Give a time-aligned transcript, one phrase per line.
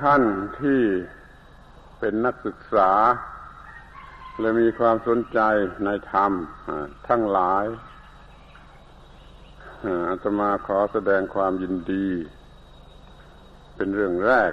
[0.00, 0.22] ท่าน
[0.60, 0.80] ที่
[1.98, 2.92] เป็นนักศึกษา
[4.40, 5.40] และมีความสนใจ
[5.84, 6.32] ในธรรม
[7.08, 7.64] ทั้งหลาย
[10.08, 12.08] อาตมาขอแสดงความยินดี
[13.76, 14.52] เป็นเรื่องแรก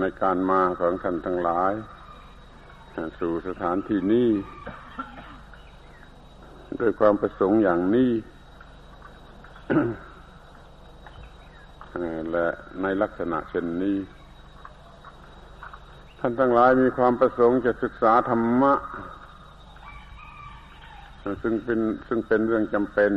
[0.00, 1.72] ในการมาของท่านทั้งหลาย
[3.18, 4.30] สู่สถานที่นี้
[6.80, 8.12] ด้วยความประสงค์อย่างนี้
[12.32, 12.46] และ
[12.82, 13.96] ในลักษณะเช่นนี้
[16.18, 18.72] ท่านทั้งหลายมีความประสงค์จะศึกษาธรรมะ
[21.42, 23.12] ซึ่งเป็นซึ่งเป็นเรื่องจำเป็น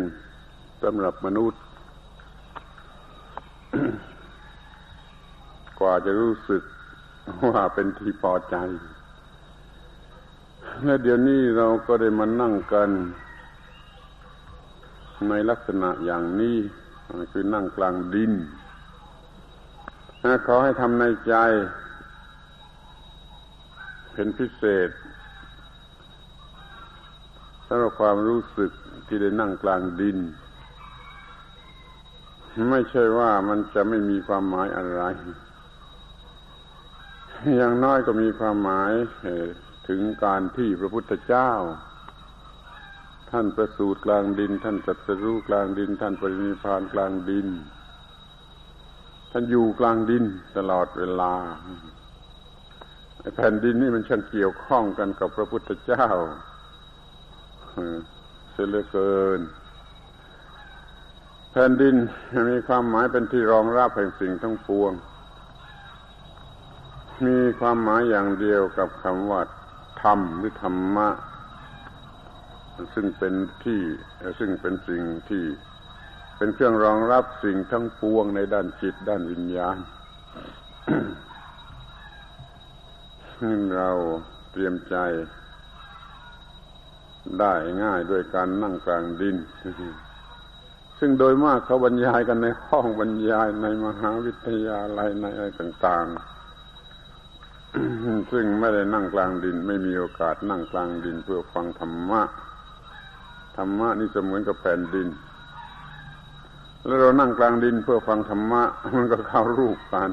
[0.84, 1.62] สำหรับมนุษย์
[5.80, 6.64] กว่าจะรู้สึก
[7.50, 8.56] ว่าเป็นที่พอใจ
[10.84, 12.90] และเดี๋ยวนี้เราก็ได้มานั่งกัน
[15.30, 16.58] ในลักษณะอย่างนี้
[17.32, 18.32] คือนั่งกลางดิน
[20.46, 21.36] ขอให้ทำในใจ
[24.14, 24.90] เป็นพิเศษ
[27.68, 28.72] สำหรับความรู้สึก
[29.08, 30.18] ที่ได้นั่งกลางดิน
[32.72, 35.04] ไม่ใช่ว่ามันจะไม่มีความหมายอะไร
[37.56, 38.92] อย่างน้อยก็มีความหมาย
[39.88, 41.52] ถึงการที่พระพุทธเจ้า
[43.32, 47.48] ท่านประสูติกลางดิน ท่านจัดสรู้กลางดิน ท่านปรินิพานกลางดิน
[49.32, 50.24] ท่านอยู่กลางดิน
[50.58, 51.34] ตลอดเวลา
[53.36, 56.06] แผ่นดินนี่มันช่างเกี่ยวข้องกันกับพระพุทธเจ้า
[58.52, 59.40] เสียเหลือเกิน
[61.52, 61.96] แผ่นดิน
[62.50, 64.92] มีความหมายเป็นที่รองรับแห่งสิ่งทั้งปวง
[67.26, 69.42] มีความหมายอย่างเดียวกับคำว่า
[70.02, 71.10] ธรรมหรือธรรมะ
[72.94, 73.34] ซึ่งเป็น
[73.64, 73.82] ที่
[74.40, 75.44] ซึ่งเป็นสิ่งที่
[76.38, 79.78] เป็นเครื่องรองรับสิ่งทั้งปวงในด้านจิตด้านวิญญาณ
[83.78, 83.90] เรา
[84.52, 84.96] เตรียมใจ
[87.40, 87.54] ได้
[87.84, 89.36] ง่ายด้วยการนั่งกลางดิน
[91.00, 102.22] ซึ่งโดยมากเขาบรรยายกันในห้องบรรยายในมหาวิทยาลัยในอะไรต่างๆ ซึ่งไม่ได้นั่งกลางดิน ไม่มีโอกาสนั่งกลางดินเพื่อฟังธรรมะ
[103.58, 105.08] ธรรมะนี่จะเหมือนกับแผ่นดิน
[106.86, 108.64] แล้วเรานั่งกลางดินเพื่อฟังธรรมะ
[108.96, 110.12] มันก็เข้ารูปกัน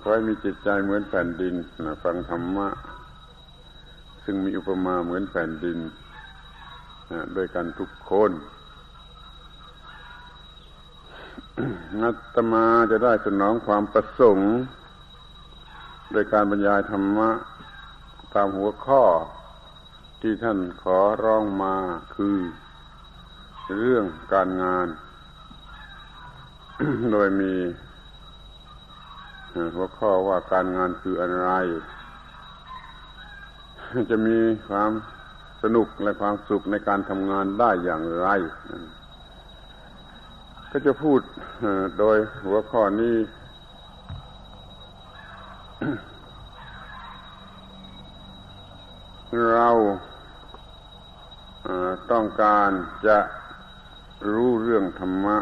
[0.00, 1.54] ขอให้มีจิตใจเหมือนแผ่นดิน
[1.86, 2.68] นะฟังธรรมะ
[4.24, 5.78] ซึ่งมีอุปมาเหมือนแผ่นดิน
[7.12, 8.30] นะด้วยกันทุกคน
[12.00, 14.52] นัตมาจะได้สนองความประสงค์
[16.12, 17.30] โดยการบรรยายธรรมะ
[18.34, 19.02] ตามหัวข้อ
[20.20, 21.76] ที่ท่านขอร้องมา
[22.14, 22.36] คือ
[23.76, 24.88] เรื่องการงาน
[27.12, 27.54] โดยมี
[29.76, 31.50] หัวข้อว่าการงานคืออะไร
[34.10, 34.38] จะมี
[34.68, 34.90] ความ
[35.62, 38.28] สนุกและความสุขในการทำงานได้อย่างไร
[40.70, 41.20] ก็จะพูด
[41.98, 43.16] โดยหัวข้อนี้
[49.52, 49.68] เรา
[52.12, 52.70] ต้องการ
[53.06, 53.18] จะ
[54.32, 55.36] รู้เรื่องธรรมะ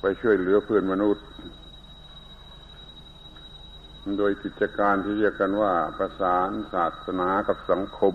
[0.00, 1.24] ไปช่วยเหลือเพื่อนมนุษย์
[4.18, 8.14] โดยกิจการที่เรียกกันว่า ประสานศาสนากับสังคม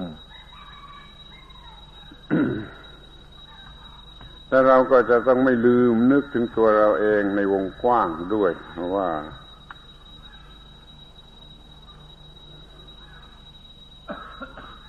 [4.47, 8.51] แต่เราก็จะต้องไม่ลืมนึกถึงตัวเราเองในวงกว้างด้วย
[8.95, 9.09] ว่า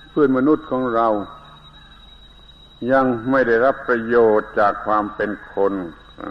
[0.09, 1.07] เพื่อนมนุษย์ของเรา
[2.91, 5.73] ยังไม่ได้รับประโยชน์จากความเป็นคน
[6.19, 6.21] อ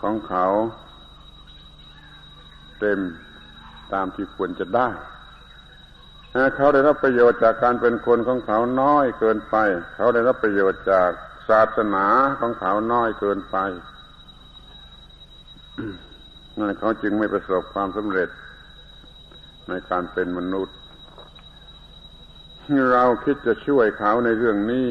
[0.00, 0.46] ของเขา
[2.80, 2.98] เต็ม
[3.94, 4.88] ตามที่ควรจะได้
[6.56, 9.56] เขาได้รับประโยชน์จากการเป็นคนของเขาน้อยเกินไป
[9.94, 11.10] เขาได้รับประโยชน์จาก
[11.48, 12.06] ศาสนา
[12.40, 13.56] ของเขาน้อยเกินไป
[16.56, 18.28] นั่นเขาจึงไม่ประสบความสำเร็จ
[19.68, 20.76] ในการเป็นมนุษย์
[22.92, 24.86] เราคิดจะช่วยเขาในเรื่องนี้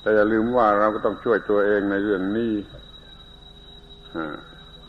[0.00, 2.54] แต่อย่าลืมว่าเราก็ต้องช่วยตัวเองในเรื่องนี้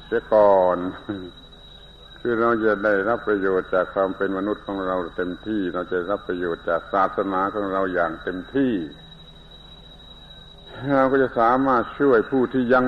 [0.05, 0.77] เสียก่อน
[2.25, 8.73] คือเราจะได้รับประโยชน์จากความเป็นมนุษย์ของเราเต็มที่ เราจะรับประโยชน์จากศาสนาของเราอย่างเต็มที่
[10.95, 12.83] เราก็จะสามารถช่วยผู้ที่ยัง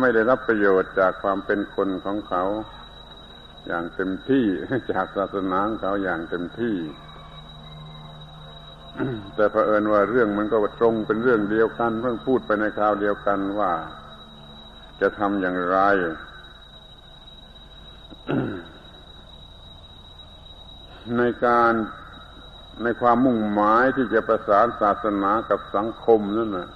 [0.00, 2.44] ไม่ได้รับประโยชน์จากความเป็นคนของเขา
[3.66, 4.44] อย่างเต็มที่
[4.92, 6.76] จากศาสนาของเขาอย่างเต็มที่
[9.34, 13.72] แต่เผอิญว่าเรื่องมันก็ตรงเป็นเรื่องเดียวกันเพิ่งพูดไปในคราวเดียวกันว่า
[15.00, 15.78] จะทำอย่างไร
[21.18, 21.72] ในการ
[22.82, 26.68] ในความมุ่งหมายที่จะประสานศาสนากับสังคมนั่นนะ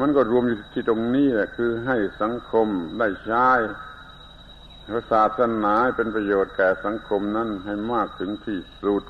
[0.00, 2.66] มันก็รวมอยู่ที่ตรงนี้แหละคือให้สังคม
[2.98, 3.48] ได้ใช้
[5.12, 9.02] ศาสนาเป็นประโยชน์แก่สังคมนั้นให้มากถึงที่สุด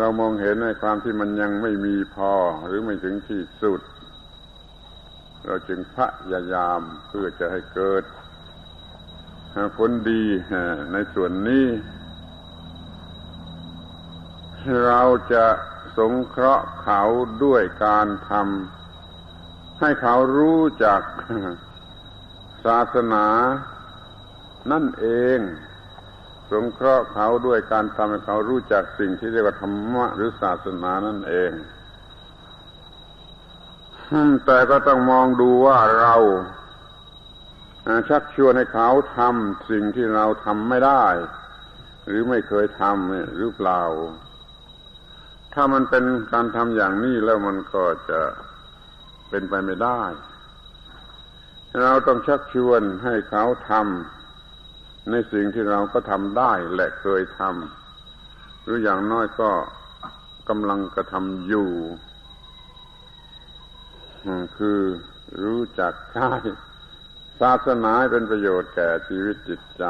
[0.00, 2.32] เรามองเห็นในความที่มันยังไม่มีพอ
[2.66, 3.80] หรือไม่ถึงที่สุด
[5.46, 5.98] เราจึงพ
[6.32, 8.04] ยายามเพื่อจะให้เกิด
[9.76, 10.22] ผลดี
[10.92, 11.66] ในส่วนนี้
[14.86, 15.02] เรา
[15.32, 15.46] จะ
[15.98, 17.02] สงเคราะห์เขา
[17.44, 21.00] ด้วยการทำให้เขารู้จัก
[22.64, 23.26] ศาสนา
[24.72, 25.06] นั่นเอ
[25.36, 25.38] ง
[26.52, 31.52] สงเคราะห์เขาด้วยการทำให้เขารู้จักสิ่งที่เรียกว่าธรรมะหรือศาสนานั่นเอง
[34.46, 36.14] แต่ก็ต้องมองดูว่าเรา
[38.08, 38.88] ชักชวนให้เขา
[39.18, 41.04] ทำสิ่งที่เราทำไม่ได้
[42.06, 43.82] หรือไม่เคยทำหรือเปล่า
[45.54, 48.20] ถ้ามันเป็นการทำอย่างนี้แล้วมันก็จะ
[49.30, 50.02] เป็นไปไม่ได้
[51.82, 59.50] เราต้องชักชวนให้เขาทำในสิ่งที่เราก็ทำได้และเคยทำหรืออย่างน้อยก็
[60.48, 61.70] กำลังกระทำอยู่
[64.58, 64.80] คือ
[65.44, 66.30] รู้จักใช้
[67.40, 69.84] ศาสนาเป็นประโยชน์แก่ชีวิตจิตใจ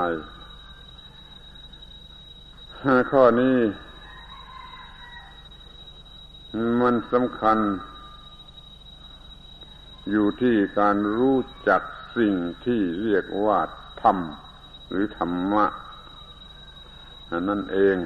[3.11, 3.57] ข้อนี้
[6.83, 7.59] มันสำคัญ
[10.11, 11.39] อยู่ที่การรู้
[11.69, 11.83] จัก
[12.19, 13.59] สิ่งที่เรียกว่า
[14.03, 14.19] ธรรม
[14.91, 15.67] หรือธรรมะ
[17.49, 17.97] นั่นเอง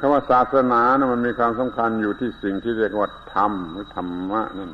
[0.00, 4.70] คำว่าศาสนานะมันมีความสำคัญอยู่ที่สิ่งที่เรียกว่าธรรมหรือธรรมะนั่น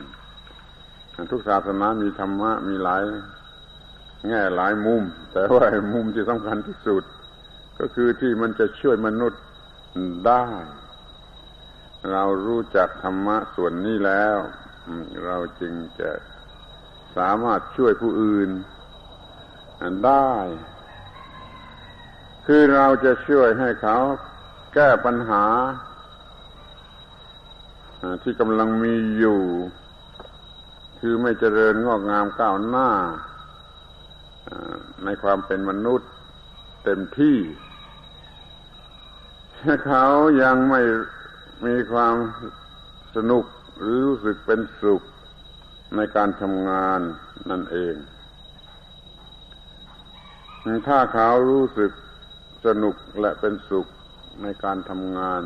[1.30, 3.02] ทุกศาสนามีธรรมะมีหลาย
[4.28, 5.02] แง่หลายมุม
[5.32, 7.04] แต่ว่ามุมที่สำคัญที่สุด
[7.78, 9.42] ก็คือที่มันจะช่วยมนุษย์
[10.26, 10.44] ได้
[12.12, 14.36] เรารู้จักธรรมะส่วนนี้แล้ว
[15.26, 16.10] เราจึงจะ
[17.16, 18.50] สามารถช่วยผู้อื่น
[20.06, 20.30] ได้
[22.46, 23.98] คือเราจะช่วยให้เขา
[24.74, 25.44] แก้ปัญหา
[28.22, 29.40] ที่กำลังมีอยู่
[31.00, 32.90] คือไม่เจริญงอกงามก้าวหน้า
[35.04, 36.10] ในความเป็นมนุษย์
[36.84, 37.38] เต็มที่
[39.86, 40.06] เขา
[40.42, 40.82] ยังไม่
[41.66, 42.14] มีความ
[43.16, 43.44] สนุก
[43.78, 45.02] หรือรู้สึกเป็นสุข
[45.96, 47.00] ในการทำงาน
[47.50, 47.94] นั่นเอง
[50.88, 51.92] ถ้าเขารู้สึก
[52.66, 53.86] สนุกและเป็นสุข
[54.42, 55.42] ในการทำงาน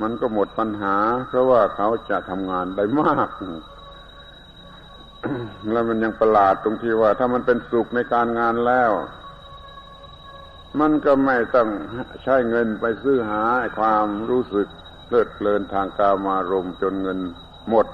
[0.00, 0.96] มันก็หมดปัญหา
[1.28, 3.28] เพราะว่าเขาจะทำงานได้มาก
[5.72, 8.92] แล้วมันยังประหลาดตรงที่ว่า ถ้ามันเป็นสุขในการงานแล้ว
[10.80, 11.68] มันก็ไม่ต้อง
[12.22, 13.42] ใช้เงินไปซื้อหา
[13.78, 14.68] ความรู้สึก
[15.08, 17.18] เลิดเพลินทางกามารมจนเงิน
[17.68, 17.86] หมด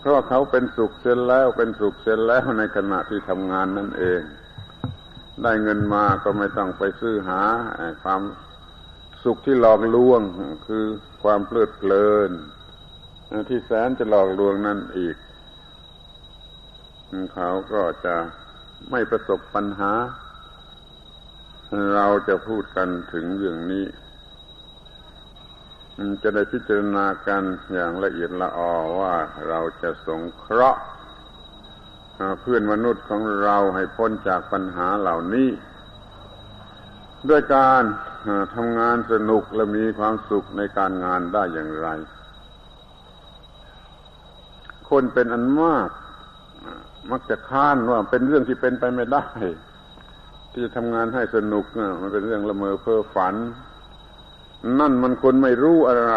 [0.00, 4.20] เพราะเขาเป็นสุขเส็จแล้วเป็นสุขเส็จแล้วในขณะที่ทำงานนั่นเอง
[5.42, 7.42] ได้เงินมาก็ไม่ต้องไปซื้อหา
[8.02, 8.22] ความ
[9.24, 10.20] สุขที่หลอกลวง
[10.66, 10.84] คือ
[11.22, 12.30] ความเพลิดเพลิน
[13.48, 15.16] ที่แสนจะหลอกลวงนั่นอีก
[17.34, 18.16] เขาก็จะ
[18.90, 19.92] ไม่ประสบปัญหา
[21.94, 23.86] เราจะพูดกันถึงเรื่องนี้
[26.22, 29.14] จะได้พิจารณากันอย่างละเอียดละออว่า
[29.48, 30.80] เราจะสงเคราะห์
[32.40, 35.48] เพื่อนมนุษย์ของเราให้พ้นจากปัญหาเหล่านี้
[37.28, 37.82] ด้วยการ
[38.54, 41.88] ทำงานสนุกและมีความสุขในการงานได้อย่างไร
[44.90, 45.90] คนเป็นอันมาก
[47.10, 49.24] มักจะค้านว่าเป็นเรื่องที่เป็นไปไม่ได้
[50.52, 51.64] ที่จะทำงานให้สนุก
[52.00, 53.34] มันเป็นเรื่องละเมอเพ้อฝัน
[54.80, 56.16] นั่นมันคนไม่รู้อะไร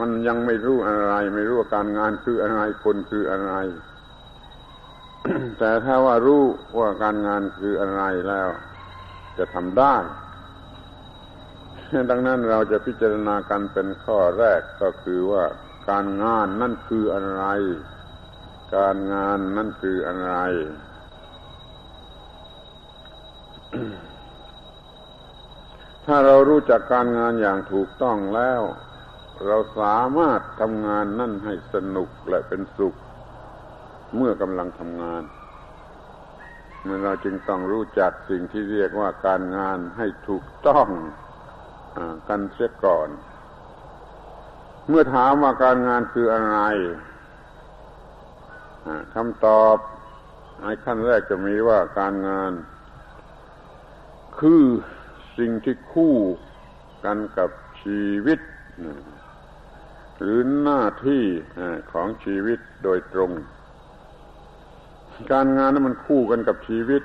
[0.00, 3.54] มันยังไม่รู้อะไร ไม่รู้ว่าการงานคืออะไรคนคืออะไร
[5.58, 6.42] แต่ถ้าว่ารู้
[6.78, 8.48] ว่าการงานคืออะไรแล้ว
[9.38, 9.96] จะทำได้
[12.10, 15.44] ดังนั้นเราจะพิจารณากันเป็นข้อแรกก็คือว่า
[15.90, 17.44] การงานนั่นคืออะไร
[18.76, 20.34] การงานนั่นคืออะไร
[26.06, 28.62] ถ้าเรารู้จักการงานอย่างถูกต้องแล้ว
[29.46, 32.94] เราสามารถทำงานนั่นให้สนุกและเป็นสุข
[34.16, 35.22] เมื่อกำลังทำงาน
[36.82, 40.86] เมื่อเราจึงต้องรู้จักสิ่งที่เรียกว่าการงานให้ถูกต้อง
[41.96, 43.08] อกันเสียก่อน
[44.88, 46.58] เมื่อถามว่าการงานคืออะไร
[49.14, 49.76] คำตอบ
[50.60, 52.52] ในขั้นแรกจะมีว่าการงาน
[54.38, 54.62] คือ
[55.38, 56.14] สิ่งที่คู่
[57.04, 57.50] กันกับ
[57.82, 58.40] ชีวิต
[60.20, 61.22] หรือหน้าที่
[61.92, 63.30] ของชีวิตโดยตรง
[65.32, 67.02] การงานนั้นมันคู่กันกับชีวิต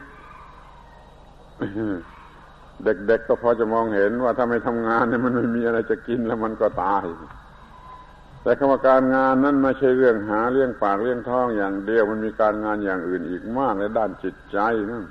[2.84, 7.06] เด็กๆก็พอจะมองเห็นว่าถ้าไม่ทำงานเนี่ยมันไม่มีอะไรจะกินแล้วมันก็ตาย
[8.50, 14.58] แต่คำว่าการงานนั้นไม่ใช่เรื่องหาเรื่องปากเรื่องท้องอย่างเดียว มันมีการงานอย่างอื่นอีกมากในด้านจิตใจ
[14.92, 15.04] นะ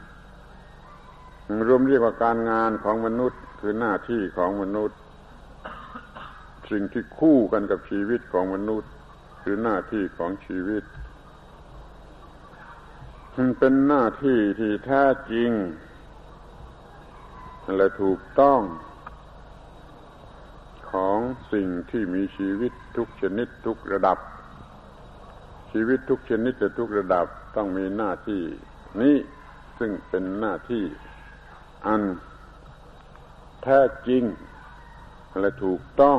[1.69, 4.99] รวมเรียกว่าการงานของมนุษย์คือหน้าที่ของมนุษย์
[6.71, 8.91] สิ่งที่คู่กันกับชีวิตของมนุษย์
[9.43, 10.85] คือหน้าที่ของชีวิต
[13.37, 15.51] มันเป็นหน้าที่ที่แท้จริง
[17.77, 18.61] และถูกต้อง
[20.93, 21.19] ของ
[21.53, 24.19] สิ่งที่มีชีวิตทุกชนิดทุกระดับ
[25.73, 27.27] ชีวิตทุกชนิดและทุกระดับ
[27.57, 28.43] ต้องมีหน้าที่
[29.01, 29.17] นี้
[29.79, 30.85] ซึ่งเป็นหน้าที่
[31.87, 32.03] อัน
[33.63, 34.23] แท้จริง
[35.41, 36.19] และถูกต้อง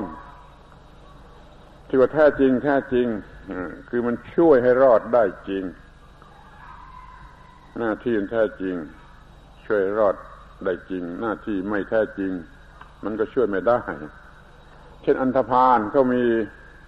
[1.88, 3.08] ที่ว่าแท้จริงแท้จริง
[3.90, 5.64] คือมันช่วยให้รอดได้จริง
[7.80, 8.76] หน้าที่แท้จริง
[9.66, 10.16] ช่วยรอด
[10.66, 12.32] ได้จริง หน้าที่ไม่แท้จริง
[13.04, 13.80] มันก็ช่วยไม่ได้
[15.02, 16.24] เช่นอันธพาลเขามี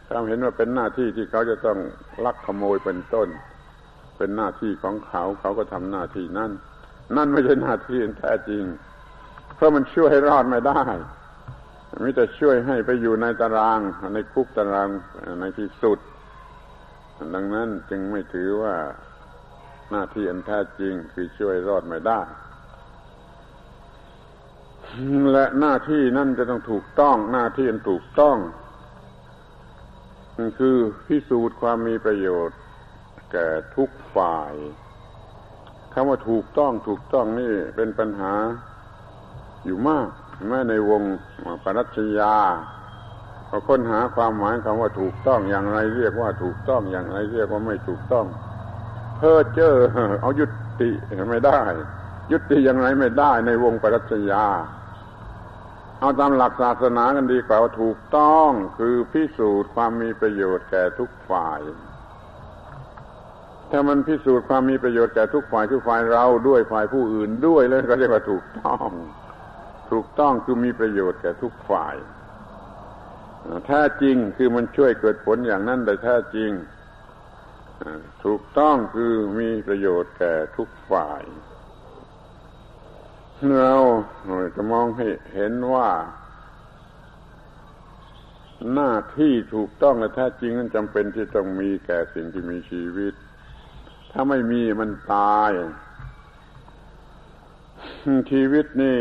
[0.07, 1.77] ความเห็นว่าเป็นหน้าที่ที่เขาจะต้อง
[2.25, 3.29] ลักขโมยเป็นต้น
[4.17, 6.51] เป็นหน้าที่ของเขาเขาก็ทำหน้าที่นั่น
[7.17, 8.63] นั่นไม่ใช่หน้าที่แท้จริง
[9.55, 10.81] เพราะมันช่วยให้รอดไม่ได้
[12.03, 13.79] มิแต่ช่วยให้ไปอยู่ในตาราง
[14.13, 14.87] ในคุกตาราง
[15.39, 15.99] ในที่สุด
[17.35, 18.75] ดังนั้นจึงไม่ถือว่า
[19.91, 22.21] หน้าที่อันแท้จริงคือช่วยรอดไม่ได้
[25.33, 28.37] และหน้าที่นั่นจะต้องถูกต้อง หน้าที่อันถูกต้อง
[30.59, 32.57] คือพิสูจน์ความมีประโยชน์
[33.31, 34.53] แก่ทุกฝ่าย
[35.93, 38.33] คำว่าถูกต้องถูกต้องนี่เป็นปัญหา
[39.65, 40.09] อยู่มาก
[40.47, 41.01] แม้ในวง
[41.63, 42.35] ปรัชญา
[43.49, 48.25] พอค้นหาความหมายคำว่าถูกต้องอย่างไรเรียกว่าถูกต้องอย่างไรเรียกว่าไม่ถูกต้อง
[49.17, 49.73] เพ้อเจ้อ
[50.21, 50.45] เอายุ
[50.81, 50.89] ติ
[51.29, 51.59] ไม่ได้
[52.31, 54.45] ยุติอย่างไรไม่ได้ในวงปรัชญา
[56.03, 61.61] เอาตามหลักศาสนากันดีกว่าว่าถูกต้องคือพิสูจน์ความมีประโยชน์แก่ทุกฝ่าย
[63.71, 68.89] ถ้ามันพิสูจน์ความมีประโยชน์แก่ทุกฝ่ายคือฝ่ายเราด้วยฝ่ายผู้อื่นด้วยแล้วก็เรียกว่าถูกต้อง
[69.91, 71.95] ถูกต้องคือมีประโยชน์แก่ทุกฝ่าย
[73.67, 76.51] แท้จริงคือมันช่วยเกิดผลอย่างนั้นแต่แท้จริง
[78.25, 81.23] ถูกต้องคือมีประโยชน์แก่ทุกฝ่าย
[83.49, 83.75] เรา
[84.55, 85.89] จะมองให้เห็นว่า
[88.73, 93.13] หน้าที่ถูกต้องและแท้จริงนั้นจำเป็นที่ต้องมีแก่สิ่งที่มีชีวิต
[94.11, 95.51] ถ้าไม่มีมันตาย
[98.31, 98.99] ชีวิตนี่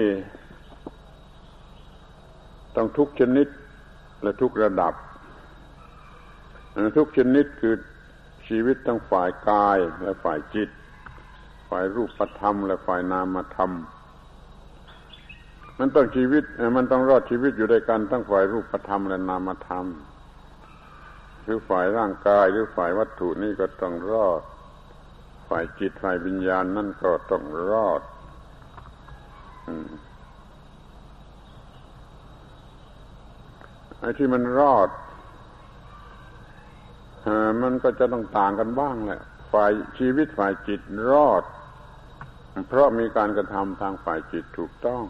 [2.77, 3.49] ต้องทุกชนิด
[4.23, 4.95] และทุกระดับ
[6.99, 7.75] ทุกชนิดคือ
[8.49, 10.69] ชีวิตทั้งฝ่ายกายและฝ่ายจิต
[11.69, 13.73] ฝ่ายรูปธรรม และฝ่ายนามธรรม
[15.81, 16.45] มันต้องชีวิต
[16.77, 19.87] มันต้องรอดชีวิตอยู่ด้วยกันทั้งฝ่ายรูปธรรมและนามธรรม
[21.43, 24.43] หรือฝ่ายร่างกายหรือฝ่ายวัตถุนี่ก็ต้องรอด
[25.49, 28.03] ฝ่ายจิตฝ่ายวิญญาณนั่นก็ต้องรอด
[34.01, 34.89] ไอ้ที่มันรอด
[37.63, 39.21] มันก็จะต้องต่างกันบ้างแหละ
[39.53, 41.43] ฝ่ายชีวิตฝ่ายจิตรอด
[42.69, 45.03] เพราะมีการกระทำทางฝ่ายจิตถูกต้อง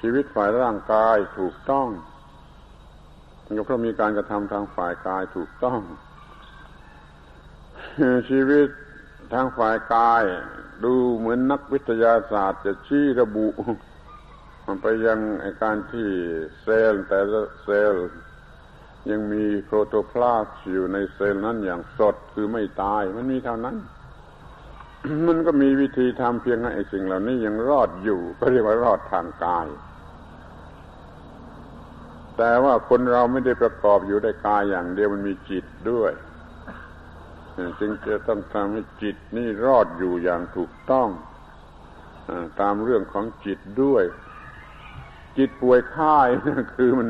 [0.00, 1.88] ชีวิตฝ่ายร่างกายถูกต้อง
[3.56, 5.80] ก็เพราะมีการกระทำทางฝ่ายกายถูกต้อง
[8.30, 8.68] ชีวิต
[9.32, 10.22] ทางฝ่ายกาย
[10.84, 13.48] ดูเหมือนนักวิทยาศาสตร์จะชี้ระบุ
[14.66, 15.20] มันไปยัง
[15.62, 16.08] การที่
[16.62, 18.08] เซลล์แต่ละเซลล์
[19.10, 23.76] ยังมีโปรโตพลาสอยู่ในเซลล์นั้นอย่างสดคือไม่ตาย มันมีเท่านั้น
[25.26, 29.66] มันก็มีวิธีทำเพียงให้สิ่งเหล่านี้ยังรอดอยู่ ก็เรียกว่ารอดทางกาย
[32.38, 36.12] แต่ว่าคนเราไม่ได้ประกอบอยู่ในกายอย่างเดียวมันมีจิตด้วย
[37.80, 41.08] จึงจะต้องทำให้จิตนี่รอดอยู่อย่างถูกต้อง
[42.60, 44.04] ตามเรื่องของจิตด้วย
[45.38, 46.28] จิตป่วยค่าย
[46.76, 47.08] คือมัน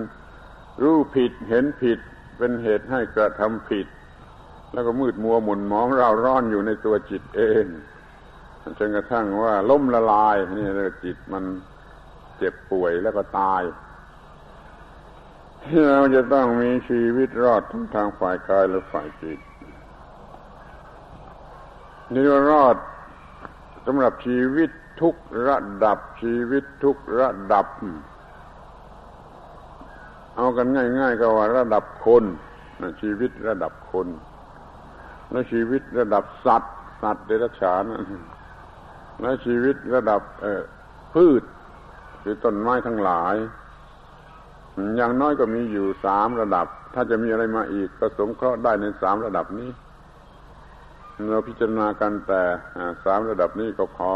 [0.82, 1.98] รู้ผิดเห็นผิด
[2.38, 3.86] เป็นเหตุให้กระทำผิด
[4.72, 7.64] แล้วก็มืดมัวหมุนมองเราร้อนอยู่ในตัวจิตเอง
[8.78, 11.44] จนกระทั่งว่าล้มละลายนี่เลยจิตมัน
[12.38, 13.62] เจ็บป่วยแล้วก็ตาย
[15.92, 19.40] เราจะต้องมีชีวิตรอดทั้งทางฝ่ายกายและฝ่ายจิต
[22.12, 22.76] นี่ว่ารอด
[23.86, 24.70] สำหรับชีวิต
[25.02, 25.14] ทุก
[25.48, 27.66] ระดับชีวิตทุกระดับ
[30.36, 30.66] เอากัน
[30.98, 32.24] ง่าย ๆ ก็ว่าระดับคน
[32.80, 34.06] นะชีวิตระดับคน
[35.30, 37.84] และชีวิตระดับสัตว์ สัตว์เดรัจฉาน
[39.20, 40.20] และชีวิตระดับ
[41.14, 41.42] พืช
[42.22, 43.34] คือต้นไม้ทั้งหลาย
[44.96, 49.70] อย่างน้อยก็มีอยู่สามระดับ ถ้าจะมีอะไรมาอีกก็สงเคราะห์ได้ในสามระดับนี้
[51.30, 52.42] เราพิจารณากันแต่
[53.04, 54.14] สามระดับนี้ก็พอ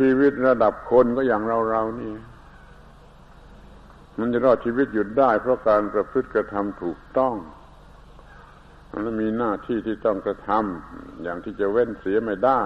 [0.00, 2.12] ชีวิตระดับคนก็อย่างเราเรานี่
[4.18, 7.34] มันจะรอดชีวิตหยุดได้ เพราะการประพฤติกระทำถูกต้อง
[8.92, 12.62] มันมีหน้าที่ที่ต้องกระทำอย่างที่จะเว้นเสียไม่ได้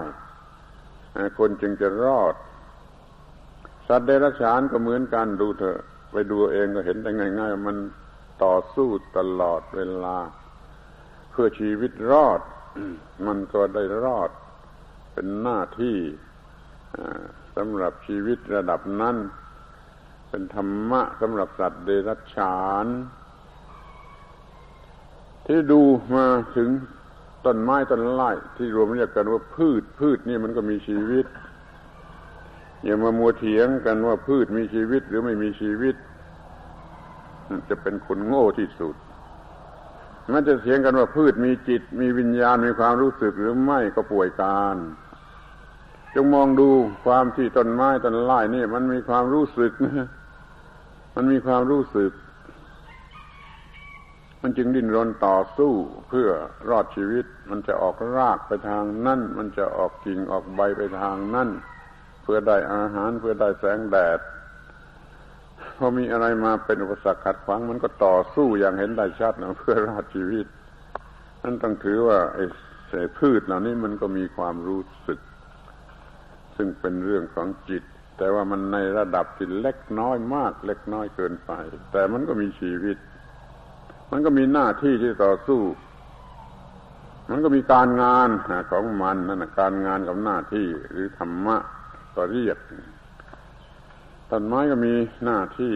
[1.39, 2.35] คนจึงจะรอด
[3.89, 5.81] สัตว์เดรัจฉานก็เหมือนกันดูเถอะ
[6.13, 7.77] ไปดูเองก็เห็นได้ง่าย ๆ มัน
[8.45, 10.19] ต่อสู้ตลอดเวลา
[11.31, 12.41] เพื่อชีวิตรอด
[13.27, 14.31] มันก็ได้รอด
[15.13, 15.99] เป็นหน้าที่
[17.57, 19.17] สำหรับชีวิตระดับนั้น
[20.29, 22.87] เป็นธรรมะสำหรับสัตว์เดรัจฉาน
[25.47, 25.81] ที่ดู
[26.15, 26.27] มา
[26.57, 26.69] ถึง
[27.47, 31.27] ต้นไม้ต้นไม้ที่รวมเรียกกันว่าพืชพืชนี่มันก็มีชีวิต
[32.85, 35.97] อย่ามามัวเถียงกันว่าพืชมีชีวิตหรือไม่มีชีวิต
[37.69, 38.95] จะเป็นคนโง่ที่สุด
[40.35, 44.77] มันจะเถียงกันว่าพืชมีจิต มีวิญญาณมีความรู้สึกหรือไม่ก็ป่วยการ
[46.15, 46.69] จงมองดู
[47.05, 50.09] ความที่ต้นไม้ต้นไม้นี่ มันมีความรู้สึกนะ
[51.15, 52.13] มันมีความรู้สึก
[54.43, 55.73] มันจึงดิ้นรนต่อสู้
[56.09, 56.29] เพื่อ
[56.69, 61.49] รอดชีวิต มันจะออกรากไปทางนั่น มันจะออกกิ่งออกใบไปทางนั่น
[62.25, 64.21] เพื่อได้อาหารเพื่อได้แสงแดด
[65.77, 70.47] พอมีอะไรมาเป็นอุปสรรคขัดขวางมันก็ต่อสู้อย่างเห็นได้ชัดนะเพื่อรอดชีวิต
[71.43, 72.45] นั่นต้องถือว่าไอ้
[73.19, 75.21] พืชเหล่านี้มันก็มีความรู้สึก
[76.57, 77.83] ซึ่งเป็นเรื่องของจิต
[78.19, 81.53] แต่ว่ามันในระดับที่เล็กน้อยมาก เล็กน้อยเกินไป
[81.93, 82.97] แต่มันก็มีชีวิต
[84.11, 85.63] มันก็มีหน้าที่ที่ต่อสู้
[87.31, 88.29] มันก็มีการงาน
[88.73, 91.57] ของมันนั่นการงานกับหน้าที่หรือธรรมะ
[92.15, 92.59] ก็เรียก
[94.31, 95.75] ต้นไม้ก็มีหน้าที่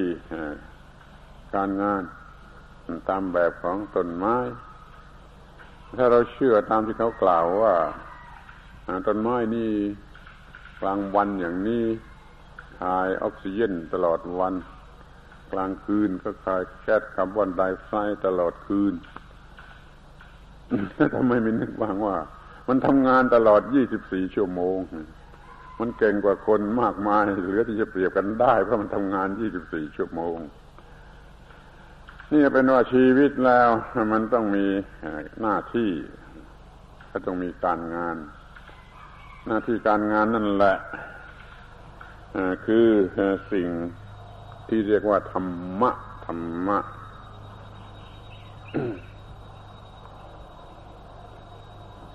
[1.54, 2.02] การงาน
[3.08, 4.36] ตามแบบของต้นไม้
[5.96, 7.74] ถ้าเราเชื่อตามที่เขากล่าวว่า
[9.06, 9.70] ต้นไม้นี่
[10.80, 11.84] กลางวันอย่างนี้
[12.80, 14.54] คายออกซิเจนตลอดวัน
[15.52, 18.94] กลางคืนก็คายแก๊สคาร์บอนไดออกไซด์ตลอดคืน
[21.14, 22.16] ทำไมไม่นึกบ้างว่า
[22.68, 23.62] มันทำงานตลอด
[23.98, 24.78] 24 ชั่วโมง
[25.78, 29.28] มันเก่งกว่าคนมากมาย เหลือที่จะเปรียบกันได้ เพราะมันทำงาน
[29.62, 30.36] 24 ชั่วโมง
[32.32, 33.68] นี่เป็นว่าชีวิตแล้ว
[34.12, 34.66] มันต้องมี
[35.40, 35.90] หน้าที่
[37.10, 38.16] ก็ต้องมีการงาน
[39.46, 40.76] หน้าที่การงานนั่นแหละ
[42.66, 42.86] คือ
[43.52, 43.68] สิ่ง
[44.68, 45.46] ที่เรียกว่าธรร
[45.80, 45.90] มะ
[46.26, 46.78] ธรรมะ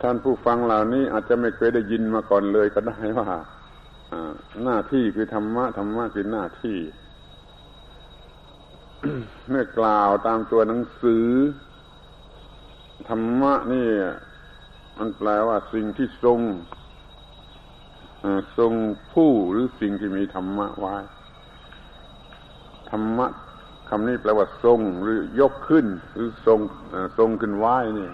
[0.05, 3.29] ท่านผู้ฟังเหล่านี้อาจจะไม่เคยได้ยินมาก่อนเลยก็ได้ว่า
[4.63, 6.77] หน้าที่คือธรรมะธรรมะคือหน้าที่
[9.49, 11.27] เมื่อกล่าวตามตัวหนังสือ
[13.09, 13.87] ธรรมะนี่
[14.97, 16.39] มันแปลว่าสิ่งที่ทรง
[18.57, 18.73] ทรง
[19.13, 20.95] ผู้หรือสิ่งที่มีธรรมะไว้
[22.91, 23.27] ธรรมะ
[23.89, 26.59] คำนี้แปลว่าทรงหรือยกขึ้น หรือทรง
[27.17, 28.13] ทรงขึ้นไว้เนี่ย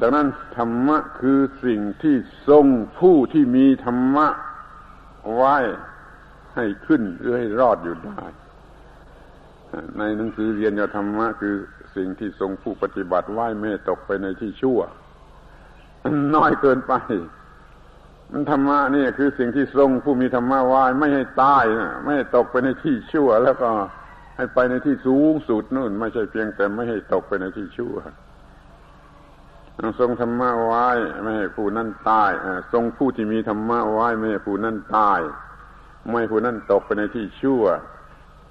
[0.00, 0.26] ดังนั้น
[0.56, 2.16] ธรรมะคือสิ่งที่
[2.48, 2.66] ทรง
[3.00, 4.26] ผู้ที่มีธรรมะ
[5.34, 5.56] ไว้
[6.54, 8.22] ให้ขึ้นหรือให้รอดอยู่ได้
[9.98, 11.54] ในหนังสือเรียนยธรรมะคือ
[11.96, 14.80] สิ่งที่ทรงผู้ปฏิบัติไว้ไม่ตกไปในที่ชั่ว
[16.34, 16.94] น้อยเกินไป
[18.32, 23.70] มันธรรมะนี่คือสิ่งที่ทรงผู้มีธรรมะไว้ไม่ให้ตายนะไม่ให้ตกไปในที่ชั่ว แล้วก็
[24.36, 27.94] ให้ไปในที่สูงสุดนู่น ไม่ใช่เพียงแต่ไม่ให้ตกไปในที่ชั่ว
[30.00, 30.88] ทรงธรรมะไว้
[31.22, 32.32] ไม่ให้ผู้นั้นตาย
[32.72, 35.20] ทรงผู้ที่มีธรรมะไว้ไม่ให้ผู้นั้นตาย
[36.08, 37.64] ไม่ให้ผู้นั้นตกไปในที่ชั่ว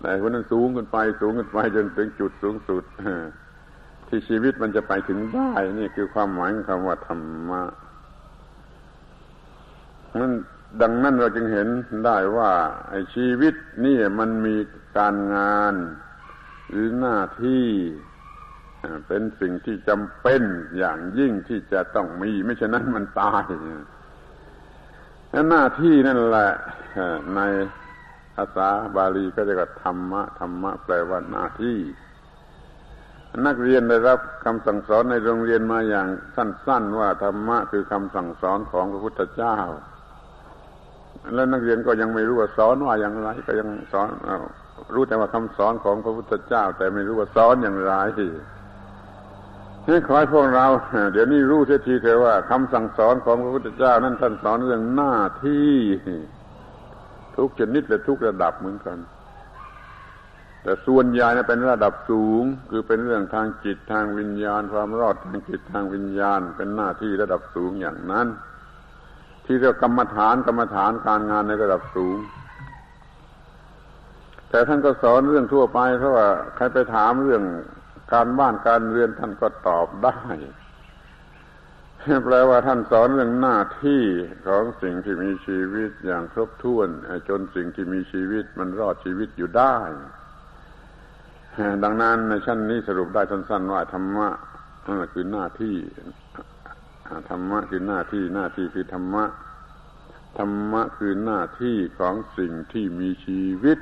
[0.01, 2.83] แต่ผู้นั้นสูงขึ้นไปสูงขึ้นไปจนถึงจุดสูงสุด
[4.07, 7.63] ที่ชีวิตมันจะไปถึงได้นี่คือความหมายของคำว่าธรรมะ
[10.21, 10.33] นั้น
[10.81, 11.67] ดังนั้นเราจึงเห็น
[12.05, 12.51] ได้ว่า
[12.89, 14.55] ไอ้ชีวิตนี่มันมี
[14.97, 15.75] การงาน
[16.69, 17.65] หรือหน้าที่
[19.07, 20.41] เป็นสิ่งที่จำเป็น
[20.77, 23.43] อย่างยิ่งที่จะต้องมี ไม่ฉะนั้นมันตาย
[25.49, 26.51] หน้าที่นั่นแหละ
[27.35, 27.41] ใน
[28.35, 31.79] คาษาบาลีก็จะกับธรรมะธรรมะแปลว่าหน้าที่
[33.45, 39.57] นักเรียนได้รับคำสั่งสอนในโรงเรียนมาอย่างสั้น ๆ ว่าธรรมะคือคำสั่งสอนของพระพุทธเจ้า
[41.33, 44.07] แล้วนักเรียนก็ยังไม่รู้ว่าสอนว่าอย่างไรก็ยังสอน
[44.93, 47.93] รู้แต่ว่าคำสอนของพระพุทธเจ้า แต่ไม่รู้ว่าสอนอย่างไร
[49.87, 50.65] นี่ขอให้พวกเรา
[51.13, 55.15] เดี๋ยวนี้รู้เสียทีเถอะว่าคำสั่งสอนของพระพุทธเจ้านั้นท่านสอนเรื่องหน้า
[55.45, 55.73] ที่
[57.37, 58.97] ทุกชนิดและทุกระดับเหมือนกัน
[60.63, 68.27] แต่ส่วนใหญ่เป็นระดับสูง คือเป็นเรื่องทางจิตทางวิญญาณ ความรอดทางจิตทางวิญญาณ เป็นหน้าที่ระดับสูงอย่างนั้น
[69.45, 72.17] ที่เรียกกรรมฐานกรรมฐานการงานในระดับสูง
[74.49, 77.43] แต่ท่านก็สอนเรื่องทั่วไปเพราะว่าใครไปถามเรื่อง
[78.11, 80.17] การบ้านการเรียนท่านก็ตอบได้
[82.23, 84.03] แปลว่าท่านสอนเรื่องหน้าที่
[84.47, 86.89] ของสิ่งที่มีชีวิตอย่างครบถ้วน
[87.29, 89.77] จนสิ่งที่มีชีวิตมันรอดชีวิตอยู่ได้
[91.83, 94.29] ดังนั้นในชั้นนี้สรุปได้สั้นๆว่าธรรมะ
[95.13, 95.75] คือหน้าที่
[97.29, 99.25] ธรรมะคือหน้าที่หน้าที่คือธรรมะ
[100.37, 103.79] ธรรมะคือหน้าที่ของสิ่งที่มีชีวิต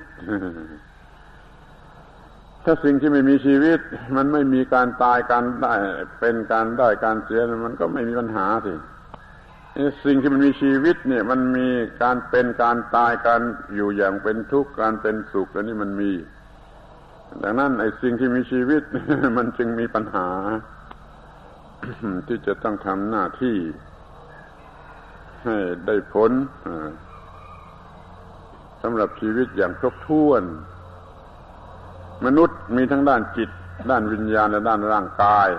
[2.63, 3.80] ถ้าสิ่งที่ไม่มีชีวิต
[4.15, 5.74] มันไม่มีการตายการได้
[6.20, 8.74] เป็นการได้การเสียมันก็ไม่มีปัญหาสิ
[10.06, 11.67] สิ่งที่มันมีชีวิตเนี่ย มันมี
[12.04, 13.41] การเป็นการตายการ
[13.76, 16.12] อยู่อย่างเป็นทุกข์การเป็นสุขแล้วนี่มันมี
[17.43, 18.84] ดังนั้นไอ้สิ่งที่มีชีวิต
[19.38, 20.30] มันจึงมีปัญหา
[22.28, 23.58] ที่จะต้องทำหน้าที่
[25.43, 26.32] ให้ได้ผล
[28.82, 30.43] สำหรับชีวิตอย่างครบถ้วน
[32.26, 33.50] มนุษย์มีทั้งด้านจิต
[33.90, 35.50] ด้านวิญญาณและด้านร่างกาย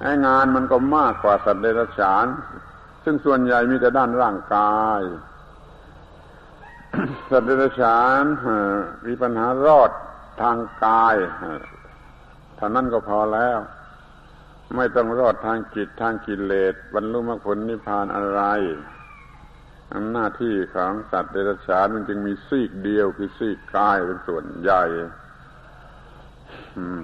[0.00, 2.26] ไอ้งานมันก็มากกว่าสัตว์เดรัจฉาน
[3.04, 5.00] ซึ่งส่วนใหญ่มีแต่ด้านร่างกาย
[7.30, 8.22] สัตว์เดรัจฉาน
[9.06, 9.90] มีปัญหารอด
[10.42, 11.16] ทางกาย
[12.56, 13.58] เท่านั้นก็พอแล้ว
[14.76, 18.42] ไม่ต้องรอดทางจิตทางกิเลสบรรลุมรรคผลนิพพานอะไร
[20.12, 24.82] หน้าที่ของสัตว์เดรัจฉานมันจึงมีซีกเดียวคือซีกกายเป็นส่วนใหญ่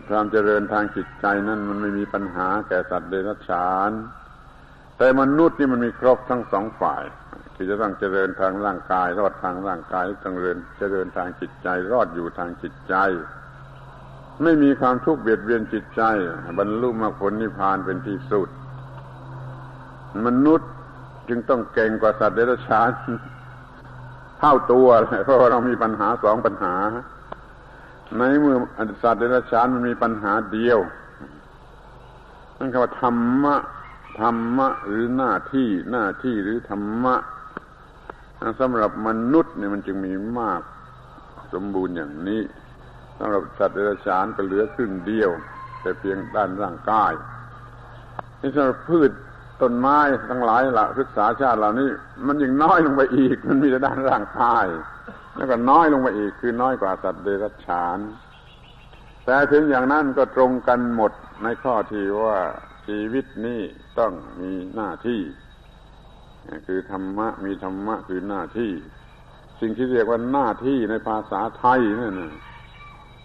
[0.08, 3.90] ความเจริญทางจิตใจนั่นมันไม่มีปัญหาแก่สัตว์เดรัจฉาน
[4.98, 7.04] แต่มนุษย์นี่มันมีครบทั้งสองฝ่าย
[7.54, 12.94] ที่จะต้องเจริญทางร่างกาย รอดทางร่างกายต้องเจริญเจริญทางจิตใจ รอดอยู่ทางจิตใจ
[14.42, 16.02] ไม่มีความทุกข์เบียดเบียนจิตใจ
[16.58, 18.48] บรรลุมรรคผลนิพพานเป็นที่สุด
[20.26, 20.70] มนุษย์
[21.28, 22.90] จึงต้องเก่งกว่าสัตว์เดรัจฉาน
[24.38, 24.88] เท่าตัว
[25.24, 26.74] เพราะว่าเรามีปัญหาสองปัญหา
[28.18, 28.56] ในเมื่อ
[29.02, 30.78] สัตว์เดรัจฉานมันมีปัญหาเดียว
[32.58, 33.56] นั่นคือว่าธรรมะ
[34.20, 37.14] ธรรมะหรือหน้าที่หน้าที่หรือธรรมะ
[38.60, 40.62] สำหรับมนุษย์เนี่ยมันจึงมีมาก
[41.52, 42.42] สมบูรณ์อย่างนี้
[43.18, 45.30] สำหรับสัตว์เดรัจฉานก็เหลือครึ่งเดียว
[45.80, 47.12] แต่เพียงด้านร่างกาย
[48.40, 49.10] นี่สำหรับพืช
[49.60, 51.88] ต้นไม้ทั้งหลายละศึกษาชาติเหล่านี้
[52.26, 54.66] มันยังน้อยลงไปอีก มันมีแต่ด้านร่างกาย
[55.36, 57.98] แล้วก็น้อยลงไปอีกคือน้อยกว่าสัตว์เดรัจฉาน
[59.24, 62.38] แต่ถึงอย่างนั้นก็ตรงกันหมดในข้อที่ว่า
[62.86, 63.60] ชีวิตนี้
[63.98, 65.20] ต้องมีหน้าที่
[66.66, 68.72] คือธรรมะมีธรรมะคือหน้าที่
[69.60, 72.14] สิ่งที่เรียกว่าหน้าที่ในภาษาไทยนั่น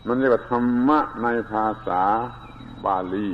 [0.07, 2.03] มันเรียกว่าธรรมะในภาษา
[2.85, 3.31] บาลี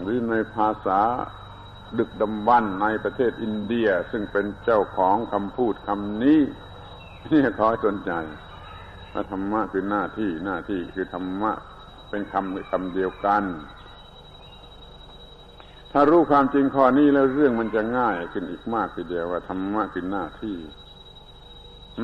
[0.00, 1.00] หรือในภาษา
[1.98, 6.40] ดึกดำบรรในประเทศอินเดีย ซึ่งเป็นเจ้าของคำพูดคำนี้
[7.30, 8.12] นี่ขอสนใจ
[9.12, 11.52] ว่าธรรมะคือหน้าที่หน้าที่คือธรรมะ
[12.10, 13.44] เป็นคำคำเดียวกัน
[15.92, 20.56] ถ้ารู้ความจริงข้อนี้แล้วเรื่องมันจะง่ายขึ้นอีกมากทีเดียวว่าธรรมะคือหน้าที่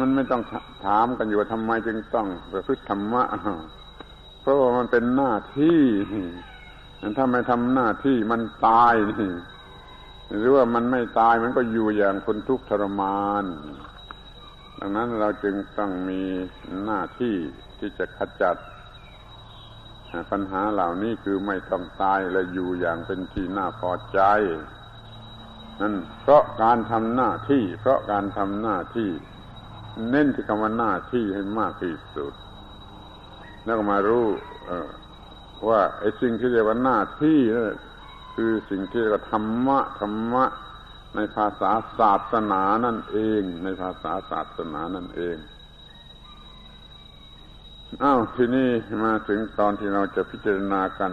[0.01, 0.43] มันไม่ต้อง
[0.87, 3.23] ถามกันอยู่ว่าทำไมจึงต้องประพฤติธรรมะ
[4.41, 5.83] เพราะว่ามันเป็นหน้าที่
[7.17, 9.33] ถ้าไม่ทำหน้าที่มันตายนี่
[10.31, 13.45] หรือว่ามันไม่ตายมันก็อยู่อย่างคนทุกข์ทรมาน
[14.81, 16.23] ดังนั้นเราจึงต้องมี
[16.85, 17.37] หน้าที่
[17.79, 18.57] ที่จะขจัด
[20.31, 24.21] ปัญหาเหล่านี้คือไม่ต้องตายและอยู่อย่างเป็นที่น่าพอใจ
[25.81, 29.11] นั่นเพราะการทำหน้าที่ เพราะการทำหน้าที่
[30.11, 32.33] เน้นที่คำว่าหน้าที่ให้มากที่สุด
[33.65, 34.27] แล้วก็มารู้
[35.69, 37.65] ว่าไอ้สิ่งที่เรียกว่าหน้าที่นั่น
[38.35, 40.45] คือสิ่งที่เรียกว่าธรรมะธรรมะ
[41.15, 45.37] ในภาษาศาสนานั่นเอง ในภาษาศาสนานั่นเอง
[48.03, 48.69] อ้าวทีนี้
[49.05, 51.13] มาถึงตอนที่เราจะพิจารณากัน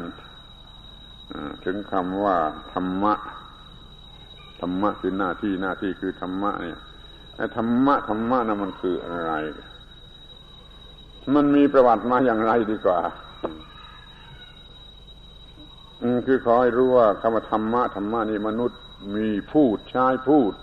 [1.65, 2.37] ถึงคำว่า
[2.73, 3.13] ธรรมะ
[4.59, 6.79] ธรรมะคือหน้าที่หน้าที่คือธรรมะเนี่ย
[7.55, 9.33] ธรรมะธรรมะนั่นมันคืออะไร
[11.35, 12.99] มันมีประวัติมาอย่างไรดีกว่า
[16.25, 18.79] คือขอให้รู้ว่าคำว่าธรรมะธรรมะนี่มนุษย์
[19.13, 20.53] มีพูดใช้พูด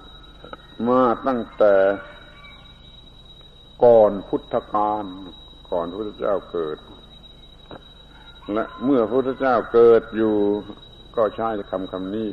[0.88, 1.74] มาตั้งแต่
[3.84, 5.04] ก่อนพุทธกาล
[5.70, 6.78] ก่อนพระพุทธเจ้าเกิด
[8.52, 10.34] และเมื่อพระพุทธเจ้าเกิดอยู่
[11.16, 12.30] ก็ใช้คำคำนี้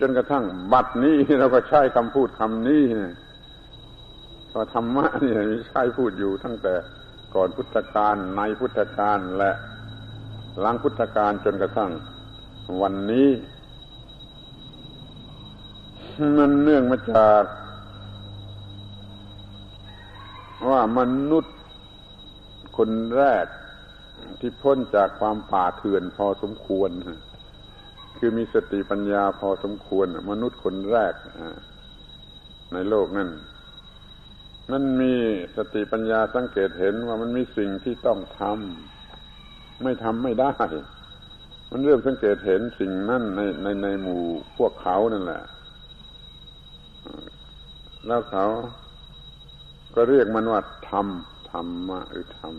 [0.00, 2.84] จนกระทั่งบัดนี้เราก็ใช้คำพูดคำนี้
[4.52, 5.32] ก็ธรรมะนี่
[5.68, 6.74] ใช้พูดอยู่ตั้งแต่
[7.34, 9.50] ก่อนพุทธกาลในพุทธกาลและ
[10.60, 11.90] หลังพุทธกาลจนกระทั่ง
[12.82, 13.28] วันนี้
[16.18, 17.44] มันเนื่องมาจาก
[20.68, 21.00] ว่าม
[21.30, 21.56] นุษย์
[22.76, 23.46] คนแรก
[24.40, 26.90] ที่พ้นจากความป่าเถื่อนพอสมควร
[28.18, 31.14] คือมีสติปัญญาพอสมควร มนุษย์คนแรก
[32.72, 33.30] ในโลกนั่น
[34.72, 35.14] มันมี
[35.56, 40.54] สติปัญญาสังเกตเห็นว่ามันมีสิ่งที่ต้องทำไม่ทำไม่ได้
[41.72, 44.22] มันเริ่มสังเกตเห็นสิ่งนั้นในในในหมู่
[44.58, 45.42] พวกเขานั่นแหละ
[48.06, 48.46] แล้วเขา
[49.94, 51.06] ก็เรียกมันว่าธรรม
[51.50, 52.54] ธรรมะหรือธรรม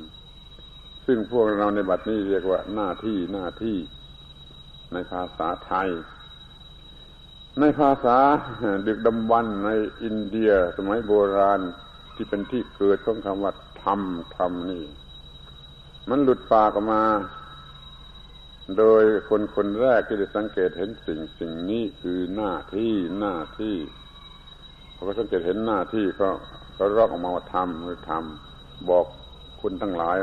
[1.06, 3.78] ซึ่งพวกเราในบัดนี้เรียกว่าหน้าที่หน้าที่
[4.94, 5.90] ในภาษาไทย
[7.60, 8.18] ในภาษา
[8.88, 9.70] ดึกดำบรรใน
[10.04, 11.62] อินเดียสมัยโบราณ
[12.16, 14.02] ที่เป็นที่เกิดของคำว่าธรรม
[14.38, 14.86] ธรรมนี่
[16.10, 17.04] มันหลุดปากออกมา
[18.78, 23.76] โดยคนคนแรกที่ได้สังเกตเห็นสิ่งสิ่งนี้คือหน้าที่หน้าที่
[24.98, 26.30] พอก็สังเกตเห็นหน้าที่ก็
[26.78, 28.24] ก็รอกออกมาว่าธรรมคือธรรม
[28.90, 29.06] บอก
[29.62, 30.18] คุณทั้งหลาย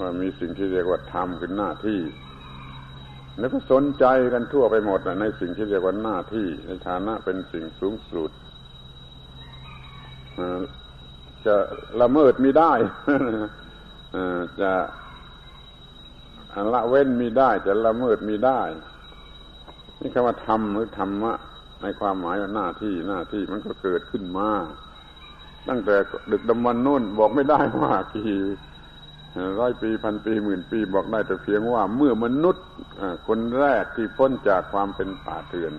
[0.00, 2.00] ว่ามีสิ่งที่เรียกว่าธรรมคือหน้าที่
[3.38, 8.30] แล้วก็สนใจกันทั่วไปหมดในสิ่งที่เรียกว่าหน้าที่ ในฐานะเป็นสิ่งสูงสุด
[11.46, 11.54] จะ
[12.00, 12.72] ละเมิดมีได้
[14.60, 14.72] จะ
[16.74, 18.60] ละเว้นมีได้ จะละเมิดมีได้
[20.00, 21.32] นี่คำว่าธรรมหรือธรรมะ
[21.82, 24.50] ในความหมายว่าหน้าที่หน้าที่มันก็เกิดขึ้นมา
[25.68, 25.96] ตั้งแต่
[26.32, 28.32] ดึกดำบรรนุ่นบอกไม่ได้ว่ากี่
[29.58, 32.66] ร้อยปีพันปีหมื่นปีบอกได้แต่เพียงว่าเมื่อมนุษย์
[33.28, 35.72] คนแรกที่พ้นจากความเป็นป่าเถื่อน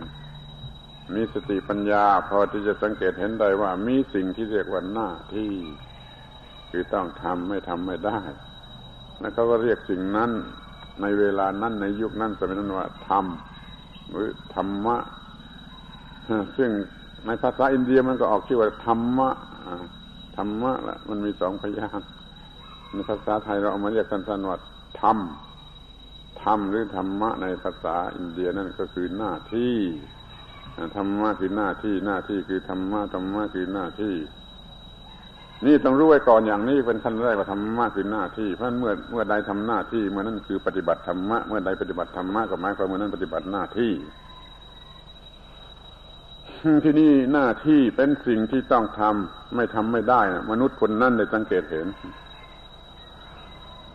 [1.15, 5.53] มีสติปัญญา พอที่จะสังเกตเห็นได้ว่ามีสิ่งที่เรียกว่าหน้าที่
[6.69, 8.19] คือต้องทำไม่ทำไม่ได้
[9.19, 10.31] แล้วเขาก็เรียกสิ่งนั้น
[11.01, 13.25] ในเวลานั้นในยุคนั้นสมัยนั้นว่าธรรม
[14.09, 14.97] หรือธรรมะ
[16.57, 16.69] ซึ่ง
[17.25, 19.29] ในภาษาอินเดียมันก็ออกชื่อว่าธรรมะ
[20.37, 21.99] ธรรมะละมันมีสองพยาง
[22.91, 24.57] ในภาษาไทยเราเอามาเรียกสั้นๆว่า
[25.01, 25.17] ธรรม
[26.43, 29.77] ธรรมหรือธรรมะในภาษาอินเดียนั่นก็คือหน้าที่
[30.97, 34.15] ธรรมะคือหน้าที่หน้าที่คือธรรมะธรรมะคือหน้าที่
[35.65, 43.91] นี่ต้องรู้ไว้ก่อนอย่างนี้เป็นขั้นแรกว่าธรรมะคือหน้าที่เพราะเมื่อเมื่อใดทำหน้าที่เมื่อนั้นคือปฏิบัติธรรมะเมื่อใดปฏิบัติธรรมะก็หมายความเมื่อนั้นปฏิบัติหน้าที่
[46.83, 51.87] ที่นี่หน้าที่เป็นสิ่งที่ต้องทำไม่ทำไม่ได้นะมนุษย์คนนั้นได้สังเกตเห็น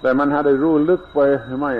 [0.00, 1.18] แต่มันหาได้รู้ลึกไป
[1.61, 1.72] ไม่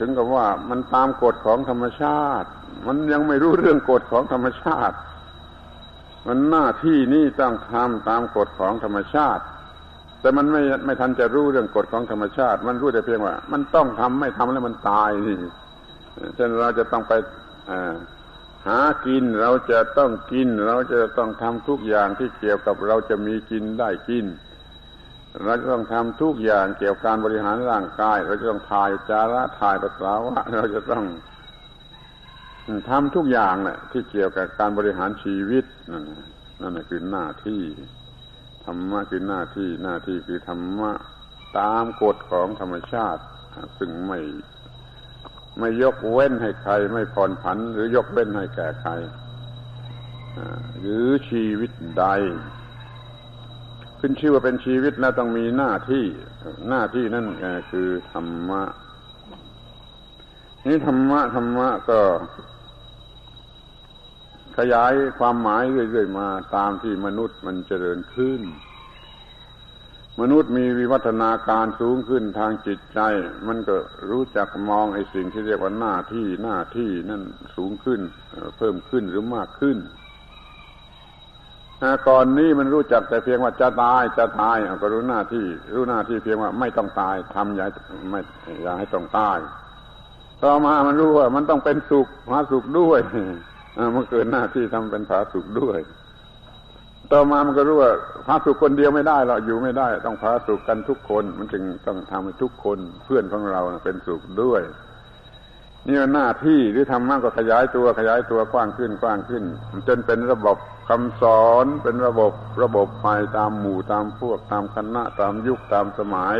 [0.00, 2.48] ถึงกับว่ามันตามกฎของธรรมชาติ
[2.86, 4.96] มันยังไม่รู้เรื่องกฎของธรรมชาติ
[6.26, 9.42] มันหน้าที่นี่ต้องทำตามกฎของธรรมชาติ
[10.20, 15.36] แต่มันไม่ไม่ทันจะรู้เรื่องกฎของธรรมชาติ มันรู้แต่เพียงว่า มันต้องทำไม่ทำแล้วมันตายนี่
[16.36, 17.12] เช่นเราจะต้องไป
[18.66, 24.26] หากินเราจะต้องกิน เราจะต้องทำทุกอย่างที่เกี่ยวกับเราจะมีกินได้กิน
[25.42, 31.04] เราจะต้องทำทุกอย่างเกี่ยวกับการบริหารร่างกาย เราจะต้องถ่ายจาระถ่ายปัสสาวะเราจะต้อง
[32.88, 36.04] ทำทุกอย่างแหละที่เกี่ยวกับการบริหารชีวิตนั่น
[36.60, 37.62] นั่นคือหน้าที่
[38.64, 40.92] ธรรมะคือหน้าที่หน้าที่คือธรรมะ
[41.58, 43.22] ตามกฎของธรรมชาติ
[43.78, 44.18] ซึ่งไม่
[45.58, 48.92] ไม่ยกเว้นให้ใคร ไม่ผ่อนผัน หรือยกเว้นให้แก่ใคร
[50.80, 52.04] หรือชีวิตใด
[54.00, 56.04] ขึ้นชื่อว่าเป็นชีวิตแล้วต้องมีหน้าที่
[56.68, 57.26] หน้าที่นั่น
[57.70, 58.62] คือธรรมะ
[60.66, 62.00] นี่ธรรมะธรรมะก็
[64.58, 68.40] ขยายความหมายเรื่อยๆมาตามที่มนุษย์มันเจริญขึ้น
[70.20, 73.00] มนุษย์มีวิวัฒนาการสูงขึ้นทางจิตใจ
[73.48, 73.76] มันก็
[74.10, 77.22] รู้จักมองไอ้สิ่งที่เรียกว่าหน้าที่หน้าที่นั่น
[77.56, 78.00] สูงขึ้น
[78.58, 79.78] เพิ่มขึ้นหรือมากขึ้น
[82.08, 87.66] ก่อนนี้มันรู้จักแต่เพียงว่าจะตายจะตายก็รู้หน้าที่ รู้หน้าที่เพียงว่าไม่ต้องตายทำอย่า
[88.10, 88.20] ไม่
[88.62, 89.38] อย่าให้ต้องตาย
[90.42, 93.00] ต่อมามันรู้ว่ามันต้องเป็นสุขหาสุขด้วย
[93.94, 95.78] มันเกิดหน้าที่ทำเป็นผาสุกด้วย
[97.12, 97.92] ต่อมามันก็รู้ว่า
[98.26, 104.62] พาสุขคนเดียวไม่ได้เราอยู่ไม่ได้ ต้องพาสุขกันทุกคน มันจึงต้องทำให้ทุกคนเพื่อนของเราเป็นสุขด้วย
[105.86, 109.44] นี่หน้าที่หรือทำมากก็ขยายตัวขยายตัวกว้างขึ้นกว้างขึ้น
[109.88, 110.56] จนเป็นระบบ
[110.88, 116.38] คำสอนเป็นระบบระบบไปตามหมู่ตามพวกตามคณะตามยุคตามสมัย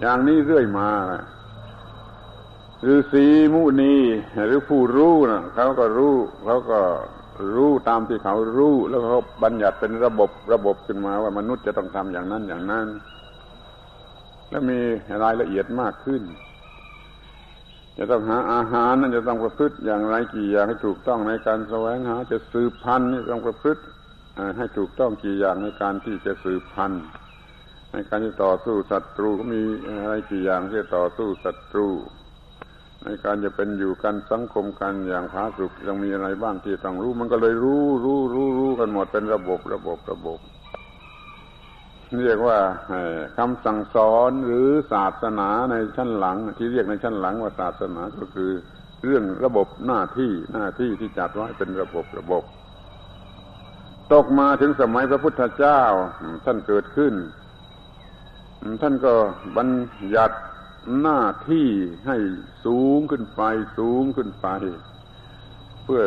[0.00, 0.90] อย่างนี้เรื่อยมา
[2.82, 3.96] หรือสีมุนี
[4.46, 6.14] หรือผู้รู้นะเขาก็รู้
[6.44, 6.80] เขาก็
[7.54, 12.86] รู้ตามที่เขารู้แล้วเขาบัญญัติเป็นระบบระบบขึ้นมาว่ามนุษย์จะต้องทำอย่างนั้นอย่างนั้น
[14.50, 14.78] แล้วมี
[15.22, 16.22] รายละเอียดมากขึ้น
[17.98, 23.82] จะต้องหาอาหารนั่นจะต้องประพฤติอย่างไรกี่อย่างให้ถูกต้องในการแสวงหา จะสืบพันธุ์นี่ต้องประพฤติ
[24.56, 27.04] ให้ถูกต้องกี่อย่างในการที่จะสืบพันธุ์
[27.92, 29.62] ในการที่ต่อสู้ศัตรูก็มี
[30.02, 31.88] อะไรกี่อย่างที่ต่อสู้ศัตรู
[33.04, 40.38] ในการจะเป็นอยู่กันสังคมกันอย่างผาสุกยังมีอะไรบ้างที่ต้องรู้ มันก็เลยรู้รู้รู้รู้กันหมดเป็นระบบระบบระบบ
[42.24, 42.58] เรียกว่า
[43.36, 48.50] คำสั่งสอนหรือศาสนาในชั้นหลัง ที่เรียกในชั้นหลังว่าศาสนาก็คือ
[49.04, 52.44] เรื่องระบบหน้าที่หน้าที่ที่จัดไว้เป็นระบบระบบ
[54.12, 55.82] ตกมาถึงสมัยพระพุทธเจ้า
[56.44, 57.14] ท่านเกิดขึ้น
[58.82, 59.12] ท่านก็
[59.56, 59.68] บัญ
[60.16, 60.36] ญัติ
[61.00, 61.68] หน้าที่
[62.06, 62.16] ให้
[62.64, 63.42] สูงขึ้นไป
[63.78, 64.48] สูงขึ้นไป
[65.84, 66.02] เพื่อ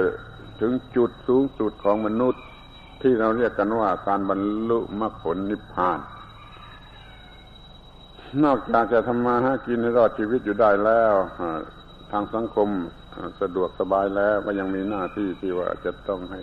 [0.61, 2.43] ถึงจุดสูงสุดของมนุษย์
[3.01, 5.99] ที่เราเรียกกันว่าการบรรลุมรรคผลนิพพาน
[8.43, 11.13] นอกจากจะทำมาหากินให้รอดชีวิตอยู่ได้แล้ว
[12.11, 12.69] ทางสังคม
[13.41, 16.41] สะดวกสบายแล้วก็ยังมีหน้าที่ที่ว่าจะต้องให้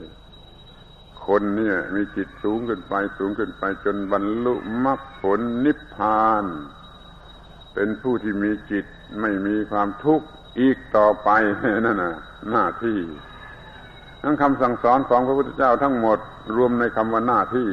[1.27, 6.45] คนเนี่ย มีจิตสูงขึ้นไปสูงขึ้นไปจนบรรลุมรรคผลนิพพาน
[7.75, 8.85] เป็นผู้ที่มีจิต
[9.21, 10.27] ไม่มีความทุกข์
[10.61, 11.29] อีกต่อไป
[11.87, 12.15] นั่นน่ะ
[12.51, 12.99] หน้าที่
[14.23, 16.19] ทั้งคำสั่งสอนของพระพุทธเจ้าทั้งหมด
[16.57, 17.69] รวมในคำว่าหน้าที่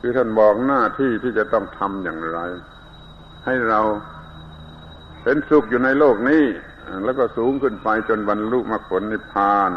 [0.00, 2.38] คือท่านบอกหน้าที่ที่จะต้องทำอย่างไร
[3.46, 3.80] ให้เรา
[5.22, 6.44] เป็นสุขอยู่ในโลกนี้
[7.04, 9.72] แล้วก็สูงขึ้นไปจนบรรลุมรรคผลนิพพาน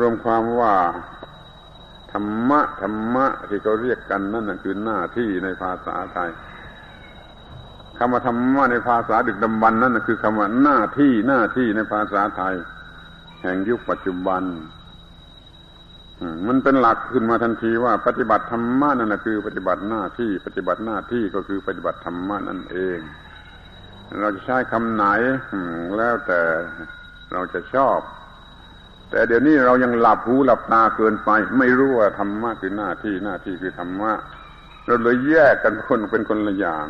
[0.00, 0.74] รวมความว่า
[2.12, 6.30] ธรรมะธรรมะที่เขาเรียกกันนั่นคือหน้าที่ในภาษาไทย
[7.98, 12.54] คำว่าธรรมะในภาษาดึกดำบรรนั่นคือคำว่าหน้าที่หน้าที่ในภาษาไทย
[13.42, 14.42] แห่งยุคปัจจุบัน
[16.46, 22.98] มันเป็นหลักขึ้นมาทันทีว่าปฏิบัติธรรมะนั่นคือ ปฏิบัติหน้าที่ ปฏิบัติหน้าที่ก็คือปฏิบัติธรรมะนั่นเอง
[24.20, 25.04] เราจะใช้คำไหน
[25.96, 26.40] แล้วแต่
[27.32, 27.98] เราจะชอบ
[29.12, 34.12] แต่เดี๋ยวนี้เรายังหลับหูหลับตาเกินไป ไม่รู้ว่าธรรมะคือหน้าที่หน้าที่คือธรรมะ
[34.86, 36.86] เราเลยแยกกันคนเป็นคนละอย่าง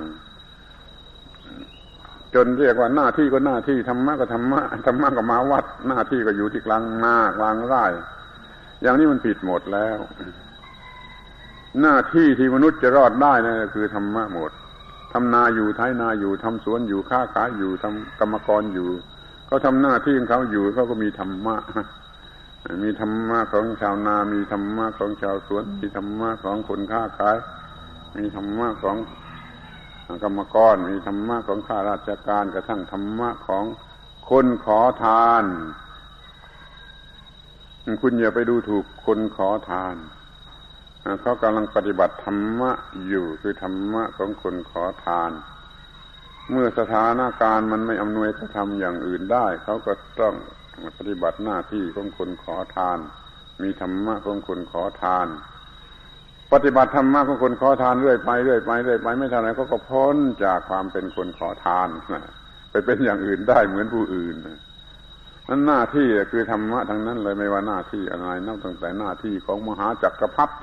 [2.34, 7.86] จนเรียกว่าหน้าที่ก็หน้าที่ธรรมะก็ธรรมะธรรมะก็มาวัด หน้าที่ก็อยู่ที่กลางหน้ากลางไร่
[8.82, 9.98] อย่างนี้มันผิดหมดแล้ว
[11.80, 14.50] หน้าที่ที่มนุษย์จะรอดได้นะคือธรรมะหมด
[15.12, 18.88] ทำนาอยู่ไถนาอยู่ทำสวนอยู่ค้าขายอยู่ทำกรรมกรอยู่
[19.46, 21.56] เขาทำหน้าที่ของเขาอยู่เขาก็มีธรรมะ
[22.82, 27.36] มีธรรมะของชาวนา มีธรรมะของชาวสวน มีธรรมะของคนค้าขาย
[28.16, 28.96] มีธรรมะของ
[30.22, 33.64] กรรมกร มีธรรมะของข้าราชการกระทั่งธรรมะของ
[34.30, 35.44] คนขอทาน
[38.02, 39.96] คุณอย่าไปดูถูกคนขอทาน
[41.20, 42.70] เขากำลังปฏิบัติธรรมะ
[43.08, 45.30] อยู่คือธรรมะของคนขอทาน
[46.50, 50.34] เมื่อสถานการณ์มันไม่อำนวยกระทำอย่างอื่นได้ เขาก็ต้อง
[50.98, 52.98] ปฏิบัติหน้าที่ของคนขอทาน
[53.62, 55.26] มีธรรมะของคนขอทาน
[56.52, 61.88] ปฏิบัติธรรมะของคนขอทานเรื่อยไปเรื่อยไปเรื่อยไปไม่เท่าไหร่ก็ก็พ้นจากความเป็นคนขอทาน
[62.70, 64.34] ไปเป็นอย่างอื่นได้เหมือนผู้อื่น
[65.48, 70.54] นั่นหน้าที่คือธรรมะทั้งนั้นเลยไม่ว่าหน้าที่อะไรนับตั้งแต่หน้าที่ของมหาจักรพรรดิ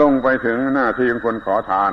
[0.00, 1.92] ลงไปถึงหน้าที่ของคนขอทาน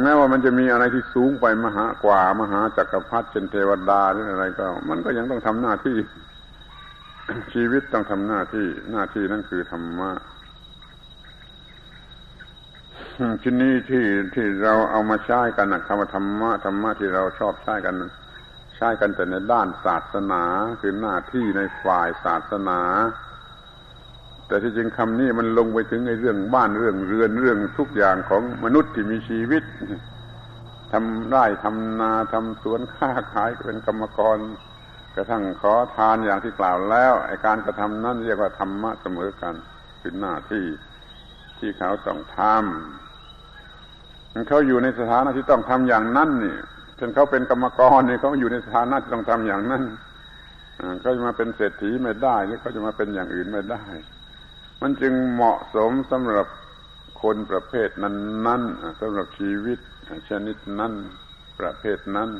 [0.00, 5.96] แม้ว่ามันจะมีอะไรที่สูงไปมหากว่ามหาจักรพรรดิเช่นเทวดาหรืออะไรก็ มันก็ยังต้องทำหน้าที่
[7.54, 10.10] ชีวิตต้องทำหน้าที่หน้าที่นั่นคือธรรมะ
[13.42, 17.94] ที่นี้ที่ที่เราเอามาใช้กันนะคำว่าธรรมะธรรมะที่เราชอบใช้กัน
[18.76, 20.42] ใช้กันแต่ในด้านศาสนา
[20.80, 22.80] คือหน้าที่ในฝ่ายศาสนา
[24.46, 29.62] แต่ที่จริงคำนี้มันลงไปถึงในเรื่องบ้านเรื่องเรือนเรื่องทุกอย่างของมนุษย์ที่มีชีวิต
[30.92, 34.38] ทำไร่ทำนาทำสวนค้าขายเป็นกรรมกร
[35.14, 39.54] กระทั่งขอทานอย่างที่กล่าวแล้วไอการกระทำนั้นเรียกว่าธรรมะเสมอกัน
[40.00, 40.66] คือหน้าที่
[41.58, 46.56] ที่เขาต้องทำเขาอยู่ในสถานะที่ต้องทำอย่างนั้นนี่
[46.98, 49.82] จนเขาเป็นกรรมกรเนี่ยเขาอยู่ในสถานะที่ต้องทำอย่างนั้น
[51.00, 53.84] เขาจะมาเป็นเศรษฐีไม่ได้หรือเขาจะมาเป็นอย่างอื่นไม่ได้
[54.82, 56.46] มันจึงเหมาะสมสำหรับ
[57.22, 59.78] คนประเภทนั้นๆสำหรับชีวิต
[60.28, 60.92] ชนิดนั้น
[61.60, 62.30] ประเภทนั้น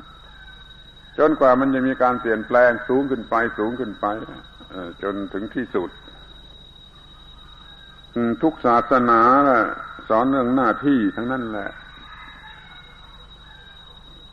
[1.18, 4.06] จนกว่ามันจะมีการเปลี่ยนแปลงสูงขึ้นไปสูงขึ้นไป
[5.02, 5.90] จนถึงที่สุด
[8.42, 9.20] ทุกศาสนา
[10.08, 11.70] สอนเรื่องหน้าที่ทั้งนั้นแหละ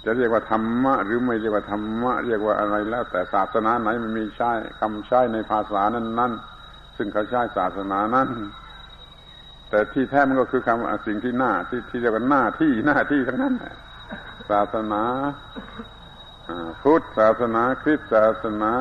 [0.06, 6.32] จะเรียกว่าธรรมะ หรือไม่เรียกว่าธรรมะ เรียกว่าอะไรแล้ว แต่ศาสนาไหนมันมีใช้คำใช้ในภาษานั้นนั้น
[7.02, 8.28] ซึ่งเขาใช้ศาสนานั้น
[9.70, 13.54] แต่ที่แท้มันก็คือคำสิ่งที่หน้าที่ที่เรียกว่าหน้าที่หน้าที่ทั้งนั้น
[14.50, 15.04] ศาสนา
[16.82, 18.72] พุทธศาสนาคริสต์ศาสนา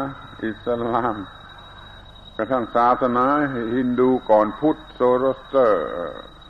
[0.45, 1.17] อิสลาม
[2.37, 3.25] กระทั่งศาสนา
[3.77, 5.85] ฮินดูก่อนพุทธโซโรสเตอร์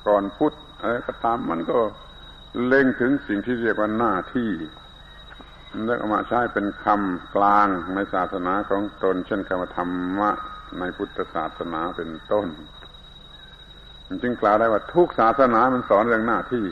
[0.07, 1.79] ก่อนพุทธอะไรก็ตามมันก็
[2.65, 4.51] เล็งถึงสิ่งที่เรียกว่าหน้าที่
[5.87, 10.31] แล้วมาใช้เป็นคำกลางในศาสนาของตน เช่นคำธรรมะ
[10.81, 12.49] ในพุทธศาสนาเป็นต้น
[14.23, 16.67] จึงกล่าวได้ว่าทุกศาสนามันสอนเรื่องหน้าที่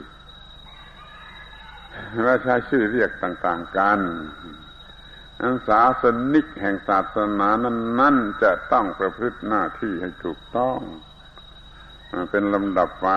[2.24, 4.01] และใช้ชื่อเรียกต่าง ๆกัน
[5.42, 10.78] อันศาสนิกแห่งศาสนานั้นนั่นจะต้องประพฤติหน้าที่ให้ถูกต้อง
[12.30, 13.09] เป็นลำดับไป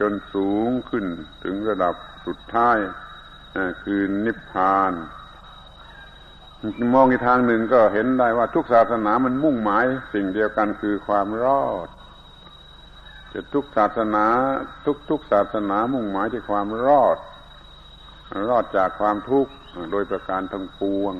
[0.00, 1.04] จนสูงขึ้น
[1.44, 1.94] ถึงระดับ
[2.26, 2.76] สุดท้าย
[3.82, 4.92] คือนิพพาน
[6.94, 9.84] มองอีกทางหนึ่งก็เห็นได้ว่าทุกศาสนามันมุ่งหมาย
[10.14, 11.88] สิ่งเดียวกันคือความรอด
[13.32, 14.26] จะทุกศาสนา
[14.86, 17.18] ทุกทุกศาสนามุ่งหมายที่ความรอด
[18.48, 19.52] รอดจากความทุกข์
[19.92, 21.14] โดยประการทั้งปวง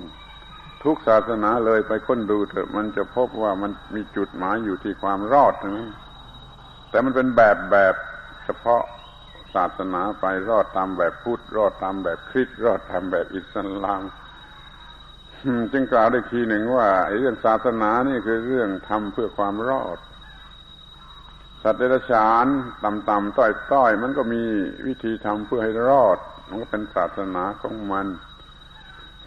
[0.85, 5.91] ทุกศาสนาเลยไปค้นดูเถอะมันจะพบว่ามันมีจุดหมายอยู่ที่ความรอดนะ
[6.91, 7.95] แต่มันเป็นแบบแบบ
[8.45, 8.83] เฉพาะ
[9.55, 13.53] ศาสนาไปรอดตามแบบพุทธรอดตามแบบคริสต์รอดตามแบบอิส
[13.85, 14.03] ลาม
[15.73, 19.99] จึงกล่าวได้ทีหนึ่งว่าเรื่องศาสนานี่คือเรื่องทำเพื่อความรอด
[21.63, 22.47] สัตว์เดรัจฉาน
[22.85, 24.43] ต่ำๆต้อยๆมันก็มี
[24.87, 26.19] วิธีทำเพื่อให้รอด
[26.49, 28.07] มันก็เป็นศาสนาของมัน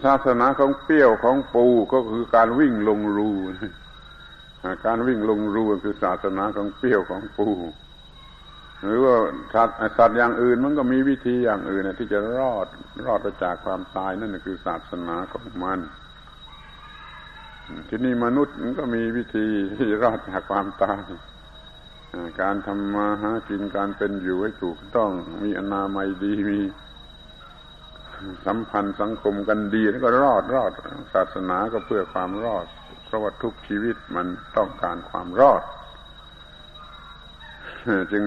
[0.04, 3.32] ศาสนาของเปี้ยวของปูก็คือการวิ่งลงรู
[4.86, 7.48] การวิ่งลงรูคือศาสนาของเปี้ยวของปู
[8.84, 9.16] หรือว่า
[9.54, 12.68] สัตว์สัตว์อย่างอื่นมันก็มีวิธีอย่างอื่นที่จะรอด
[13.06, 15.80] รอดจากความตายนั่นคือศาสนาของมัน
[17.90, 19.48] ที่นี่มนุษย์มันก็มีวิธี
[19.78, 21.02] ที่รอดจากความตาย
[22.42, 25.12] การทำมาหากินการเป็นอยู่ให้ถูกต้อง
[25.44, 26.60] มีอนามัยดีมี
[28.46, 30.72] สัมพันธ์สังคมกันดีแล้วก็รอดรอด
[31.14, 32.66] ศาสนาก็เพื่อความรอด
[33.06, 35.64] เพราะว่าทุกชีวิตมันต้องการความรอด
[38.12, 38.24] จึง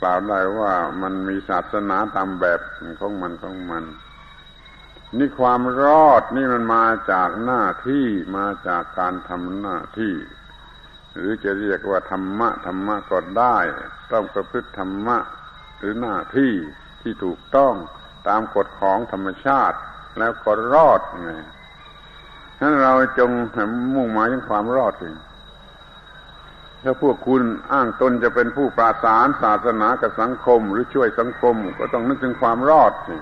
[0.00, 0.72] กล่าวได้ว่า
[1.02, 2.60] มันมีศาสนาตามแบบ
[3.00, 3.84] ของมันของมัน
[5.18, 10.14] นี่ความรอดนี่มันมาจากหน้าที่มาจากการทำหน้าที่
[11.14, 13.58] หรือจะเรียกว่าธรรมะธรรมะก็ได้
[14.12, 15.18] ต้องประพฤติธรรมะ
[15.78, 16.52] หรือหน้าที่
[17.02, 17.74] ที่ถูกต้อง
[18.28, 19.78] ตามกฎของธรรมชาติ
[20.18, 21.30] แล้วก็รอดไง
[22.58, 23.30] ฉะนั้นเราจง
[23.94, 25.16] มุ่งหมายถึงความรอดเอง
[26.82, 27.42] ถ้าพวกคุณ
[27.72, 33.16] อ้างตนจะเป็นผู้ปราศานศาสนากับสังคม หรือช่วยสังคม ก็ต้องนึกถึงความรอดสิ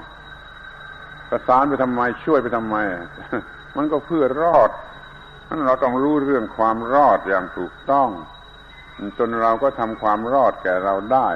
[1.32, 2.76] ประสานไปทำไมช่วยไปทำไม
[3.76, 4.70] มันก็เพื่อรอด
[5.48, 8.08] นั้นเราต้องรู้เรื่องความรอดอย่างถูกต้อง
[9.18, 11.28] จนเราก็ทำความรอดแก่เราได้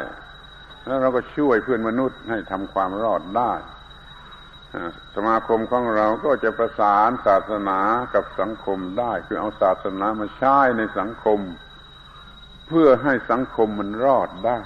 [0.87, 3.53] แล้วเราก็ช่วยเพื่อนมนุษย์ให้ทำความรอดได้
[5.15, 7.81] สมาคมของเราก็จะประสานศาสนา
[8.15, 11.41] กับสังคมได้ คือเอาศาสนามาใช้ในสังคม
[12.69, 14.59] เพื่อให้สังคมมันรอดได้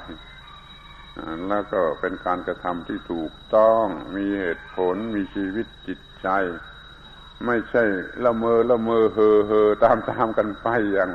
[1.48, 3.86] แล้วก็เป็นการกระทำที่ถูกต้อง
[4.16, 6.28] มีเหตุผลมีชีวิตจิตใจ
[7.46, 7.84] ไม่ใช่
[8.24, 11.10] ละเมอละเมอเฮอเฮอตามตามกันไปอย่าง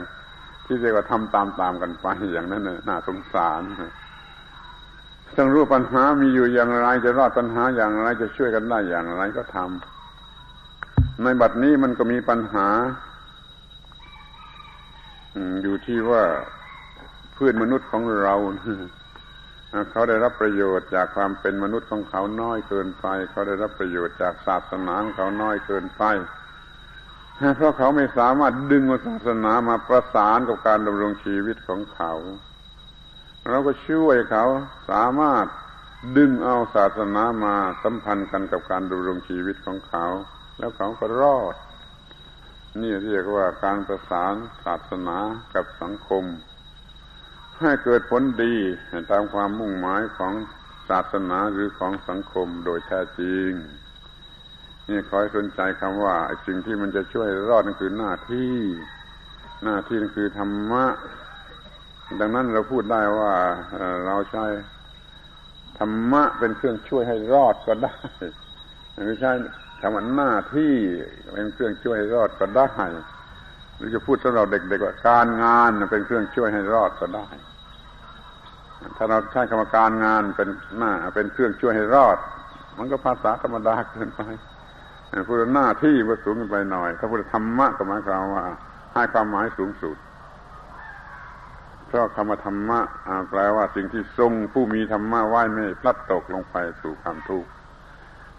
[0.65, 3.61] ที่เรียกว่าทำตามตามกันไปอย่างนั้นน่าสงสาร
[5.37, 12.67] ต้องรู้ปัญหามีอยู่อย่างไร จะรอดปัญหาอย่างไรจะช่วยกันได้อย่างไรก็ทำในบัดนี้มันก็มีปัญหา
[15.63, 16.23] อยู่ที่ว่า
[17.33, 18.35] เพื่อนมนุษย์ของเรา
[19.91, 26.03] เขาได้รับประโยชน์จากความเป็นมนุษย์ของเขาน้อยเกินไป เขาได้รับประโยชน์จากศาสนาของเขาน้อยเกินไป
[27.55, 32.13] เพราะเขาไม่สามารถดึงศาสนามาประสานกับการดำรงชีวิตของเขา
[33.49, 34.45] เราก็ช่วยเขา
[34.89, 35.45] สามารถ
[36.17, 40.05] ดึงเอาศาสนามาสัมพันธ์กันกับการดำรงชีวิตของเขา
[40.59, 41.55] แล้วเขาก็รอด
[42.81, 44.33] นี่เรียกว่าการประสาน
[44.65, 45.17] ศาสนา
[45.53, 46.23] กับสังคม
[47.61, 48.55] ให้เกิดผลดี
[49.11, 50.33] ตามความมุ่งหมายของ
[50.89, 53.49] ศาสนาหรือของสังคมโดยแท้จริง
[54.89, 58.53] นี่คอยสนใจคำว่าสิ่งที่มันจะช่วยรอดนั่นคือหน้าที่
[59.63, 60.85] หน้าที่นั่นคือธรรมะ
[62.19, 63.33] ดังนั้นเราพูดได้ว่า
[64.05, 64.45] เราใช้
[65.79, 67.95] ธรรมะเป็นเครื่องช่วยให้รอดก็ได้
[69.07, 69.31] ไม่ใช่
[69.81, 70.73] คำว่าหน้าที่
[71.33, 72.69] เป็นเครื่องช่วยให้รอดก็ได้
[73.77, 77.27] หรือจะพูดสำหรับเด็กๆว่าการงานเป็นเครื่องช่วยให้รอดก็ได้
[78.97, 82.17] ถ้าเราใช้คำว่าการงานเป็นหน้าเป็นเครื่องช่วยให้รอด
[82.77, 84.21] มันก็ภาษาธรรมดาเกินไป
[85.27, 88.43] พูดหน้าที่มันสูงขึ้นไปหน่อย ถ้าพูดธรรมะก็หมายความว่า
[88.93, 89.97] ให้ความหมายสูงสุด
[91.87, 92.79] เพราะคำว่าธรรมะ
[93.29, 97.49] แปลว่าสิ่งที่ทรงผู้มีธรรมะไหว้ไม่พลัดตกลงไปสู่ความทุกข์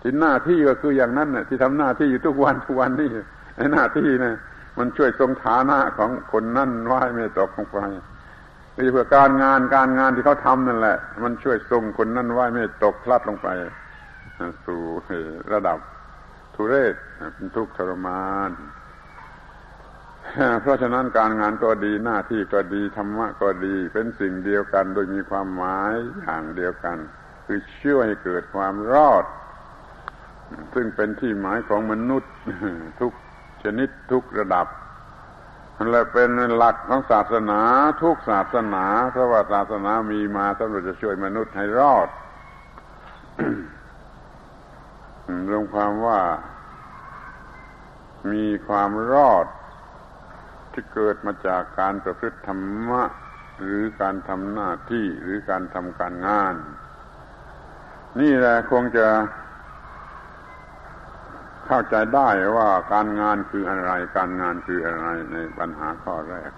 [0.01, 3.11] ที่หน้าที่ก็คืออย่างนั้นน่ะที่ทำหน้าที่อยู่ทุกวันทุกวันนี่
[3.57, 4.35] ไอ้หน้าที่นะ
[4.79, 7.79] มันช่วยทรงฐานะของคนนั่นไหวไม่ตกลงไป
[8.79, 13.49] นี่เพื่อการงานการงานที่เขาทำนั่นแหละ มันช่วยทรงคนนั่นไหวไม่ตกพลัดลงไป
[14.67, 14.81] สู่
[15.53, 15.79] ระดับ
[16.55, 16.95] ทุเรศ
[17.35, 18.51] เป็นทุกข์ทรมาน
[20.61, 26.97] เพราะฉะนั้นการงานก็ดีหน้าที่ก็ดีธรรมะก็ดี เป็นสิ่งเดียวกันโดยมีความหมายอย่างเดียวกัน
[27.47, 29.25] คือช่วยให้เกิดความรอด
[30.75, 32.33] ซึ่งเป็นที่หมายของมนุษย์
[33.01, 33.13] ทุก
[33.67, 34.67] ชนิดทุกระดับ
[35.91, 37.61] และเป็นหลักของศาสนา
[38.03, 42.09] ทุกศาสนา เพราะว่าศาสนามีมาสำหรับจะช่วยมนุษย์ให้รอด
[45.49, 46.21] รวมความว่า
[48.33, 49.47] มีความรอด
[50.73, 53.03] ที่เกิดมาจากการประพฤติธรรมะ
[53.61, 56.55] หรือการทำหน้าที่หรือการทำการงาน
[58.21, 59.07] นี่แหละคงจะ
[61.67, 66.51] เข้าใจได้ว่าการงานคืออะไร การงานคืออะไรในปัญหาข้อแรก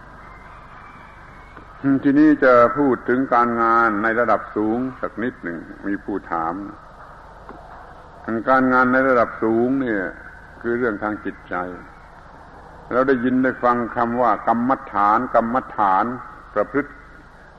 [2.03, 6.55] ทีนี้จะพูดถึงการงานในระดับสูงสักนิดหนึ่งมีผู้ถาม
[8.51, 10.03] การงานในระดับสูงเนี่ย
[10.63, 11.55] คือเรื่องทางจิตใจ
[12.93, 16.05] เราได้ยินได้ฟังคำว่ากรรมฐาน กรรมฐาน
[16.55, 16.91] ประพฤติ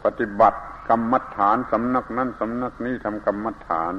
[0.03, 3.93] ปฏิบัติ กรรมฐานสำนักนั้นสำนักนี้ทำกรรมฐาน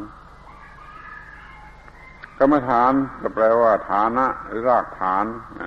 [2.42, 5.24] กรรมฐานก็แปลว่าฐานะหรือรากฐาน
[5.60, 5.62] อ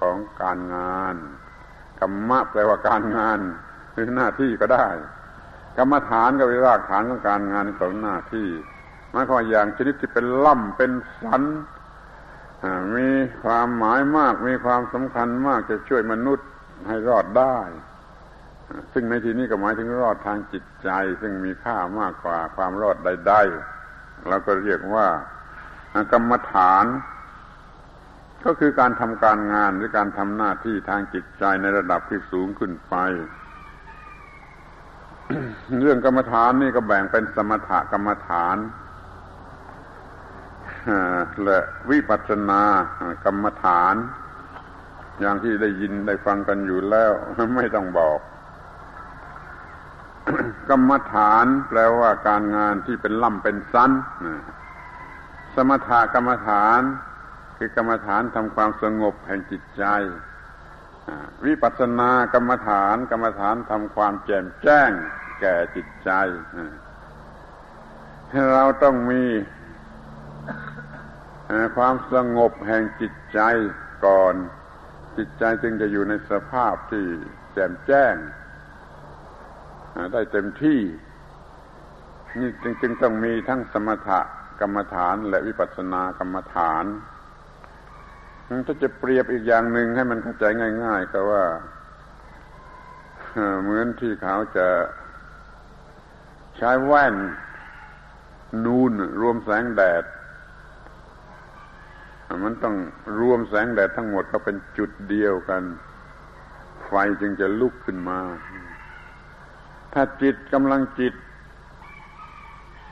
[0.00, 1.14] ของการงาน
[2.00, 3.38] กรรมะแปลว่าการงาน
[3.92, 4.88] หรือหน้าที่ก็ได้
[5.76, 8.48] กรรมฐานก็เป็นรากฐานของการงานของหน้าที่
[9.10, 10.90] หมายความอย่างชนิดที่เป็นล่ำเป็น
[11.22, 11.42] สัน
[12.96, 13.08] มี
[13.42, 16.48] ความหมายมาก มีความสำคัญมากจะช่วยมนุษย์
[16.88, 17.58] ให้รอดได้
[18.92, 23.34] ซึ่งในที่นี้ก็หมายถึงรอดทางจิตใจ ซึ่งมีค่ามากกว่าความรอดใด
[23.80, 25.06] ๆ เราก็เรียกว่า
[26.12, 26.84] กรรมฐาน
[28.44, 32.94] ก็คือการทำการงานหรือการทำหน้าที่ทางจิตใจในระดับที่สูงขึ้นไป
[35.82, 38.56] เรื่องกรรมฐานนี่ก็แบ่งเป็นสมถกรรมฐาน
[41.44, 41.58] และ
[41.90, 42.62] วิปัสสนา
[43.24, 43.94] กรรมฐาน
[45.20, 47.12] อย่างที่ได้ยินได้ฟังกันอยู่แล้ว
[47.56, 48.18] ไม่ต้องบอก
[50.70, 53.90] กรรมฐานแปลว่าการงานที่เป็นล่ำเป็นสั้น
[55.56, 56.80] สมถกรรมฐาน
[57.56, 59.84] คือกรรมฐานทำความสงบแห่งจิตใจ
[61.46, 64.90] วิปัสสนากรรมฐาน กรรมฐานทำความแจ่มแจ้ง
[65.40, 66.10] แก่จิตใจ
[68.54, 69.24] เราต้องมี
[71.76, 73.40] ความสงบแห่งจิตใจ
[74.06, 74.34] ก่อน
[75.16, 77.04] จิตใจจึงจะอยู่ในสภาพที่
[77.52, 78.14] แจ่มแจ้ง
[80.12, 80.80] ได้เต็มที่
[82.40, 84.20] นี่จึงจึงต้องมีทั้งสมถะ
[84.60, 86.84] กรรมฐาน และวิปัสสนากรรมฐาน
[88.66, 90.44] ถ้าจะเปรียบอีกอย่างหนึ่งให้มันเข้าใจ
[90.84, 91.44] ง่าย ๆ ก็ว่า
[93.62, 94.68] เหมือนที่เขาจะ
[96.56, 97.14] ใช้แว่น
[98.64, 100.04] นูนรวมแสงแดด
[102.44, 102.76] มันต้อง
[103.18, 105.62] รวมแสงแดดทั้งหมดก็เป็นจุดเดียวกัน
[106.86, 108.18] ไฟจึงจะลุกขึ้นมา
[109.92, 111.14] ถ้าจิตกำลังจิต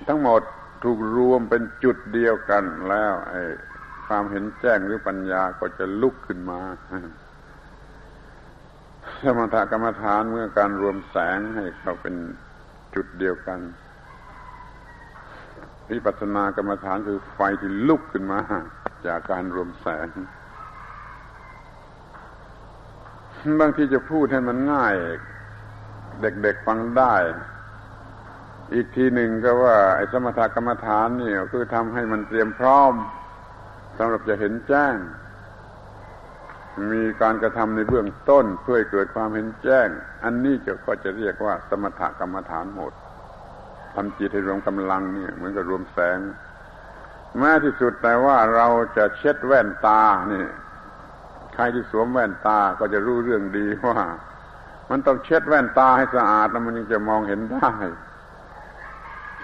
[0.08, 0.42] ทั้งหมด
[0.82, 3.42] ถูกรวมเป็นจุดเดียวกันแล้วไอ้
[4.06, 6.60] ความเห็นแจ้งหรือปัญญาก็จะลุกขึ้นมา
[9.24, 12.14] สมถกรรมฐานเมื่อการรวมแสงให้เขาเป็น
[12.94, 13.60] จุดเดียวกัน
[15.90, 18.40] วิปัสสนากรรมฐานคือไฟที่ลุกขึ้นมา
[19.06, 20.08] จากการรวมแสง
[23.60, 24.94] บางทีจะพูดให้มันง่าย
[26.20, 27.14] เด็กๆฟังได้
[28.74, 32.92] อีกทีหนึ่งก็ว่าไอ้สมถกรรมฐานนี่คือทำให้มันเตรียมพร้อม
[33.98, 34.94] สำหรับจะเห็นแจ้ง
[36.92, 39.88] มีการกระทำในเบื้องต้นเพื่อเกิดความเห็นแจ้ง
[40.24, 42.92] อันนี้จะก็จะเรียกว่าสมถกรรมฐานหมด
[43.94, 46.18] ทำจิตให้รวมกำลังเนี่ยเหมือนกับรวมแสง
[47.38, 50.02] แม้ที่สุดแต่ว่าเราจะเช็ดแว่นตา
[50.32, 50.46] นี่
[51.54, 53.98] ใครที่สวมแว่นตาก็จะรู้เรื่องดีว่า
[54.90, 57.72] มันต้องเช็ดแว่นตาให้สะอาดแล้วมันจึงจะมองเห็นได้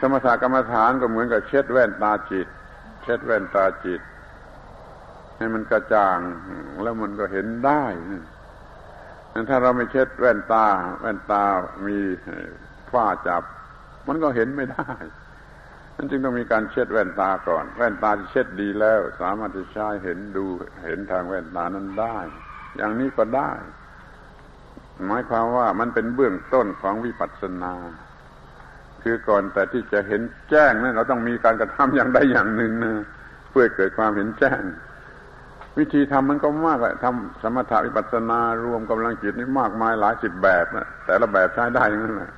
[0.00, 2.48] สมถกรรมฐานก็เหมือนกับเช็ดแว่นตาจิต
[3.02, 4.00] เช็ดแว่นตาจิต
[5.36, 6.18] ให้มันกระจ่าง
[6.82, 7.84] แล้วมันก็เห็นได้
[9.50, 10.66] ถ้าเราไม่เช็ดแว่นตา
[11.00, 11.42] แว่นตา
[11.86, 11.98] มี
[12.92, 13.42] ฝ้าจับ
[14.08, 14.90] มันก็เห็นไม่ได้
[15.96, 20.46] นั่นจึงต้องมีการเช็ดแว่นตาก่อน แว่นตาที่เช็ดดีแล้ว สามารถจะใช้เห็นดู
[20.86, 22.18] เห็นทางแว่นตานั้นได้
[22.76, 23.50] อย่างนี้ก็ได้
[25.06, 27.74] หมายความว่ามันเป็นเบื้องต้นของวิปัสสนา
[29.02, 32.94] คือก่อนแต่ที่จะเห็นแจ้งนั้นเราต้องมีการกระทำอย่างใดอย่างหนึ่งนะ
[33.50, 34.62] เพื่อเกิดความเห็นแจ้ง
[35.78, 42.32] วิธีทำมันก็มากเลยทำสมถะวิปัสสนารวมกำลังจิตนี่มากมายหลายสิบแบบนะแต่ละแบบใช้ได้ทั้งนั้นแหละ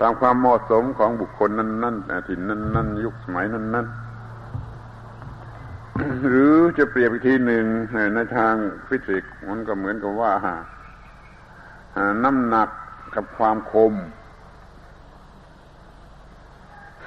[0.00, 3.94] ตามความเหมาะสมของบุคคลนั้นๆถิ่นนั้นๆยุคสมัยนั้นๆ
[6.28, 7.64] หรือจะเปรียบอีกทีหนึ่ง
[8.14, 8.54] ในทาง
[8.88, 10.32] ฟิสิกส์มันก็เหมือนกับว่า
[12.24, 12.68] น้ำหนัก
[13.14, 13.92] กับความคม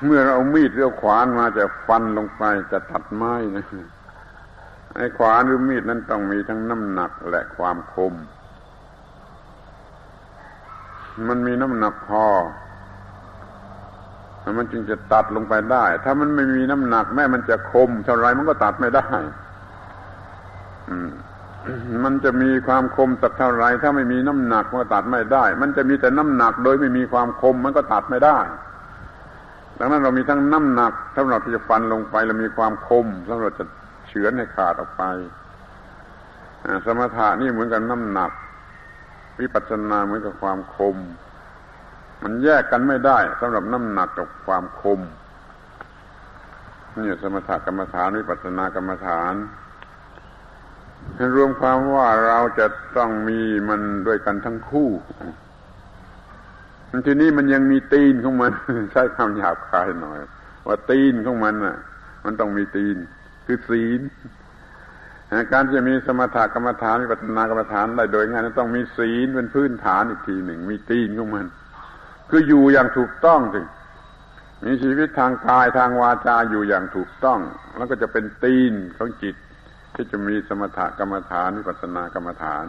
[0.06, 3.66] เมื่อเราเอามีดเรือขวานมาจะฟันลงไปจะตัดไม้นะ
[4.96, 8.14] ไอ้ขวานหรือมีดนั้นต้องมีทั้งน้ำหนักและความคม
[11.28, 12.26] มันมีน้ำหนักพอ
[14.58, 19.08] มันจึงจะตัดลงไปได้ ถ้ามันไม่มีน้ำหนักแม้มันจะคมเท่าไรมันก็ตัดไม่ได้
[22.04, 28.38] มันจะมีความคมสักเท่าไรถ้าไม่มีน้ำหนักมันก็ตัดไม่ได้ มันจะมีแต่น้ำหนักโดยไม่มีความคมมันก็ตัดไม่ได้
[29.80, 33.66] ดังนั้นเรามีทั้งน้ำหนักสำหรับที่จะฟันลงไปแล้วมีความคมสำหรับจะ
[34.08, 35.04] เฉือนให้ขาดออกไป
[36.86, 38.32] สมถะนี่เหมือนกับน้ำหนัก
[39.40, 40.96] วิปัสสนาเหมือนกับความคม
[42.24, 45.00] มันแยกกันไม่ได้สำหรับน้ำหนักกับความคม
[46.98, 49.34] นี่สมถกรรมฐานวิปัสสนากรรมฐาน
[51.36, 52.68] รวมความว่าเราจะ
[52.98, 54.90] ต้องมีมันด้วยกันทั้งคู่
[57.06, 58.52] ทีนี้มันยังมีตีนของมัน
[58.92, 60.18] ใช้คำหยาบคายหน่อย
[60.68, 61.78] ว่าตีนของมันน่ะ
[62.26, 62.96] มันต้องมีตีน
[63.46, 64.02] คือศีล
[65.52, 71.46] การจะมีสมถกรรมฐานวิปัสสนากรรมฐานได้โดยง่ายนั้นต้องมีศีลเป็นพื้นฐานอีกทีหนึ่ง มีตีนของมัน
[72.30, 73.62] คืออยู่อย่างถูกต้องสิ
[74.66, 77.40] มีชีวิตทางกายทางวาจาอยู่อย่างถูกต้อง
[77.78, 79.36] แล้วก็จะเป็นตีนของจิต
[79.96, 82.66] ที่จะมีสมถกรรมฐานวิปัสสนากรรมฐาน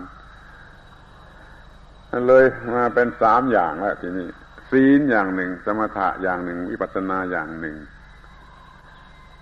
[2.28, 2.44] เลย
[2.74, 4.28] มาเป็นสามอย่างแล้วทีนี้
[4.70, 7.76] ศีลอย่างหนึ่ง สมถะอย่างหนึ่ง วิปัสสนาอย่างหนึ่ง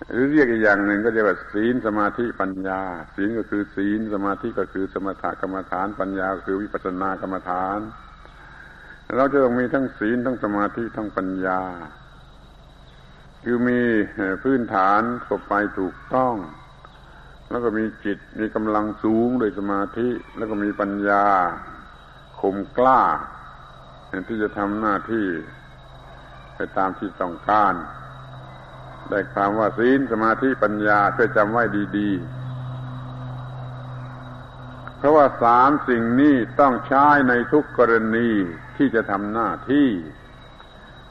[0.09, 2.81] หรือเรียกอีกอย่างหนึ่งก็เรียกว่าศีลสมาธิปัญญา
[3.15, 7.79] ศีลก็คือศีลสมาธิก็คือสมถะกรรมฐาน ปัญญาคือวิปัสสนากรรมฐาน
[9.15, 11.61] เราจะต้องมีทั้งศีลทั้งสมาธิทั้งปัญญา
[13.43, 13.79] คือมี
[14.43, 16.35] พื้นฐานกบไปถูกต้อง
[17.49, 20.07] แล้วก็มีจิตมีกำลังสูงโดยสมาธิ
[20.37, 21.25] แล้วก็มีปัญญา
[22.41, 23.01] คมกล้า
[24.29, 25.27] ที่จะทำหน้าที่
[26.55, 27.73] ไปตามที่ต้องการ
[29.09, 31.63] ได้ความว่าศีลสมาธิปัญญาเพื่อจำไว้
[31.97, 32.37] ดีๆ
[34.97, 38.29] เพราะว่าสามสิ่งนี้ต้องใช้ในทุกกรณี
[38.77, 39.89] ที่จะทำหน้าที่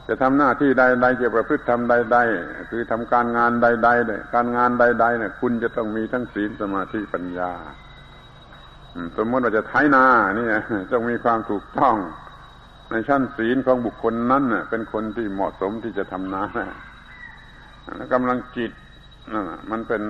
[0.07, 7.51] จะทำหน้าที่ใดๆจะประพฤติทำใดๆคือทำการงานใดๆเนี่ยการงานใดๆเนี่ยคุณจะต้องมีทั้งศีลสมาธิปัญญา
[9.17, 10.05] สมมติว่าจะไถนา
[10.37, 10.45] นี่
[10.91, 11.95] ต้องมีความถูกต้อง
[12.91, 16.43] ในชั้นศีลของบุคคลนั้นเป็นคนที่เหมาะสมที่จะทำนา
[17.97, 18.71] แล้วกำลังจิต
[19.33, 20.01] นั่นมันเป็น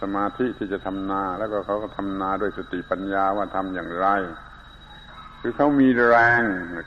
[0.00, 4.08] สมาธิที่จะทำนา แล้วก็เขาก็ทำนาด้วยสติปัญญาว่าทำอย่างไร
[5.40, 6.42] คือเขามีแรง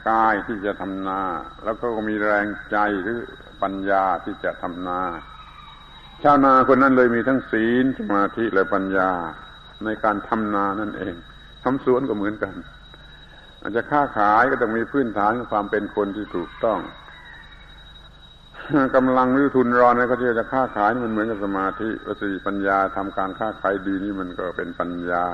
[0.09, 1.21] กายที่จะทำนา
[1.63, 3.19] แล้วก็มีแรงใจหรือ
[3.63, 5.01] ปัญญาที่จะทำนา
[6.23, 9.11] ชาวนาคนนั้นเลยมีทั้งศีลสมาธิและปัญญา
[9.85, 11.15] ในการทำนานั่นเอง
[11.65, 12.53] ทำสวนก็เหมือนกัน
[13.61, 16.79] อาจจะค้าขายก็ต้องมีพื้นฐานความเป็นคนที่ถูกต้อง
[18.95, 25.25] กำลังหรือทุนรอนนะก็ที่จะค้าขายมันเหมือนกับสมาธิวสีปัญญาทำการค้าขายดีนี่มันก็เป็นปัญญา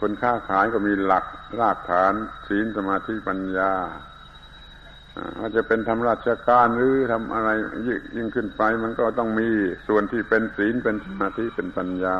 [0.00, 1.24] คนค้าขายก็มีหลัก
[1.60, 2.12] รากฐาน
[2.48, 3.70] ศีลสมาธิปัญญา
[5.38, 7.50] อาจจะเป็นทำราชการหรือทำอะไร
[8.16, 9.48] ยิ่งขึ้นไป มันก็ต้องมี
[9.88, 12.18] ส่วนที่เป็นศีลเป็นสมาธิเป็นปัญญา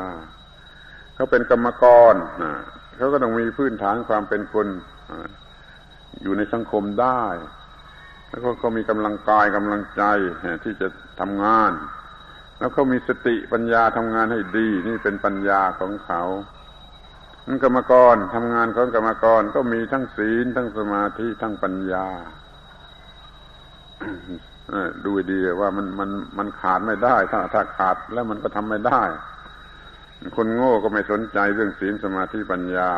[1.15, 2.15] เขาเป็นกรรมกร
[2.97, 4.67] เขาก็ต้องมีพื้นฐานความเป็นคน
[6.23, 7.25] อยู่ในสังคมได้
[8.29, 10.03] แล้วเขามีกำลังกายกำลังใจ
[10.65, 10.89] ที่จะ
[11.21, 11.73] ทำงาน
[12.59, 16.23] แล้วเขามีสติปัญญาทำงานให้ดี นี่เป็นปัญญาของเขา
[17.47, 22.07] นั่นกรรมกรทำงานของกรรมกรก็มีทั้งศีลทั้งสมาธิทั้งปัญญา
[25.05, 29.03] ดูดีว่ามันมันมันขาดไม่ได้ ถ้าถ้าขาดแล้วมันก็ทำไม่ได้
[30.37, 32.91] คนโง่ก็ไม่สนใจเรื่องศีลสมาธิปัญญา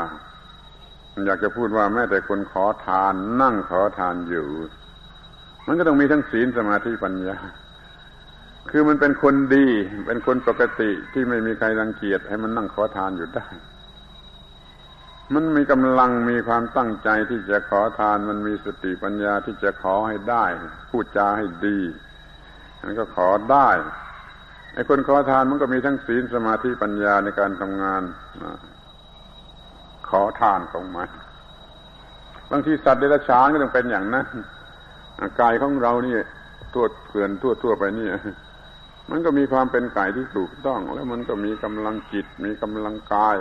[1.26, 4.46] อยากจะพูดว่าแม้แต่คนขอทาน นั่งขอทานอยู่
[5.66, 7.36] มันก็ต้องมีทั้งศีลสมาธิปัญญา
[8.70, 9.66] คือมันเป็นคนดี
[10.06, 13.46] เป็นคนปกติที่ไม่มีใครรังเกียจให้มันนั่งขอทานอยู่ได้
[15.34, 20.44] มันมีกำลังมีความตั้งใจที่จะขอทาน มันมีสติปัญญาที่จะขอให้ได้
[20.90, 21.78] พูดจาให้ดี
[22.84, 23.70] มันก็ขอได้
[24.76, 28.02] ไอ้คนขอทานมันก็มีทั้งศีลสมาธิปัญญาในการทำงาน
[30.08, 31.08] ขอทานของมัน
[32.50, 34.26] บางทีสัตว์เดรัจฉานก็ต้องเป็นอย่างนั้น
[35.40, 36.16] กายของเรานี่
[36.74, 38.08] ทั่วเกลื่อนทั่วทั่วไปนี่
[39.10, 43.36] มันก็มีความเป็นกายที่ถูกต้อง แล้วมันก็มีกำลังจิต มีกำลังกาย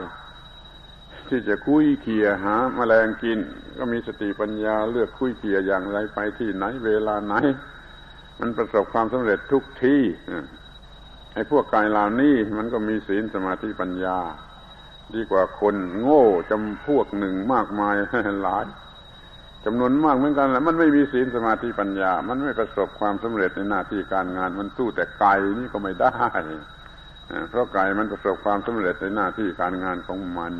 [1.29, 3.39] ที่จะคุยเคียหาแมลงกิน
[3.77, 7.35] ก็มีสติปัญญาเลือกคุยเคียอย่างไรไปที่ไหนเวลาไหน
[8.39, 10.01] มันประสบความสำเร็จทุกที่
[11.35, 14.17] ไอ้พวกกายเหล่านี้มันก็มีศีลสมาธิปัญญา
[15.13, 17.95] ดีกว่าคนโง่จำพวกหนึ่งมากมาย
[18.43, 18.65] หลาย
[19.65, 26.15] จำนวนมากเหมือนกันแหละมันไม่มีศีลสมาธิปัญญา มันไม่ประสบความสำเร็จในหน้าที่การงาน มันสู้แต่ไก่นี่ก็ไม่ได้
[27.49, 30.53] เพราะไก่มันประสบความสำเร็จในหน้าที่การงานของมัน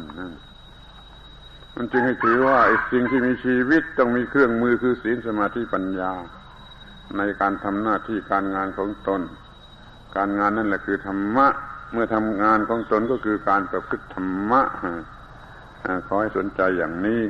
[1.75, 6.11] มันจึงให้ถือว่าไอ้สิ่งที่มีชีวิตต้องมีเครื่องมือคือศีลสมาธิปัญญา
[7.17, 9.21] ในการทำหน้าที่การงานของตน
[10.15, 11.47] การงานนั่นแหละคือธรรมะ
[11.91, 14.61] เมื่อทำงานของตนก็คือการประพฤติธรรมะ
[16.07, 17.21] ขอให้สนใจอย่างนี้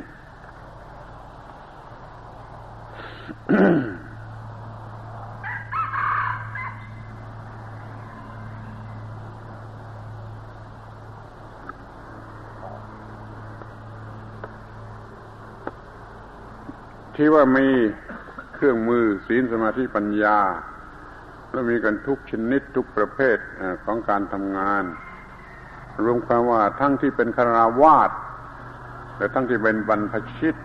[17.16, 17.68] ที่ว่ามี
[18.56, 20.38] เครื่องมือศีลสมาธิปัญญา
[21.56, 23.38] แล้วมีกันทุกชนิดทุกประเภท
[23.86, 24.84] ของการทำงาน
[26.04, 28.12] รวมความว่าทั้งที่เป็นคาราวาส
[29.18, 30.56] และทั้งที่เป็นบรรพชิต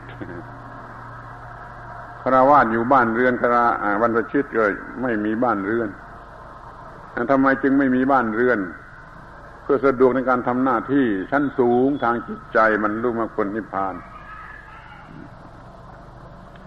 [2.22, 3.66] คาราวาสอยู่บ้านเรือนคารา
[4.02, 4.64] บรรพชิตก็
[5.02, 5.88] ไม่มีบ้านเรือน
[7.30, 8.58] ทำไมจึงไม่มีบ้านเรือน
[9.62, 13.94] เพื่อสะดวกในการทำหน้าที่ชั้นสูงทางจิตใจมันรู้มาคนนิพพาน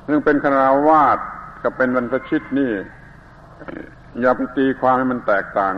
[0.06, 1.18] เรื่องเป็นคาราวาส
[1.64, 2.74] กับเป็นบรรพชิตนี่
[4.22, 5.76] อย่าไปตีความให้มันแตกต่าง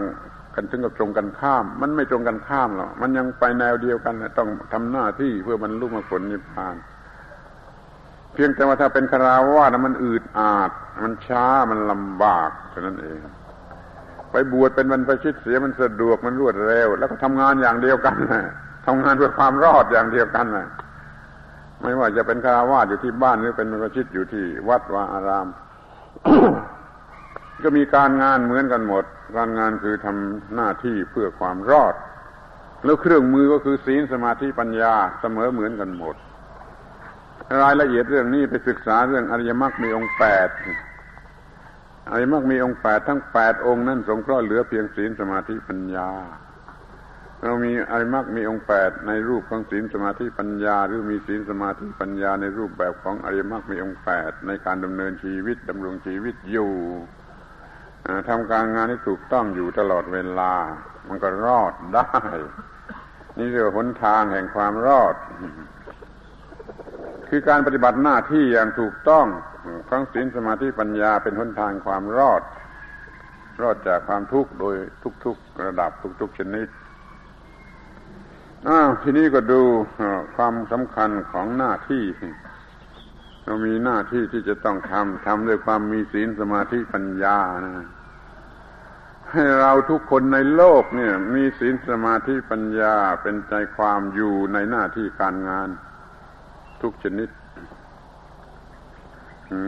[0.55, 6.75] กันถึงกับตรงกันข้าม มันไม่ตรงกันข้ามหรอกมันยังไปแนวเดียวกันต้องทำหน้าที่เพื่อมันลุกมาผลนิพพาน
[8.33, 10.71] เพียงแต่ว่าถ้าเป็นคาราวาสมันอืดอาด
[11.03, 13.17] มันช้ามันลำบากเท่านั้นเอง
[14.31, 18.43] ไปบวชเป็นบรรพชิตเสียมันสะดวกมันรวดเร็ว แล้วก็ทำงานอย่างเดียวกันนะ
[18.85, 20.67] ทำงานเพื่อความรอดอย่างเดียวกันนะ
[21.81, 25.47] ไม่ว่าจะเป็นคาราวาสอยู่ที่บ้านหรือเป็นบรรพชิตอยู่ที่วัดวาอาราม
[27.63, 29.03] ก็มีการงานเหมือนกันหมด
[29.37, 31.95] การงานคือทำหน้าที่เพื่อความรอด
[32.83, 36.15] แล้วเครื่องมือก็คือศีลสมาธิปัญญาเสมอเหมือนกันหมด
[37.63, 40.49] รายละเอียดเรื่องนี้ไปศึกษาเรื่องอริยมรรคมีองค์แปด
[42.11, 46.09] อริยมรรคมีองค์แปดทั้งแปดองค์นั้นสงเคราะห์เหลือเพียงศีลสมาธิปัญญา
[47.43, 56.71] เรามีอริยมรรคมีองค์แปดในรูปของศีลสมาธิปัญญา หรือมีศีลสมาธิปัญญาในรูปแบบของอริยมรรคมีองค์แปดในการดำเนินชีวิตดำรงชีวิตอยู่
[58.29, 60.53] ทำการงานที่ถูกต้องอยู่ตลอดเวลา
[61.07, 62.09] มันก็รอดได้
[63.37, 65.15] นี่เรียกว่าหนทางแห่งความรอด
[67.29, 69.25] คือการปฏิบัติหน้าที่อย่างถูกต้อง
[69.89, 72.41] ทั้งศีลสมาธิปัญญาเป็นหนทางความรอด
[73.61, 74.75] รอดจากความทุกข์โดย
[75.25, 75.91] ทุกๆระดับ
[76.21, 76.67] ทุกๆชนิด
[78.67, 79.61] อ้าวทีนี้ก็ดู
[80.35, 82.03] ความสำคัญของหน้าที่
[83.45, 87.87] เรามีหน้าที่ที่จะต้องทำทำด้วยความมีศีลสมาธิปัญญานะ
[89.35, 95.69] ให้เราทุกคนในโลกเนี่ย มีศีลสมาธิปัญญาเป็นใจความอยู่ในหน้าที่การงาน
[96.81, 97.29] ทุกชนิด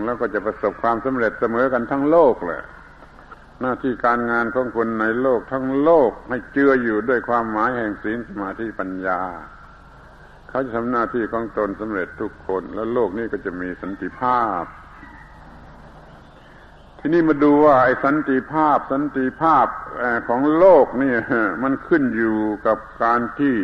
[0.05, 2.63] แล้วก็จะประสบความสำเร็จเสมอกันทั้งโลกแหละ
[3.61, 9.19] หน้าที่การงานของคนในโลกทั้งโลกให้เจืออยู่ด้วยความหมายแห่งศีลสมาธิปัญญา
[10.49, 14.63] เขาจะทำหน้าที่ของตนสำเร็จทุกคน แล้วโลกนี้ก็จะมีสันติภาพ
[17.07, 19.67] ทีนี้มาดูว่าไอ้สันติภาพสันติภาพ
[20.27, 21.13] ของโลกนี่
[21.63, 23.55] มันขึ้นอยู่กับการที่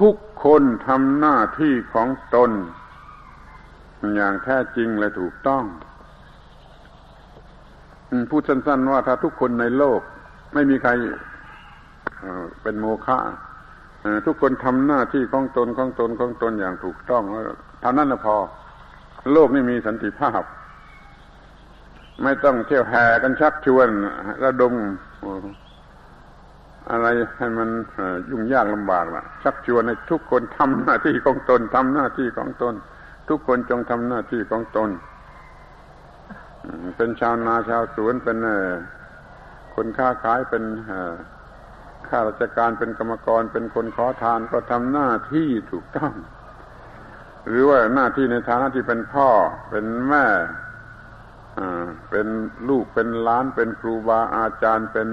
[0.00, 0.14] ทุก
[0.44, 2.50] คนทำหน้าที่ของตน
[4.16, 5.64] อย่างแท้จริงและถูกต้อง
[8.30, 10.00] พูดสั้นๆว่าถ้าทุกคนในโลก
[10.54, 10.90] ไม่มีใคร
[12.62, 13.18] เป็นโมฆะ
[14.26, 17.22] ทุกคนทำหน้าที่ของตนของตนของตนอย่างถูกต้อง
[17.80, 18.36] เท่านั้นละพอ
[19.32, 20.42] โลกนี่มีสันติภาพ
[22.22, 23.88] ไม่ต้องเที่ยวแห่กันชักชวน
[24.44, 24.74] ระดม
[26.90, 27.06] อะไร
[27.38, 27.68] ให้มัน
[28.30, 32.74] ยุ่งยากลำบากล่ะ ชักชวนให้ทุกคนทำหน้าที่ของตนทำหน้าที่ของตน
[33.28, 34.90] ทุกคนจงทำหน้าที่ของตน
[36.96, 38.38] เป็นชาวนาชาวสวนเป็น
[39.74, 40.64] คนค้าขายเป็น
[42.08, 46.12] ข้าราชการเป็นกรรมกรเป็นคนขอทานก็ทำหน้าที่ถูกต้อง
[47.46, 49.28] หรือว่าหน้าที่ในฐานะที่เป็นพ่อ
[49.70, 50.24] เป็นแม่
[52.10, 52.26] เป็น
[52.68, 55.08] ลูกเป็นล้านเป็นครูบาอาจารย์เป็น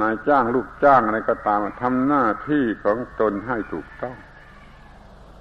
[0.00, 4.16] นายจ้างลูกจ้างอะไรก็ตามทำหน้าที่ของตนให้ถูกต้อง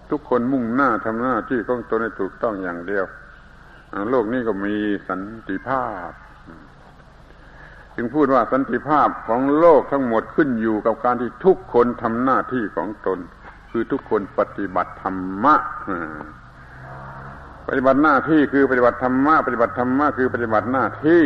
[0.09, 3.05] ทุกคนมุ่งหน้าทำหน้าที่ของตนให้ถูกต้องอย่างเดียว
[4.09, 4.75] โลกนี้ก็มี
[5.07, 6.11] สันติภาพ
[7.95, 13.19] จึงพูดว่าสันติภาพของโลกทั้งหมดขึ้นอยู่กับการที่ทุกคนทำหน้าที่ของตน
[13.71, 15.55] คือทุกคนปฏิบัติธรรมะ
[17.71, 21.25] ปฏิบัติหน้าที่คือปฏิบัติธรรมะปฏิบัติธรรมะคือปฏิบัติหน้าที่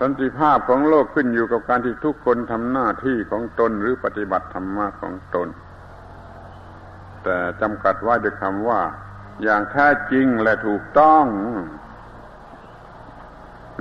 [0.00, 5.48] สันติภาพของโลกขึ้นอยู่กับการที่ทุกคนทำหน้าที่ของตนหรือปฏิบัติธรรมะของตน
[7.24, 8.80] แต่จำกัดไว้ด้วยคำว่า
[9.42, 11.24] อย่างแท้จริงและถูกต้อง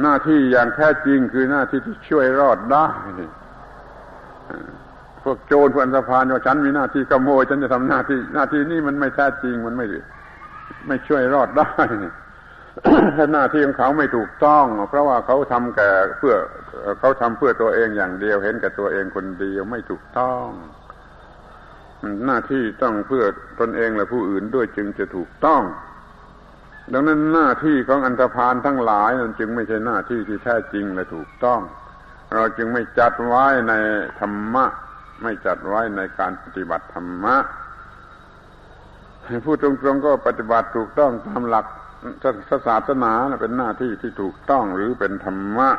[0.01, 2.87] หน้าที่อย่างแท้จริงคือหน้าที่ที่ช่วยรอดได้
[5.25, 9.85] พวกโจรพวกอันธพาลว่าฉันมีหน้าที่ขโมยฉันจะทำหน้าที่ หน้าที่นี้มันไม่แท้จริงมันไม่
[10.87, 11.71] ไม่ช่วยรอดได้
[13.17, 16.35] ถ้าหน้าที่ของเขาไม่ถูกต้อง เพราะว่าเขาทำแก่เพื่อ
[16.99, 20.47] เขาทำเพื่อตัวเองอย่างเดียว เห็นแก่ตัวเองคนเดียวไม่ถูกต้อง
[22.25, 23.23] หน้าที่ต้องเพื่อ
[23.59, 25.61] ตนเองและผู้อื่นด้วยจึงจะถูกต้อง
[26.93, 31.59] ดังนั้นหน้าที่ของอันธพาลทั้งหลายนั้นจึงไม่ใช่หน้าที่ที่แท้จริงและถูกต้อง
[32.35, 33.73] เราจึงไม่จัดไว้ใน
[34.19, 34.65] ธรรมะ
[35.21, 37.35] ไม่จัดไว้ในการปฏิบัติธรรมะ
[39.45, 41.65] พูดตรงๆก็ปฏิบัติถูกต้องตามหลัก
[42.67, 43.11] ศาสนา
[43.41, 45.69] เป็นหน้าที่ที่ถูกต้องหรือเป็นธรรมะ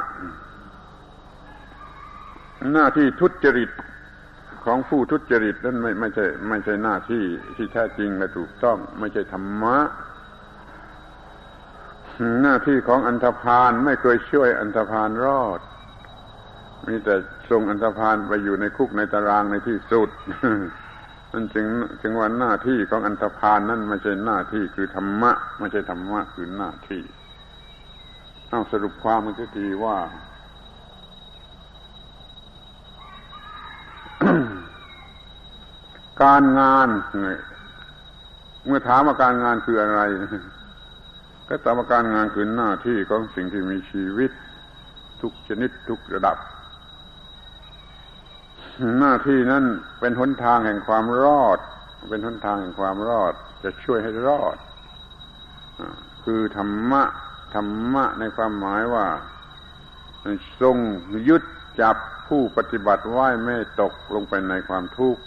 [2.72, 3.70] หน้าที่ทุจริต
[4.64, 7.24] ของผู้ทุจริตนั้นไม่ไม่ใช่ ไม่ใช่หน้าที่
[7.56, 9.78] ที่แท้จริงและถูกต้อง ไม่ใช่ธรรมะ
[12.42, 15.60] หน้าที่ของอันธพาลไม่เคยช่วยอันธพาลรอด
[16.86, 17.14] มีแต่
[17.50, 20.08] ส่งอันธพาลไปอยู่ในคุกในตารางในที่สุด
[21.32, 21.66] นั่นจึง
[22.02, 27.02] จึงว่าหน้าที่ของอันธพาลนั่นไม่ใช่หน้าที่คือธรรมะไม่ใช่ธรรมะคือหน้าที่
[28.48, 29.98] เอาสรุปความมันก็ทีว่า
[36.22, 36.88] การงาน
[38.66, 40.00] เมื่อถามว่าการงานคืออะไร
[41.48, 44.30] ก็ตอบว่าการงานคือหน้าที่ของสิ่งที่มีชีวิต
[45.20, 46.36] ทุกชนิดทุกระดับ
[49.00, 49.64] หน้าที่นั้น
[50.00, 51.58] เป็นหนทางแห่งความรอด
[52.10, 54.56] เป็นหนทางแห่งความรอด จะช่วยให้รอด
[56.24, 57.02] คือธรรมะ
[57.54, 59.06] ธรรมะในความหมายว่า
[60.60, 60.76] ทรง
[61.28, 61.42] ยึด
[61.80, 61.96] จับ
[62.28, 65.22] ผู้ปฏิบัติไหว้ไม่ตกลงไปในความทุกข์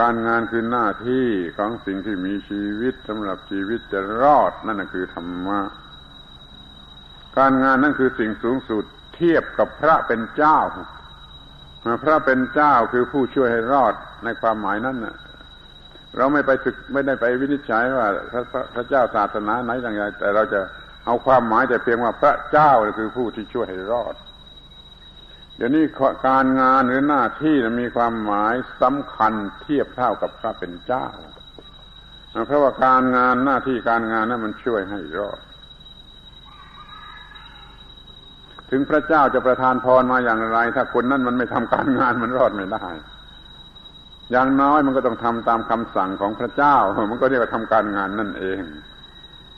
[0.00, 5.60] การงานคือหน้าที่ของสิ่งที่มีชีวิตสำหรับชีวิตจะรอด นั่นคือธรรมะ
[7.38, 10.58] การงานนั่นคือสิ่งสูงสุดเทียบกับพระเป็นเจ้า
[12.02, 15.16] พระเป็นเจ้าคือผู้ช่วยให้รอดในความหมายนั้นนะ
[16.16, 18.42] เราไม่ไปศึกไม่ได้ไปวินิจฉัยว่าพระ
[18.74, 20.60] พระเจ้าศาสนาไหนอย่างไรแต่เราจะ
[21.06, 24.14] เอาความหมายแต่เพียงว่าพระเจ้าคือผู้ที่ช่วยให้รอด
[25.56, 25.84] เดี๋ยวนี้
[26.28, 31.06] การงานหรือหน้าที่มีความหมายสำคัญเทียบเท่ากับพระเป็นเจ้า
[32.46, 35.38] เพราะว่าการงานหน้าที่การงานนั้นมันช่วยให้รอด
[38.76, 42.86] ถึงพระเจ้าจะประทานพรมาอย่างไร ถ้าคนนั้นมันไม่ทำการงานมันรอดไม่ได้
[44.30, 46.76] อย่างน้อยมันก็ต้องทำตามคำสั่งของพระเจ้า
[47.10, 48.60] มันก็เรียกว่าทำการงานนั่นเอง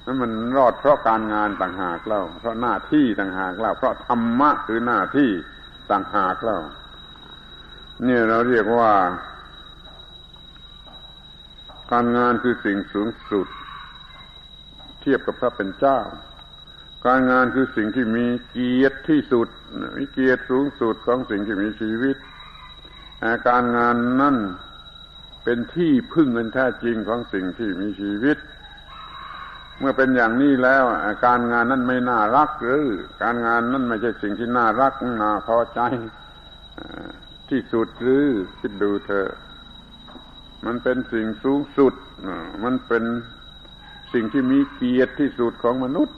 [0.04, 5.30] นั่นมันรอดเพราะการงานต่างหากเล่า เพราะหน้าที่ต่างหากเล่า เพราะธรรมะคือหน้าที่
[5.90, 6.60] ต่างหากเล่า
[8.04, 8.92] เนี่ยเราเรียกว่า
[11.92, 13.46] การงานคือสิ่งสูงสุด
[15.00, 15.98] เทียบกับพระเป็นเจ้า
[17.06, 19.48] การงานคือสิ่งที่มีเกียรติที่สุด
[19.96, 22.16] มีเกียรติสูงสุดของสิ่งที่มีชีวิต
[23.48, 24.36] การงานนั่น
[25.44, 28.38] เป็นที่พึ่งเงินแท้จริงของสิ่งที่มีชีวิต
[29.78, 30.84] เมื่อเป็นอย่างนี้แล้ว
[31.26, 32.84] การงานนั้นไม่น่ารักหรือ
[33.22, 34.92] การงานนั้นไม่ใช่สิ่งที่น่ารัก
[35.22, 35.80] น่าพอใจ
[37.50, 38.24] ที่สุดหรือ
[38.60, 39.28] คิดดูเถอะ
[40.66, 41.94] มันเป็นสิ่งสูงสุด
[42.64, 43.04] มันเป็น
[44.12, 46.16] สิ่งที่มีเกียรติที่สุดของมนุษย์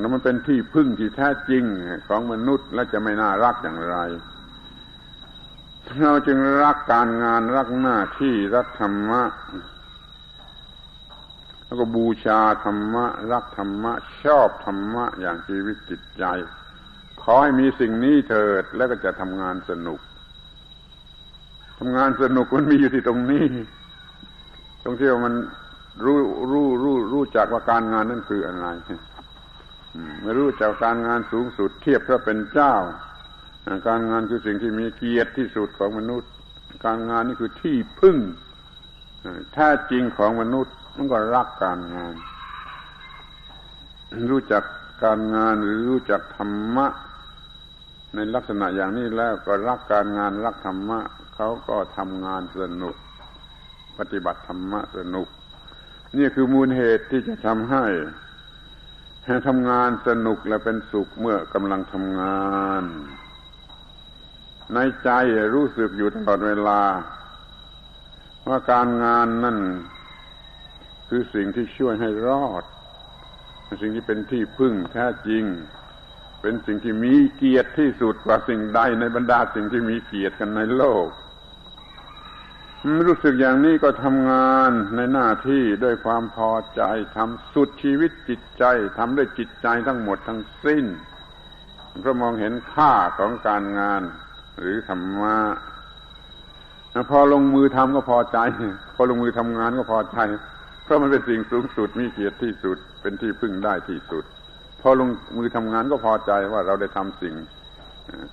[0.00, 1.64] แล้วมันเป็นที่พึ่งที่แท้จริง
[2.08, 3.96] ของมนุษย์และจะไม่น่ารักอย่างไร
[6.02, 9.22] เราจึงรักการงานรักหน้าที่รักธรรมะ
[11.64, 13.92] แล้วก็บูชาธรรมะ รักธรรมะ
[14.24, 16.24] ชอบธรรมะ อย่างชีวิตจิตใจ
[17.22, 20.00] ขอให้มีสิ่งนี้เถิดแล้วก็จะทำงานสนุก
[21.78, 23.44] ทำงานสนุกมันมีอยู่ที่ตรงนี้
[24.82, 25.34] ตรงที่ว่ามัน
[26.04, 26.18] รู้
[26.50, 28.66] รู้รู้รู้จักว่าการงานนั่นคืออะไร
[30.22, 32.74] ไม่รู้จักการงานสูงสุดเทียบพระเป็นเจ้า
[33.88, 36.30] การงานคือสิ่งที่มีเกียรติที่สุดของมนุษย์
[36.86, 38.16] การงานนี่คือที่พึ่ง
[39.54, 42.14] แท้จริงของมนุษย์มันก็รักการงาน
[44.30, 44.64] รู้จัก
[45.04, 46.86] การงานหรือรู้จักธรรมะ
[48.14, 51.00] ในลักษณะอย่างนี้แล้วก็รักการงานรักธรรมะ
[51.34, 52.96] เขาก็ทำงานสนุก
[53.98, 55.28] ปฏิบัติธรรมะสนุก
[56.18, 57.84] นี่คือมูลเหตุที่จะทำให้
[59.48, 62.82] ทำงานสนุกและเป็นสุขเมื่อกำลังทำงาน
[64.74, 65.10] ในใจ
[65.54, 66.82] รู้สึกอยู่ตลอดเวลา
[68.48, 69.58] ว่าการงานนั่น
[71.08, 72.64] คือสิ่งที่ช่วยให้รอด
[73.82, 75.44] สิ่งที่เป็นที่พึ่งแท้จริง
[76.40, 81.06] เป็นสิ่งที่มีเกียรติที่สุดกว่าสิ่งใดในบรรดาสิ่งที่มีเกียรติกันในโลก
[82.84, 86.82] รู้สึกอย่างนี้ก็ทำงานในหน้าที่ด้วยความพอใจ
[87.16, 88.64] ทำสุดชีวิตจิตใจ
[88.98, 90.84] ทำด้วยจิตใจทั้งหมดทั้งสิ้น
[92.00, 94.02] เพราะมองเห็นค่าของการงาน
[94.58, 95.38] หรือธรรมะ
[97.10, 98.38] พอลงมือทำก็พอใจ
[98.94, 100.18] พอลงมือทำงานก็พอใจ
[100.84, 104.24] เพราะมันเป็นสิ่งสูงสุดมีเกียรติที่สุด เป็นที่พึ่งได้ที่สุด
[104.80, 107.34] พอลงมือทำงานก็พอใจว่าเราได้ทำสิ่ง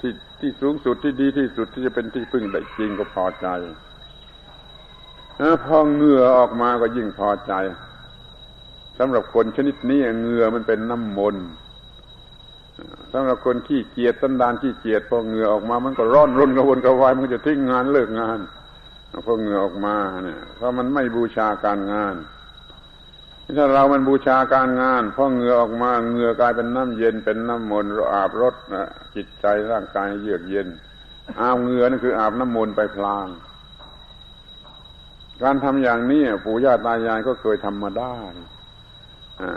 [0.01, 3.47] ที่ที่สูงสุดที่ดีที่สุดที่จะเป็นที่พึ่งได้จริงก็พอใจ
[5.65, 7.53] พอเหงื่อออกมาก็ยิ่งพอใจ
[8.97, 11.45] สำหรับคนชนิดนี้เหงื่อมันเป็นน้ำมนต์
[13.13, 18.39] สำหรับคนขี้เกียจตันดานขี้เกียจพอเหงื่อออกมา มันก็ร้อนรุนกระวนกระวายมันจะทิ้งงานเลิกงาน
[19.25, 22.15] พอเหงื่อออกมาเนี่ยเพราะมันไม่บูชาการงาน
[23.57, 30.67] ถ้าเรามันบูชาการงานพอเหงื่อออกมาเหงื่อกลายเป็นน้ำเย็นเป็นน้ำมนต์อาบรถนะจิตใจร่างกายเยือกเย็น
[31.39, 33.27] อาบเหงื่อนั่นคืออาบน้ำมนต์ไปพลาง
[35.41, 38.17] การทำอย่างนี้ปู่ย่าตายายก็เคยทำมาได้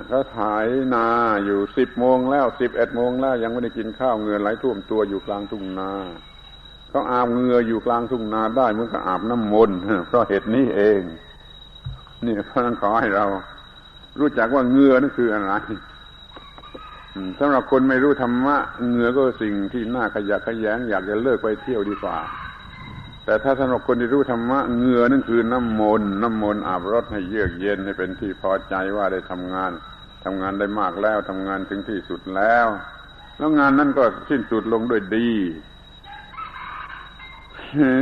[0.08, 1.08] เขาถ่ายนา
[1.44, 5.92] อยู่สิบโมงแล้วสิบเอ็ดโมงแล้วยังไม่ได้กินข้าวเงือไหลท่วมตัวอยู่กลางทุ่งนา
[6.88, 11.00] เขาอาบเงืออยู่กลางทุ่งนาได้เมื่อก็อาบน้ำมนต์เพราะเหตุนี้เอง
[12.26, 13.26] นี่เพราะนั้นขอให้เรา
[14.20, 15.52] รู้จักว่าเงือนั่นคืออะไร
[17.38, 18.56] สำหรับคนไม่รู้ธรรมะ
[18.90, 22.16] เงือก็สิ่งที่น่าขยะขยงอยากจะเลิกไปเที่ยวดีกว่า
[23.26, 29.72] แต่ถ้าสำหรับคนที่รู้ธรรมะเงือนั่นคือน้ำมนต์น้ำมนต์อาบรถให้เยือกเย็นให้เป็นที่พอใจว่าได้ทำงาน
[30.24, 32.66] ทำงานได้มากแล้วทำงานถึงที่สุดแล้ว
[33.38, 35.28] แล้วงานนั้นก็สิ้นสุดลงด้วยดี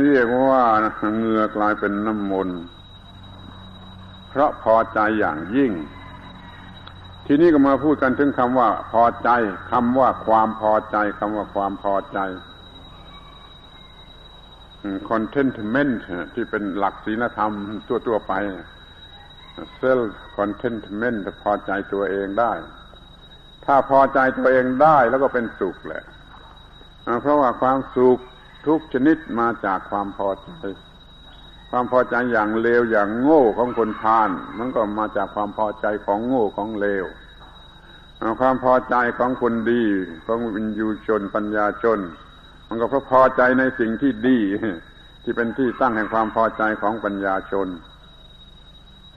[0.07, 0.63] เรียกว่า
[1.17, 2.59] เงือกลายเป็นน้ำมนต์
[4.29, 5.71] เพราะพอใจอย่างยิ่ง
[7.25, 9.29] ทีนี้ก็มาพูดกันถึงคำว่าพอใจ
[9.71, 12.19] คำว่าความพอใจคำว่าความพอใจ
[15.09, 15.95] contentment
[16.33, 17.51] ที่เป็นหลักศีลธรรม
[17.87, 18.33] ทั่วๆไป
[19.81, 22.53] self contentment พอใจตัวเองได้
[23.65, 26.03] ถ้าพอใจตัวเองได้แล้วก็เป็นสุขแหละ
[27.21, 28.17] เพราะว่าความสุข
[28.67, 30.49] ทุกชนิดมาจากความพอใจ
[31.69, 37.05] ความพอใจอย่างเลวอย่างโง่ของคนพาลมันก็มาจากความพอใจของโง่ของเลว
[38.41, 39.83] ความพอใจของคนดี
[40.25, 41.99] ของวิญญูชนปัญญาชน
[42.69, 44.39] มันก็เพราะพอใจในสิ่งที่ดี
[45.23, 47.67] ที่เป็นที่ตั้งแห่งความพอใจของปัญญาชน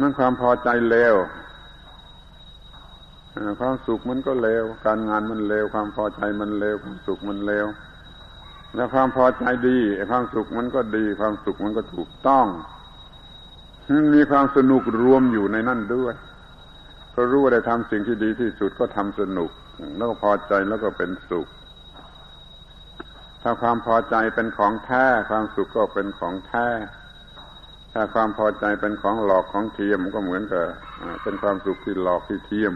[0.00, 1.14] นั่นความพอใจเลว
[3.60, 7.66] ความสุขมันก็เลว การงานมันเลว ความพอใจมันเลว ความสุขมันเลว
[8.74, 9.78] แล้วความพอใจดี
[10.10, 12.46] ความสุขมันก็ดี ความสุขมันก็ถูกต้อง
[14.14, 16.14] มีความสนุกรวมอยู่ในนั่นด้วย
[17.14, 19.50] ก็รู้ว่าได้ทำสิ่งที่ดีที่สุดก็ทำสนุก
[19.96, 21.46] แล้วก็พอใจแล้วก็เป็นสุข
[23.50, 26.66] ถ้าความพอใจเป็นของแท้ความสุขก็เป็นของแท้
[27.92, 30.64] ถ้าความพอใจเป็นของหลอกของเทียมก็เหมือนกับ
[31.22, 32.74] เป็นความสุขที่หลอกที่เทียม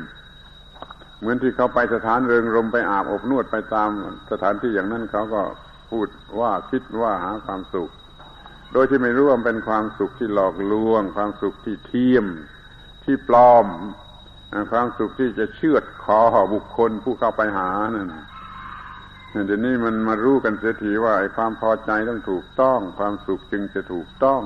[1.20, 3.90] เหมือนที่เขาไปสถานเริงรมไปอาบอบนวดไปตาม
[4.30, 5.42] สถานที่อย่างนั้นเขาก็
[5.90, 6.08] พูด
[6.40, 7.90] ว่าคิดว่าหาความสุข
[8.72, 12.26] โดยที่ไม่รู้ว่าเป็นความสุขที่หลอกลวง ความสุขที่เทียม
[13.04, 13.66] ที่ปลอม
[14.72, 16.20] ความสุขที่จะเชือดคอ
[16.54, 18.08] บุคคลผู้เข้าไปหานั่น
[19.32, 24.42] เดี๋ยวนี้มันมารู้กันเสียทีว่าไอ้ความพอใจต้องถูกต้อง ความสุขจึงจะถูกต้อง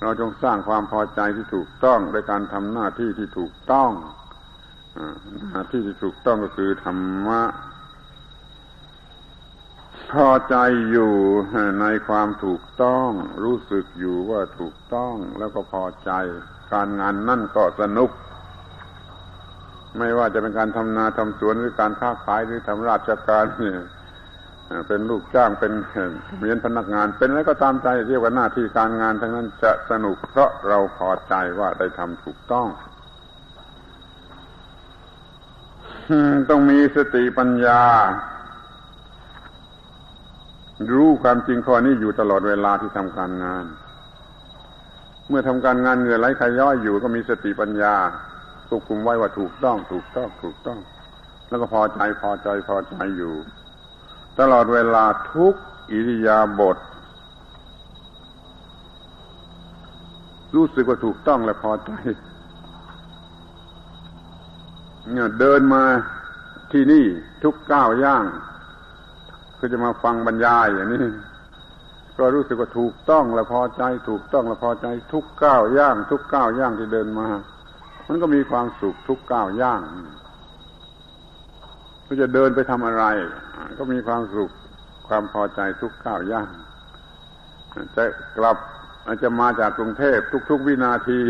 [0.00, 3.90] เราจงสร้างความพอใจที่ถูกต้อง ด้วยการทำหน้าที่ที่ถูกต้อง
[5.50, 7.42] หน้าที่ที่ถูกต้องก็คือธรรมะ
[10.12, 10.56] พอใจ
[10.90, 11.12] อยู่
[11.80, 13.08] ในความถูกต้อง
[13.44, 16.10] รู้สึกอยู่ว่าถูกต้อง แล้วก็พอใจ
[16.72, 18.10] การงานนั่นก็สนุก
[19.98, 23.78] ไม่ว่าจะเป็นการทำนาทำสวนหรือการค้าขายหรือทำราชการเนี่ย
[24.88, 25.72] เป็นลูกจ้างเป็น
[26.38, 32.66] เมียนพนักงาน เป็นอะไรก็ตามใจเรียกว่าหน้าที่การงานทั้งนั้นจะสนุกเพราะเราพอใจว่าได้ทำถูกต้อง
[36.50, 37.82] ต้องมีสติปัญญา
[40.92, 43.64] รู้ความจริงข้อนี้อยู่ตลอดเวลาที่ทำการงาน
[45.28, 47.94] เมื่อทำการงานเหงื่อไหลขย้อยอยู่ก็มีสติปัญญา
[48.70, 50.78] ควบคุมไว้ว่าถูกต้อง ถูกต้อง ถูกต้อง
[51.48, 53.34] แล้วก็พอใจพอใจพอใจอยู่
[54.38, 55.54] ตลอดเวลาทุก
[55.92, 56.76] อิริยาบถ
[60.54, 61.92] รู้สึกว่าถูกต้องและพอใจ
[65.12, 65.84] เนี่ยเดินมา
[66.72, 67.04] ที่นี่
[67.42, 68.24] ทุกก้าวย่าง
[69.58, 71.06] คือจะมาฟังบรรยายอย่างนี้
[72.18, 77.28] ก็รู้สึกว่าถูกต้องและพอใจ ถูกต้องและพอใจ ทุกก้าวย่าง ทุกก้าวย่างที่เดินมา
[78.12, 79.82] มันก็มีความสุขทุกก้าวย่าง
[82.06, 83.04] ก็จะเดินไปทำอะไร
[83.78, 84.50] ก็มีความสุข
[85.08, 86.48] ความพอใจทุกก้าวย่าง
[87.96, 88.04] จะ
[88.38, 88.56] กลับ
[89.22, 90.18] จะมาจากกรุงเทพ
[90.50, 91.20] ทุก ๆ วินาที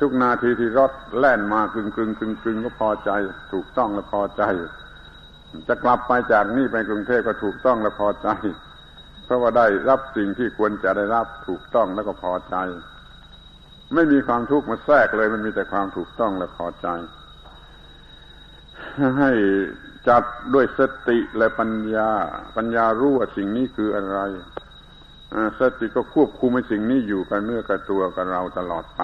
[0.00, 3.10] ทุกนาทีที่รถแล่นมากึงกึงกึงกึงก็พอใจ
[3.52, 4.42] ถูกต้องและพอใจ
[5.68, 8.28] จะกลับไปจากนี่ไปกรุงเทพก็ถูกต้องและพอใจ
[9.24, 12.56] เพราะว่าได้รับสิ่งที่ควรจะได้รับถูกต้องแล้วก็พอใจ
[13.94, 16.86] ไม่มีความทุกข์มาแทรกเลย มันมีแต่ความถูกต้องและพอใจ
[19.18, 19.30] ให้
[20.08, 20.24] จัด
[20.54, 22.10] ด้วยสติและปัญญา
[22.56, 24.18] ปัญญารู้ว่าสิ่งนี้คืออะไร
[25.60, 29.02] สติก็ควบคุมให้สิ่งนี้อยู่กับเนื้อกับตัวกับเราตลอดไป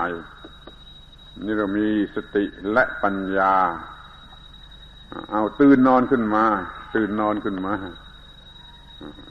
[1.45, 3.55] นี่เรามีสติและปัญญา
[5.31, 6.45] เอาตื่นนอนขึ้นมา
[6.95, 7.75] ตื่นนอนขึ้นมา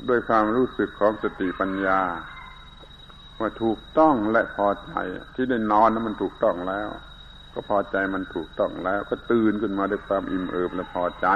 [0.10, 2.00] ด้วยความรู้สึกของสติปัญญา
[3.40, 4.94] ว่าถูกต้องและพอใจ
[5.36, 6.90] ที่ได้นอนนั้นมันถูกต้องแล้ว
[7.54, 11.28] ก็พอใจมันถูกต้องแล้ว ก็ตื่นขึ้นมาด้วยความอิ่มเอิบและพอใจ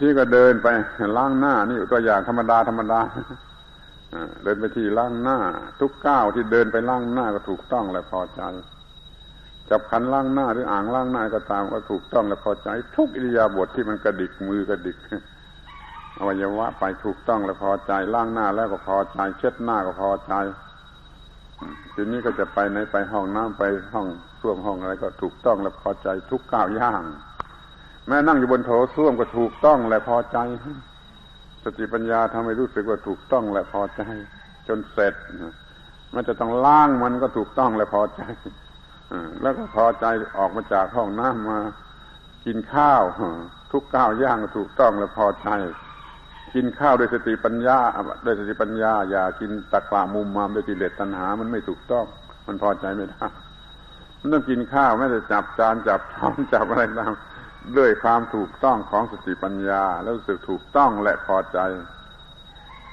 [0.00, 0.68] ที่ก็เดินไป
[1.16, 3.00] ล้างหน้า นี่ตัวอย่างธรรมดาธรรมดา
[4.44, 5.38] เดินไปที่ล้างหน้า
[5.80, 8.42] ทุกก้าวที่เดินไปล้างหน้าก็ถูกต้องและพอใจ
[9.70, 14.96] จับขันล้างหน้าหรืออ่างล้างหน้าก็ตามก็ถูกต้องและพอใจ ทุกอิริยาบถทที่มันกระดิกมือกระดิก
[16.18, 20.34] อวัยวะไปถูกต้องและพอใจล้างหน้าแล้วก็พอใจ เช็ดหน้าก็พอใจ
[21.94, 23.62] ทีนี้ก็จะไปไหนไปห้องน้ำไป
[23.94, 24.06] ห้อง
[24.40, 27.02] ส้วมห้องอะไรก็ถูกต้องและพอใจทุกก้าวย่าง
[28.06, 30.38] แม้นั่งอยู่บนโถส้วมก็ถูกต้องและพอใจ
[31.64, 34.02] สติปัญญาทำให้รู้สึกว่าถูกต้องและพอใจ
[34.68, 35.14] จนเสร็จ
[36.14, 38.22] มันจะต้องล้างมันก็ถูกต้องและพอใจ
[39.42, 40.06] แล้วก็พอใจ
[40.38, 41.58] ออกมาจากห้องน้ำมา
[42.46, 43.02] กินข้าว
[43.72, 45.48] ทุกข้าวย่างก็ถูกต้องและพอใจ
[46.54, 47.78] กินข้าวด้วยสติปัญญา
[48.26, 52.04] ด้วยสติปัญญา อย่ากินตะกรามุมมามด้วยกิเลสตัณหา มันไม่ถูกต้อง
[52.46, 53.24] มันพอใจไม่ได้
[54.20, 57.12] มันต้องกินข้าวไม่ได้จับจานจับช้อนจับอะไรต่าง
[57.78, 61.58] ด้วยความถูกต้องของสติปัญญา แล้วรู้สึกถูกต้องและพอใจ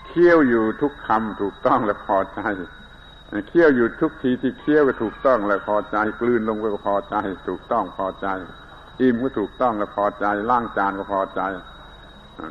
[0.08, 2.42] เคี้ยวอยู่ทุกคำถูกต้องและพอใจ
[3.50, 7.16] เคี้ยวอยู่ทุกทีที่เคี้ยวก็ถูกต้องและพอใจ กลืนลงก็พอใจ
[7.48, 8.28] ถูกต้องพอใจ
[9.02, 11.42] อิ่มก็ถูกต้องและพอใจล้างจานก็พอใจ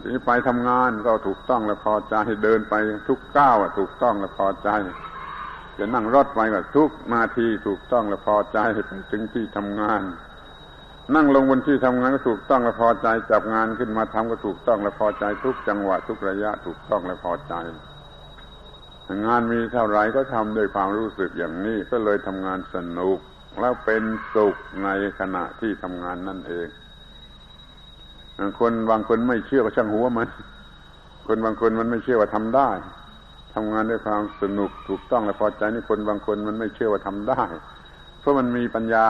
[0.03, 2.15] ทีนี้ไปทำงานก็ถูกต้องและพอใจ
[2.45, 2.75] เดินไป
[3.09, 4.69] ทุกก้าวถูกต้องและพอใจ
[5.79, 8.79] จะนั่งรถไปก็ทุกนาทีถูกต้องและพอใจไป
[9.13, 10.03] ถึงที่ทำงาน
[11.15, 17.55] นั่งลงบนที่ทำงานก็ถูกต้องและพอใจจับงานขึ้นมาทำก็ถูกต้องและพอใจทุกจังหวะทุกระยะถูกต้องและพอใจ
[19.27, 23.19] งานมีเท่าไรก็ทำด้วยความรู้สึกอย่างนี้ก็เลยทำงานสนุก
[23.61, 24.03] แล้วเป็น
[24.35, 24.55] สุข
[24.85, 24.89] ใน
[25.21, 26.69] ขณะที่ทำงานนั่นเอง
[28.61, 30.29] คนบางคนไม่เชื่อก็ช่างหัวมัน
[31.29, 32.71] คนบางคนมันไม่เชื่อว่าทำได้
[33.55, 37.43] ทำงานด้วยความสนุกถูกต้องและพอใจนี่คนบางคนมันไม่เชื่อว่าทำได้
[38.21, 39.07] เพราะมันมีปัญญา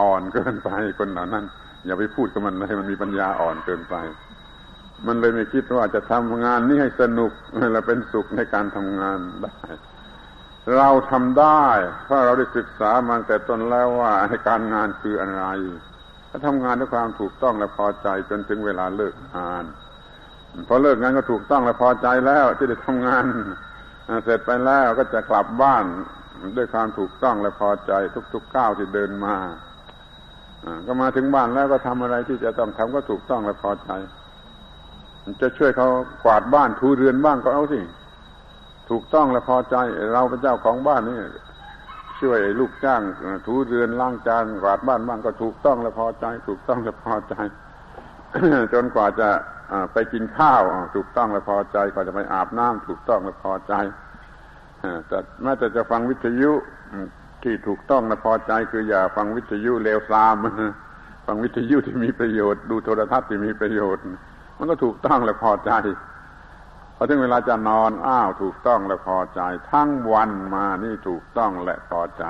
[0.00, 1.44] อ่อนเกินไปคนเหล่านั้น
[1.86, 3.94] อย่าไปพูดกับมันเลยมันมีปัญญาอ่อนเกินไป
[5.06, 7.32] มันเลยไม่คิดว่าจะทำงานนี้ให้สนุก
[7.72, 9.58] และเป็นสุขในการทำงานได้
[10.76, 11.64] เราทำได้
[12.04, 19.64] เพราะเราได้ศึกษามาแต่ต้นแล้วว่าให้การงานคืออะไร้ทำงานด้วยความถูกต้องและพอใจจนถึงเวลาเลิกงาน
[20.68, 23.24] พอเลิกงานก็ถูกต้องและพอใจแล้วที่ได้ทำงาน
[24.24, 25.84] เสร็จไปแล้วก็จะกลับบ้าน
[26.56, 27.92] ด้วยความถูกต้องและพอใจ
[28.32, 29.36] ทุกๆก้าวที่เดินมา
[30.86, 33.90] ก็มาถึงบ้านแล้วก็ทำอะไรที่จะต้องทำก็ถูกต้องและพอใจ
[35.42, 35.88] จะช่วยเขา
[36.24, 37.80] กวาดบ้านทูเรือนบ้างก็เอาสิ
[38.90, 39.76] ถูกต้องและพอใจ
[40.12, 41.18] เราเป็นเจ้าของบ้านนี่
[42.20, 43.02] ช่วยลูกจ้าง
[43.46, 47.34] ทูเรือนล้างจานกวาดบ้านบ้างก็ถูกต้องและพอใจ ถูกต้องและพอใจ
[48.72, 49.28] จนกว่าจะ
[49.92, 50.62] ไปกินข้าว
[50.96, 53.74] ถูกต้องและพอใจกว่าจะไปอาบน้ำถูกต้องและพอใจ
[55.08, 56.52] แต่แม้แต่จะฟังวิทยุ
[57.42, 60.36] ที่ถูกต้องนะพอใจ คืออย่าฟังวิทยุเลวทราม
[61.26, 64.02] ฟังวิทยุที่มีประโยชน์ ดูโทรทัศน์ที่มีประโยชน์
[64.58, 65.72] มันก็ถูกต้องและพอใจ
[66.96, 69.40] พอถึงเวลาจะนอนอ้าวถูกต้องและพอใจ
[69.72, 72.24] ทั้งวันมานี่ถูกต้องและพอใจ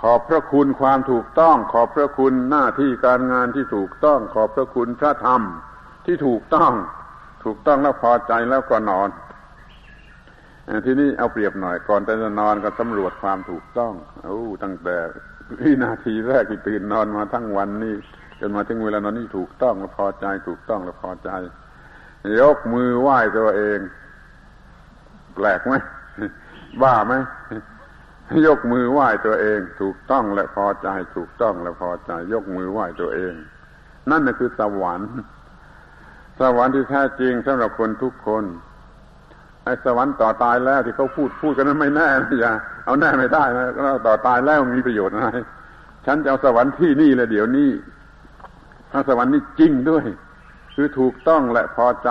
[0.00, 5.42] ขอบพระคุณความถูกต้อง ขอบพระคุณหน้าที่การงานที่ถูกต้อง ขอบพระคุณพระธรรม
[6.06, 6.72] ที่ถูกต้อง
[7.44, 9.08] ถูกต้องแล้วพอใจแล้วก็นอน
[10.86, 13.92] ทีนี้เอาเปรียบหน่อยก่อนจะนอนก็สำรวจความถูกต้อง
[14.24, 14.96] โอ้ตั้งแต่
[15.58, 17.94] วินาทีแรกที่ตื่นนอนมาทั้งวันนี่
[18.40, 21.30] จนมาถึงเวลานอนนี่ถูกต้องแล้วพอใจ ถูกต้องแล้วพอใจ
[22.40, 23.78] ยกมือไหว้ตัวเอง
[25.34, 25.74] แปลกไหม
[26.82, 27.14] บ้าไหม
[28.46, 33.34] ยกมือไหว้ตัวเอง ถูกต้องและพอใจถูกต้องและพอใจ ยกมือไหว้ตัวเอง
[34.10, 35.10] นั่นน่ะคือสวรรค์
[36.40, 38.44] สวรรค์ที่แท้จริงสำหรับคนทุกคน
[39.64, 42.52] ไอ้สวรรค์ต่อตายแล้วที่เขาพูดพูดกันนั้นไม่แน่นะอย่า
[42.84, 43.64] เอาแน่ไม่ได้นะ
[44.06, 45.28] ต่อตายแล้วมีประโยชน์อะไร
[46.06, 47.70] ฉันจะเอาสวรรค์ที่นี่เลยเดี๋ยวนี้
[48.92, 50.04] ถ้าสวรรค์นี่จริงด้วย
[50.80, 52.10] คือถูกต้องและพอใจ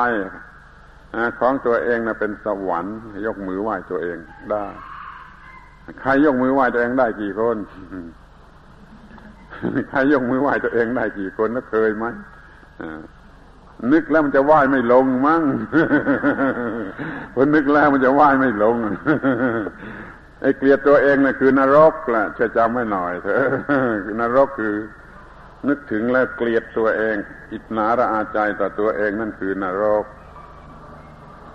[1.39, 4.17] ของตัวเองนะเป็นสวรรค์ยกมือไหว้ตัวเอง
[4.51, 4.65] ได้
[6.01, 7.57] ใครยกมือไหว้ตัวเองได้กี่คน
[9.89, 12.05] ใครยกมือไหว้ตัวเองได้กี่คนแล้วเคยไหม
[13.91, 15.43] นึกแล้วมันจะไหว้ไม่ลงมั้ง
[17.33, 18.75] พอนึกแล้วมันจะไหว้ไม่ลง
[20.41, 23.43] ไอ้เกลียดตัวเองนะ่ะคือนรกแหละจะจำไม่หน่อยเถอะ
[24.21, 24.75] นรกคือ
[25.67, 27.15] นึกถึงแล้วเกลียดตัวเอง
[27.51, 30.05] อิจนาระอาใจต่อตัวเองนั่นคือนรก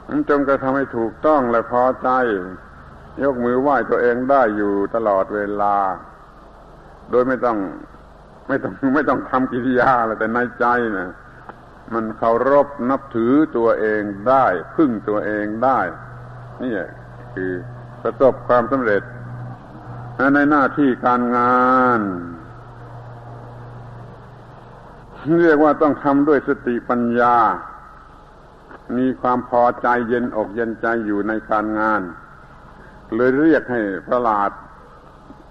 [0.09, 2.11] นั้นจงกระทำให้ถูกต้องและพอใจ
[3.23, 5.77] ยกมือไหว้ตัวเองได้อยู่ตลอดเวลา
[7.11, 7.59] โดยไม่ต้อง
[8.49, 10.67] ไม่ต้องไม่ต้องทำกิริยาอะไรแต่ในใจ
[10.99, 11.11] นะ
[11.95, 14.47] มันเคารพนับถือตัวเองได้
[14.77, 15.81] พึ่งตัวเองได้
[16.63, 16.73] นี่
[17.35, 17.51] คือ
[18.03, 19.03] ประสบความสำเร็จ
[20.35, 21.63] ในหน้าที่การงา
[21.99, 22.01] น
[25.41, 27.37] เรียกว่าต้องทำด้วยสติปัญญา
[28.97, 32.03] มีความพอใจเย็นอกเย็นใจอยู่ในการงาน
[33.15, 34.51] เลยเรียกให้ประหลาด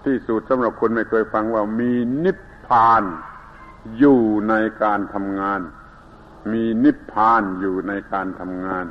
[0.06, 1.94] ที่สุดสำหรับคนไม่เคยฟังว่ามี
[2.26, 2.38] นิพ
[2.68, 3.04] พาน
[3.98, 4.54] อยู่ใน
[4.84, 5.62] การทำงาน
[6.52, 8.86] มีนิพพานอยู่ในการทำงาน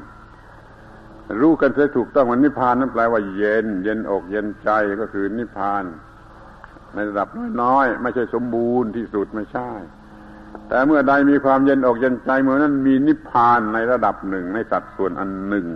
[1.40, 4.70] รู้กันเสียถูกต้องว่านิพพานนั้นแปลว่าเย็น เย็นอกเย็นใจ
[5.00, 5.84] ก็คือนิพพาน
[6.94, 7.28] ในระดับ
[7.62, 9.70] น้อยๆไม่ใช่สมบูรณ์ที่สุดไม่ใช่
[10.68, 15.66] แต่เมื่อใดมีความเย็นอกเย็นใจเมื่อนั้นมีนิพพานในระดับหนึ่งในสัดส่วนอันหนึ่ง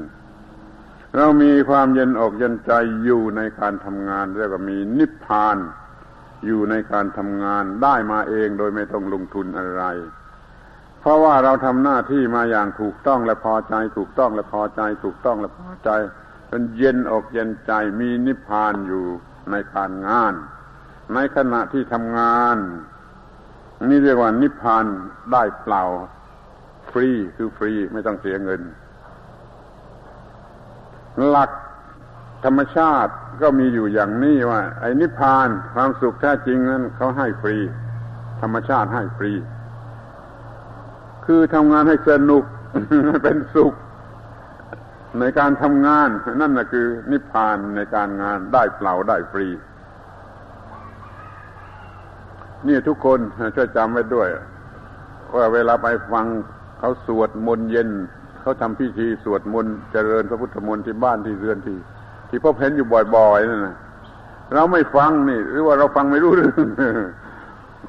[1.16, 2.72] เรามีความเย็นอกเย็นใจ
[3.04, 5.56] อยู่ในการทำงานเรียกว่ามีนิพพาน
[6.46, 9.84] อยู่ในการทำงานได้มาเองโดยไม่ต้องลงทุนอะไร
[11.00, 15.90] เพราะว่าเราทำหน้าที่มาอย่างถูกต้องและพอใจ ถูกต้องและพอใจ ถูกต้องและพอใจ
[16.50, 19.04] จนเย็นอกเย็นใจมีนิพพานอยู่
[19.50, 20.34] ในการงาน
[21.14, 22.56] ในขณะที่ทำงาน
[23.90, 24.84] นี่เรียกว่านิพพาน
[25.32, 25.82] ได้เปล่า
[26.90, 28.60] ฟรีคือฟรีไม่ต้องเสียเงิน
[31.28, 31.50] หลัก
[32.44, 33.12] ธรรมชาติ
[33.42, 37.56] ก็มีอยู่อย่างนี้ว่า ไอ้นิพพานความสุขแท้จริงนั้นเขาให้ฟรี
[38.40, 39.32] ธรรมชาติให้ฟรี
[41.26, 42.44] คือทำงานให้สนุก
[43.22, 43.74] เป็นสุข
[45.20, 46.08] ในการทำงาน
[46.40, 49.46] นั่นนะคือ นิพพานในการงานได้เปล่าได้ฟรี
[52.68, 53.18] นี่ทุกคน
[53.56, 54.28] ช่วยจำไว้ด้วย
[55.36, 56.26] ว่าเวลาไปฟัง
[56.78, 57.88] เขาสวดมนต์เย็น
[58.40, 61.78] เขาทำพิธีสวดมนต์เจริญพระพุทธมนต์ที่บ้านที่เรือนที่
[62.28, 62.86] ที่พบเห็นอยู่
[63.16, 63.76] บ่อยๆนั่นนะ
[64.54, 66.52] เราไม่ฟังนี่ หรือว่าเราฟังไม่รู้เรื่อง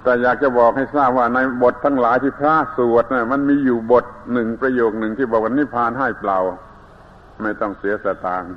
[0.04, 6.40] แต่อยากจะบอกให้ทราบว่าในบททั้งหลายที่พระสวดนะมันมีอยู่บทหนึ่งประโยคหนึ่งที่บอกว่านิพพานให้เปล่า
[7.44, 8.50] ไม่ต้องเสียสตางค์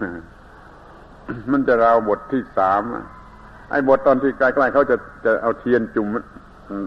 [1.50, 2.82] มันจะราวบทที่สาม
[3.70, 6.08] ไอ้บทตอนที่ใกล้ๆเขาจะจะเอาเทียนจุ่ม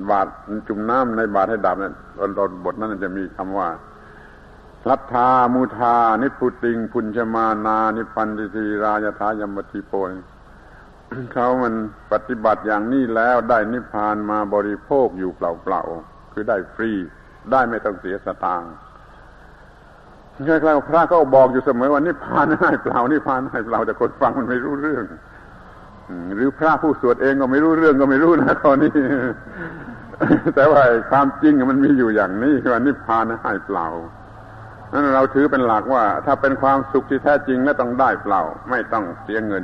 [0.10, 0.28] บาด
[0.68, 3.68] จุ่มน้ำในบาดให้ดับนั่นตอนตอนบทนั้นจะมีคำว่า
[4.90, 10.12] รัทธามุทา นิพุติง พุญชมานา นิพันธิทีรายทายมติโปย
[11.34, 11.74] เขามัน
[12.12, 16.92] ปฏิบัติอย่างนี้แล้วได้นิพพานมาบริโภคอยู่เปล่าๆคือได้ฟรี
[17.52, 18.74] ได้ไม่ต้องเสียสตางค์
[20.46, 25.04] ใครับพระก็บอกอยู่เสมอว่านิพพานให้เปล่านิพพานให้เปล่าแต่คนฟังมันไม่รู้เรื่อง
[26.36, 28.92] หรือพระผู้สวดเองก็ไม่รู้เรื่องก็ไม่รู้นะตอนนี้
[30.56, 30.82] แต่ว่า
[31.12, 33.88] ความจริงมันมีอยู่อย่างนี้ว่านิพพานให้เปล่า
[34.94, 39.64] นั้นเราถือเป็นหลักว่า ถ้าเป็นความสุขที่แท้จริงแล้วต้องได้เปล่า ไม่ต้องเสียเงิน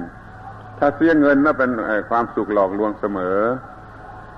[0.80, 1.72] ถ้าเสียเงินนั่นเป็น
[2.10, 3.40] ความสุขหลอกลวงเสมอ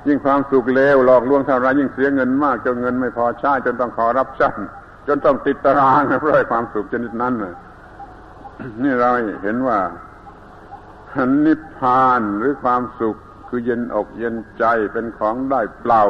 [0.08, 4.56] ยิ่งความสุขเลวหลอกลวงเท่าไรยิ่งเสียเงินมากจนเงินไม่พอใช้จนต้องขอรับชั่น
[5.08, 7.34] จนต้องติดตารางเพราะความสุขชนิดนั้น
[8.84, 9.10] นี่เรา
[9.44, 9.78] เห็นว่า
[11.46, 13.18] นิพพานหรือความสุข
[13.48, 16.04] คือเย็นอกเย็นใจเป็นของได้เปล่า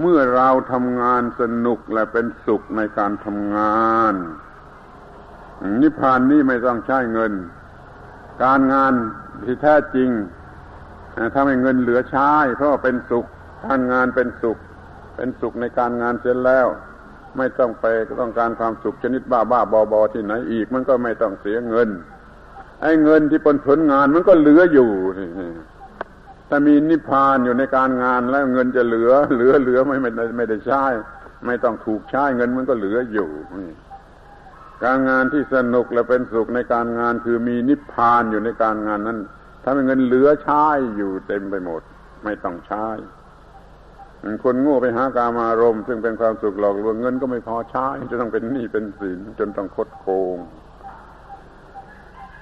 [0.00, 4.14] เมื่อเราทำงานสนุกและเป็นสุขในการทำงาน
[5.82, 7.32] นิพพานนี่ไม่ต้องใช้เงิน
[8.44, 8.92] การงาน
[9.44, 10.10] ที่แท้จริง
[11.34, 13.26] ทำให้เงินเหลือใช้เพราะเป็นสุข
[13.66, 14.58] การงานเป็นสุข
[15.16, 16.66] เป็นสุขในการงานเสร็จแล้ว
[17.36, 17.84] ไม่ต้องไป
[18.20, 21.88] ต้องการความสุขชนิดบ้าบ้าบอบอที่ไหนอีก มันก็ไม่ต้องเสียเงิน
[22.82, 24.90] ไอ้เงินที่เป็นผลงานมันก็เหลืออยู่
[26.48, 30.84] ถ้ามีนิพพานอยู่ในการงานแล้วเงินจะเหลือ เหลือเหลือไม่ไม่ไม่ได้ใช้
[31.46, 33.30] ไม่ต้องถูกใช้เงินมันก็เหลืออยู่
[34.84, 39.18] การงานที่สนุกและเป็นสุขในการงานคือมีนิพพานอยู่ในการงานนั้น
[39.62, 41.82] ถ้ามีเงินเหลือใช้อยู่เต็มไปหมด
[42.24, 42.86] ไม่ต้องใช้
[44.44, 50.38] คนโง่ไปหากามารมซึ่งเป็นความสุขหลอกลวงเงินก็ไม่พอใช้จะต้องเป็นหนี้เป็นสินจนต้องคดโกง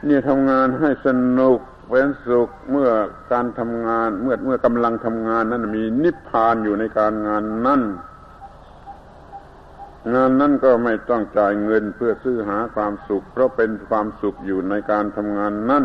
[0.09, 1.09] นี่ยทำงานให้ส
[1.39, 1.61] นุก
[1.91, 2.91] เป็นสุขเมื่อ
[3.33, 7.83] การทำงาน เมื่อเมื่อกำลังทำงานนั้นมีนิพพานอยู่ในการงานนั้น
[10.15, 15.85] งานนั้นก็ไม่ต้องจ่ายเงินเพื่อซื้อหาความสุข เพราะเป็นความสุขอยู่ในการทำงานนั้น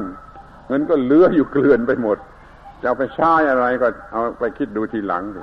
[0.67, 2.17] เงินก็เหลืออยู่เกลื่อนไปหมด
[2.81, 5.41] จะเอาไปใช้อะไรก็เอาไปคิดดูทีหลังดู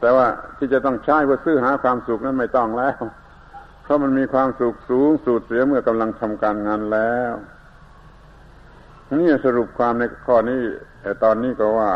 [0.00, 0.26] แต่ว่า
[0.58, 3.02] ที่จะต้องใช้เพื่อซื้อหาความสุขนั้นไม่ต้องแล้ว
[3.82, 7.32] เพราะมันมีความสุขสูงสุดเสียเมื่อกำลังทำการงานแล้ว
[9.20, 10.62] นี่สรุปความในข้อนี้
[11.02, 11.92] แต่ตอนนี้ก็ว่า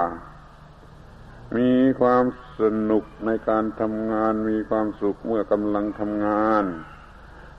[1.56, 1.70] มี
[2.00, 2.24] ความ
[2.60, 6.64] สนุกในการทำงาน มีความสุขเมื่อกำลังทำงาน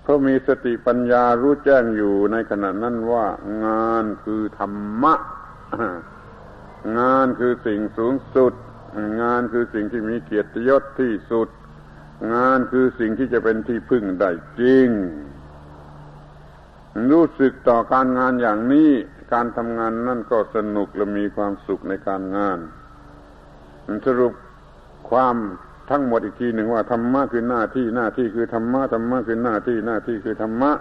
[0.01, 3.25] เพราะมีสติปัญญารู้แจ้งอยู่ในขณะนั้นว่า
[3.65, 4.73] งานคือธรร
[5.03, 5.13] มะ
[6.99, 8.53] งานคือสิ่งสูงสุด
[9.21, 11.47] งานคือสิ่งที่มีเกียรติยศที่สุด
[12.33, 14.89] งานคือสิ่งที่จะเป็นที่พึ่งได้จริง
[17.11, 18.91] รู้สึกต่อการงานอย่างนี้
[19.33, 22.59] การทำงานนั่นก็สนุกและมีความสุขในการงาน
[24.05, 24.33] สรุป
[25.09, 25.35] ความ
[25.89, 30.71] ทั้งหมดอีกทีหนึ่งว่าธรรมะคือหน้าที่หน้าที่คือธรรมะธรรมะคือหน้าที่หน้าที่คือธรรมะ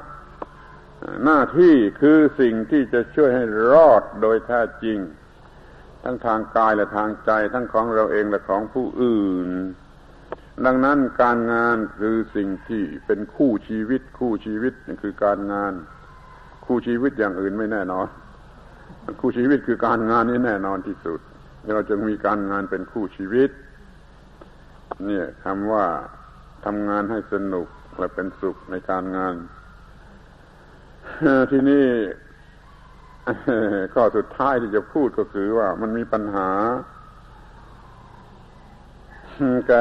[1.24, 4.98] หน้าที่คือสิ่งที่จะช่วยให้รอดโดยแท้จริง
[6.02, 9.48] ทั้งทางกายและทางใจ ทั้งของเราเองและของผู้อื่น
[10.64, 15.72] ดังนั้นการงานคือสิ่งที่เป็นคู่ชีวิต คู่ชีวิตคือการงาน
[16.66, 18.06] คู่ชีวิตอย่างอื่นไม่แน่นอน
[19.20, 21.20] คู่ชีวิตคือการงานนี่แน่นอนที่สุด
[21.74, 23.50] เราจึงมีการงานเป็นคู่ชีวิต
[25.06, 25.84] เนี่ยคำว่า
[26.64, 27.68] ทำงานให้สนุก
[27.98, 29.34] และเป็นสุขในการงาน
[31.50, 31.86] ที่นี่
[33.94, 36.50] ข้อสุดท้ายที่จะพูดก็คือว่ามันมีปัญหา
[39.68, 39.72] แก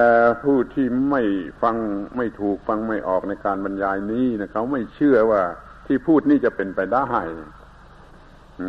[0.44, 1.24] ผู้ที่ไม่
[1.62, 1.76] ฟัง
[2.18, 5.42] ไม่ถูกฟังไม่ออกในการบรรยายนี้นะเขาไม่เชื่อว่า
[5.88, 7.08] ที่พูดนี่จะเป็นไปได้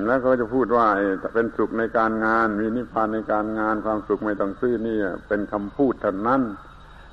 [0.06, 0.86] แล้วก็จะพูดว่า
[1.34, 4.96] เป็นสุขในการงาน มีนิพพานในการงานความสุขไม่ต้องซื้อนี่
[5.28, 6.42] เป็นคำพูดเท่านั้น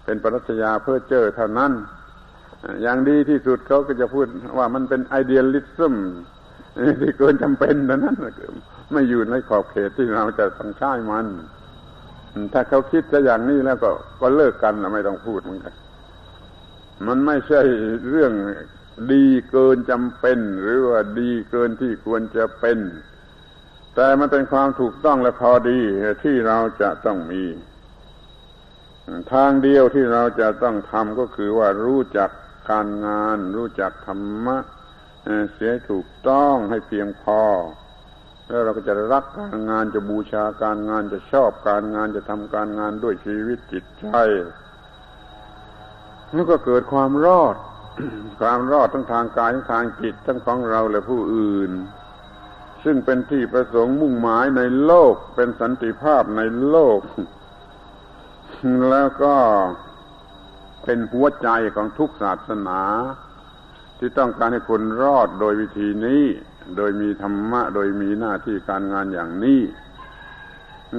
[0.05, 1.71] เป็นปรัชญาเพื่อเจอเท่านั้น
[2.81, 4.27] อย่างดีที่สุดเขาก็จะพูด
[4.57, 5.95] ว่ามันเป็นไอเดียลิซึม
[7.01, 8.17] ที่เกินจำเป็นเท่านั้น
[8.91, 11.25] ไม่อยู่ในขอบเขตที่เราจะต้องใช้มัน
[12.53, 13.89] ถ้าเขาคิดจะอย่างนี้แล้วก็
[14.21, 15.73] ก็เลิกกันไม่ต้องพูดเหมือนกัน
[17.07, 17.61] มันไม่ใช่
[18.09, 18.33] เรื่อง
[19.11, 22.79] ดีเกินจำเป็น หรือว่าดีเกินที่ควรจะเป็น
[23.95, 25.79] แต่มันเป็นความถูกต้องและพอดี
[26.23, 27.43] ที่เราจะต้องมี
[29.33, 32.29] ทางเดียวที่เราจะต้องทำก็คือว่ารู้จัก
[32.69, 34.57] การงาน รู้จักธรรมะ
[35.53, 37.41] เสียถูกต้องให้เพียงพอ
[38.47, 44.07] แล้วเราก็จะรักการงานจะบูชาการงานจะชอบการงานจะทำการงานด้วยชีวิตจิตใจ
[46.33, 47.55] แล้วก็เกิดความรอด
[48.39, 51.71] ความรอดทั้งทางกายทั้งทางจิตทั้งของเราและผู้อื่น
[52.83, 56.99] ซึ่งเป็นที่ประสงค์มุ่งหมายในโลกเป็นสันติภาพในโลก
[58.89, 59.35] แล้วก็
[60.83, 62.81] เป็นหัวใจของทุกศาสนา
[63.97, 66.23] ที่ต้องการให้คนรอดโดยวิธีนี้
[66.77, 69.61] โดยมีธรรมะ โดยมีหน้าที่การงานอย่างนี้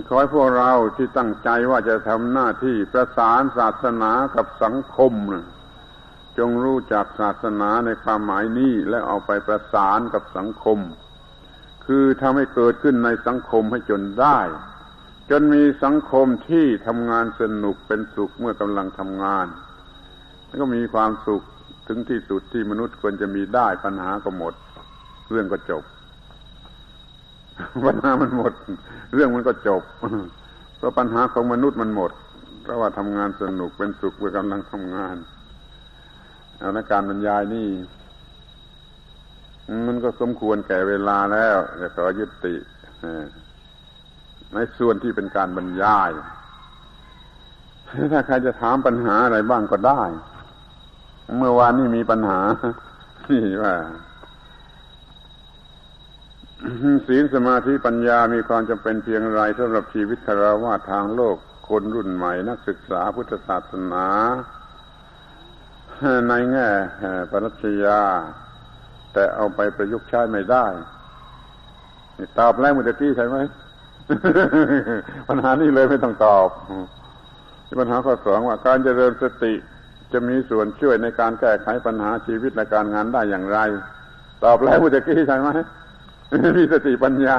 [0.08, 5.12] ขอให้พวกเราที่ตั้งใจว่าจะทำหน้าที่ประสานศาสนากับสังคม
[6.38, 10.78] จงรู้จักศาสนาในความหมายนี้และเอาไปประสานกับสังคม
[11.86, 14.38] คือทำให้เกิดขึ้นในสังคมให้จนได้
[15.30, 19.46] จนมีสังคมที่ทำงานสนุกเป็นสุขเมื่อกำลังทำงาน
[20.46, 21.42] แล้วก็มีความสุข
[21.88, 24.54] ถึงที่สุดที่มนุษย์ควรจะมีได้ปัญหาก็หมด
[25.30, 25.82] เรื่องก็จบ
[27.86, 28.52] ปัญหามันหมด
[29.14, 29.82] เรื่องมันก็จบ
[30.76, 32.10] เพราะปัญหาของมนุษย์มันหมด
[32.62, 35.16] เพราะว่าทำงานสนุกเป็นสุขเมื่อกำลังทำงาน
[36.64, 37.68] เอานการบรรยายนี่
[39.86, 42.54] มันก็สมควรแก่เวลาแล้วจะขอยุติ
[44.54, 46.10] ในส่วนที่เป็นการบรรยาย
[48.12, 50.02] ถ้าใครจะถามปัญหาอะไรบ้างก็ได้
[51.36, 52.40] เมื่อวานนี้มีปัญหา
[53.26, 53.74] ที่ว่า
[57.06, 61.36] ศีลสมาธิปัญญามีความจำเป็นเพียงไรสำหรับชีวิตคารวะทางโลก
[61.68, 64.06] คนรุ่นใหม่ นักศึกษาพุทธศาสนา
[66.28, 66.68] ในแง่
[67.30, 68.00] ปรัชญา
[69.12, 70.66] แต่เอาไปประยุกต์ใช้ไม่ได้
[72.38, 73.38] ตอบแล้วมันจะตี้ใช่ไหม
[75.28, 76.48] ปัญหานี้เลยไม่ต้องตอบ
[77.80, 79.54] ปัญหาข้อสองว่าการเจริญสติ
[80.12, 83.58] จะมีส่วนช่วยในการแก้ไขปัญหาชีวิตและการงานได้อย่างไร
[84.44, 85.48] ตอบแล้วมุตะกี้ใช่ไหม
[86.56, 87.38] มีสติปัญญา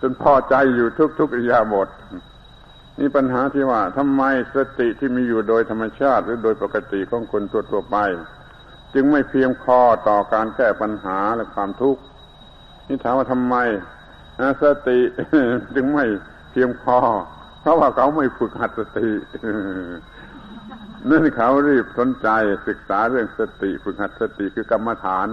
[0.00, 0.88] จนพอใจอยู่
[1.18, 1.88] ทุกๆอิยาบท
[2.98, 4.22] นี่ปัญหาที่ว่าทำไม
[4.54, 7.96] สติที่มีอยู่โดยธรรมชาติ หรือโดยปกติของคนทั่วๆไป
[8.94, 12.02] จึงไม่เพียงพอต่อการแก้ปัญหาและความทุกข์
[12.88, 13.56] นี่ถามว่าทำไม
[14.62, 14.98] สติ
[15.74, 16.06] จึงไม่
[16.52, 16.98] เพียงพอ
[17.60, 19.08] เพราะว่าเขาไม่ฝึกหัดสติ
[21.10, 22.28] นั่นเขารีบสนใจ
[22.68, 25.26] ศึกษาเรื่องสติ ฝึกหัดสติคือกรรมฐาน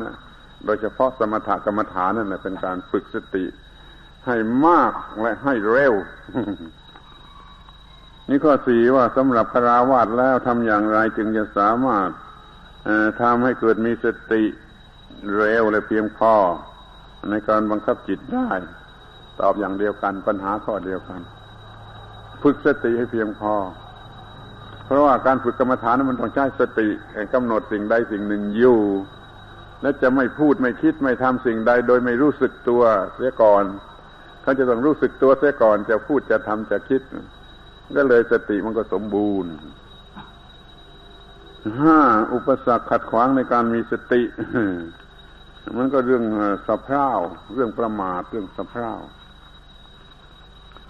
[0.66, 3.46] โดยเฉพาะสมถกรรมฐานนั่นแหละเป็นการฝึกสติ
[4.26, 4.36] ให้
[4.66, 5.94] มากและให้เร็ว
[8.30, 12.10] นี่ข้อสี่ว่าสำหรับพราวาสแล้วทำอย่างไรจึงจะสามารถ
[13.22, 14.44] ทำให้เกิดมีสติ
[15.36, 16.36] เร็วและเพียงพอ
[17.30, 18.50] ในการบังคับจิตได้
[19.40, 21.22] ตอบอย่างเดียวกันปัญหาข้อเดียวกัน
[22.44, 23.54] ฝึกสติให้เพียงพอ
[24.86, 26.90] เพราะว่าการฝึกกรรมฐานนั้นมันต้องใช้สติ
[27.34, 28.80] กำหนดสิ่งใดสิ่งหนึ่งอยู่
[29.82, 32.84] และจะไม่พูดไม่คิดไม่ทำสิ่งใด โดยไม่รู้สึกตัว
[33.16, 33.64] เสียก่อน
[34.42, 37.02] เขาจะต้องรู้สึกตัวเสียก่อน จะพูดจะทำจะคิด
[37.98, 39.54] ก็เลยสติมันก็สมบูรณ์
[41.82, 42.00] ห้า
[42.34, 44.22] อุปสรรคขัดขวางในการมีสติ
[45.78, 46.24] มันก็เรื่อง
[46.68, 47.10] สะเพร่า
[47.54, 48.94] เรื่องประมาทเรื่องสะเพร่า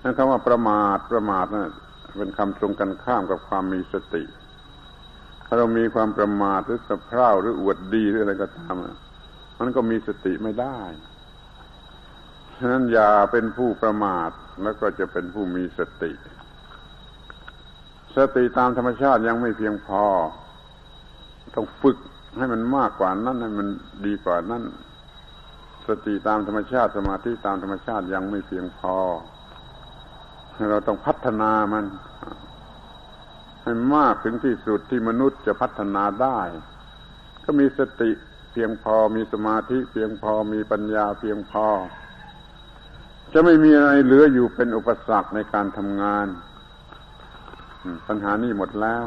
[0.04, 1.72] นั่นคำว่าประมาทประมาทนะ
[2.18, 4.24] เป็นคำตรงกันข้ามกับความมีสติ
[5.46, 8.76] ถ้าเรามีความประมาทหรือสะเพร่าหรืออวดดีหรืออะไรก็ตาม
[9.60, 10.80] มันก็มีสติไม่ได้
[12.58, 14.30] ฉะนั้นอย่าเป็นผู้ประมาท
[14.64, 16.12] แล้วก็จะเป็นผู้มีสติ
[18.16, 20.04] สติตามธรรมชาติยังไม่เพียงพอ
[21.56, 21.98] ต้องฝึก
[22.38, 23.68] ให้มันมากกว่านั้นให้มัน
[24.06, 24.64] ดีกว่านั้น
[25.88, 28.96] สติตามธรรมชาติสมาธิตามธรรมชาติยังไม่เพียงพอ
[30.72, 31.86] เราต้องพัฒนามัน
[33.64, 36.40] ให้มากถึงที่สุดที่มนุษย์จะพัฒนาได้
[37.44, 38.12] ก็มีสติ
[38.52, 41.68] เพียงพอมีสมาธิเพียงพอมีปัญญาเพียงพอ
[43.34, 46.28] จะไม่มีอะไรเหลืออยู่เป็นอุปสรรคในการทำงาน
[48.08, 49.04] ปัญหานี่หมดแล้ว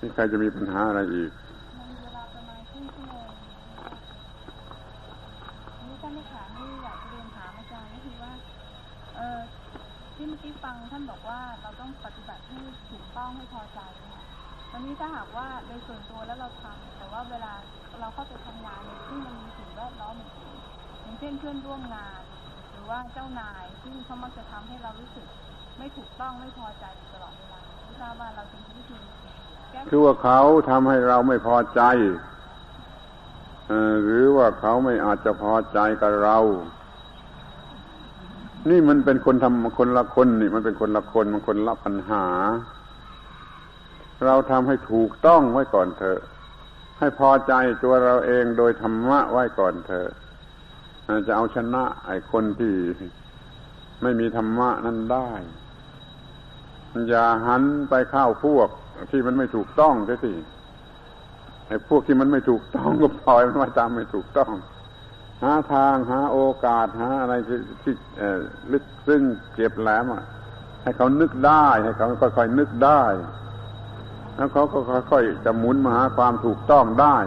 [0.00, 1.30] นี่ใครจะมีปัญหาอะไรอีก
[10.14, 12.58] ที่เมื่อกี้ฟังท่านบอกว่าเราต้องปฏิบัติให้
[12.90, 13.80] ถูกต้องให้พอใจ
[14.12, 14.22] ค่ะ
[14.70, 17.52] ตอนนี้ถ้าหากว่าในส่วนตัวแล้วเราทำ แต่ว่าเวลา
[18.00, 22.22] เราเข้าไปทำงานที่มันมีสิ่งแวดล้อมอย่างเช่นเพื่อนร่วมงาน
[22.70, 25.26] หรือว่าเจ้านายที่เขามักจะทำให้เรารู้สึก
[25.78, 28.96] ไม่ถูกต้องไม่พอใจตลอดเวลาไม่ทราบว่าเราจะมีวิธี
[29.90, 30.40] คือว่าเขา
[30.70, 31.82] ทำให้เราไม่พอใจ
[34.04, 36.38] หรือว่าเขาไม่อาจจะพอใจกับเรา
[38.70, 42.26] นี่มันเป็นคนทำคนละคนนี่มันเป็นคนละคนมันคนละปัญหา
[44.26, 46.20] เราทำให้ถูกต้องไว้ก่อนเถอะ
[46.98, 47.52] ให้พอใจ
[47.82, 50.08] ตัวเราเองโดยธรรมะไว้ก่อนเถอะ
[51.26, 52.74] จะเอาชนะไอ้คนที่
[54.02, 55.30] ไม่มีธรรมะนั้นได้
[57.08, 58.68] อย่าหันไปเข้าพวก
[59.10, 59.94] ที่มันไม่ถูกต้อง
[60.24, 60.32] สิ
[61.68, 64.52] ไอ้พวกที่มันไม่ถูกต้องก็ปล่อยมันมาตามไม่ถูกต้อง
[65.42, 67.34] หาทางหาโอกาสหาอะไร
[67.82, 67.94] ที่
[68.72, 69.22] ลึกซึ้ง
[69.54, 70.04] เก็บแหลม
[70.82, 73.02] ให้เขานึกได้ให้เขาค่อยๆนึกได้
[74.36, 74.78] แล้วเขาก็
[75.10, 77.18] ค่อยๆจะหมุนมาหาความถูกต้องได้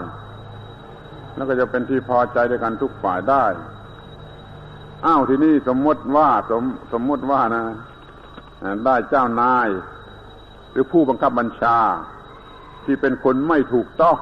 [1.35, 3.45] แล้วก็จะเป็นที่พอใจด้วยกันทุกฝ่ายได้
[5.05, 6.63] อ้าวที่นี่สมมติว่าสม
[6.93, 7.63] สมมติว่านะ
[8.85, 9.67] ได้เจ้านาย
[10.71, 11.77] หรือผู้บังคับบัญชา
[12.85, 14.17] ที่เป็นคนไม่ถูกต้อง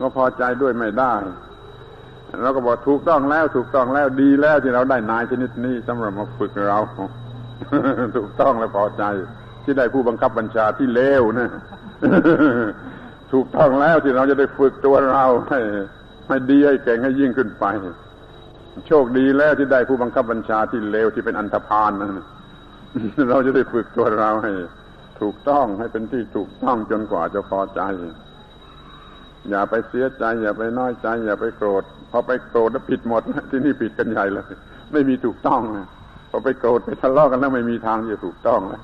[0.00, 1.14] ก็พอใจด้วยไม่ได้
[2.42, 6.78] เราก็บอกถูกต้องแล้วถูกต้องแล้วดีแล้วที่เราได้นายชนิดนี้สำหรับมาฝึกเรา
[8.16, 9.04] ถูกต้องและพอใจ
[9.64, 11.48] ที่ได้ผู้บังคับบัญชาที่เลวนะ
[13.32, 15.60] ถูกต้องแล้วที่เราจะได้ฝึกตัวเราให้
[16.28, 17.64] ให้ดีให้เก่งให้ยิ่งขึ้นไป
[18.86, 22.26] โชคดีแล้วที่ได้ผู้บังคับบัญชาที่เลวที่เป็นอันธพาลนะ
[23.28, 24.52] เราจะได้ฝึกตัวเราให้
[25.20, 27.80] ถูกต้องให้เป็นที่ถูกต้องจนกว่าจะพอใจ
[29.50, 34.44] อย่าไปเสียใจ อย่าไปน้อยใจ อย่าไปโกรธพอไปโกรธแล้วผิดหมดที่นี่ผิดกันใหญ่เลย
[34.92, 35.86] ไม่มีถูกต้องนะ
[36.30, 38.82] พอไปโกรธไปทะเลาะกันแล้วไม่มีทางจะถูกต้องแล้ว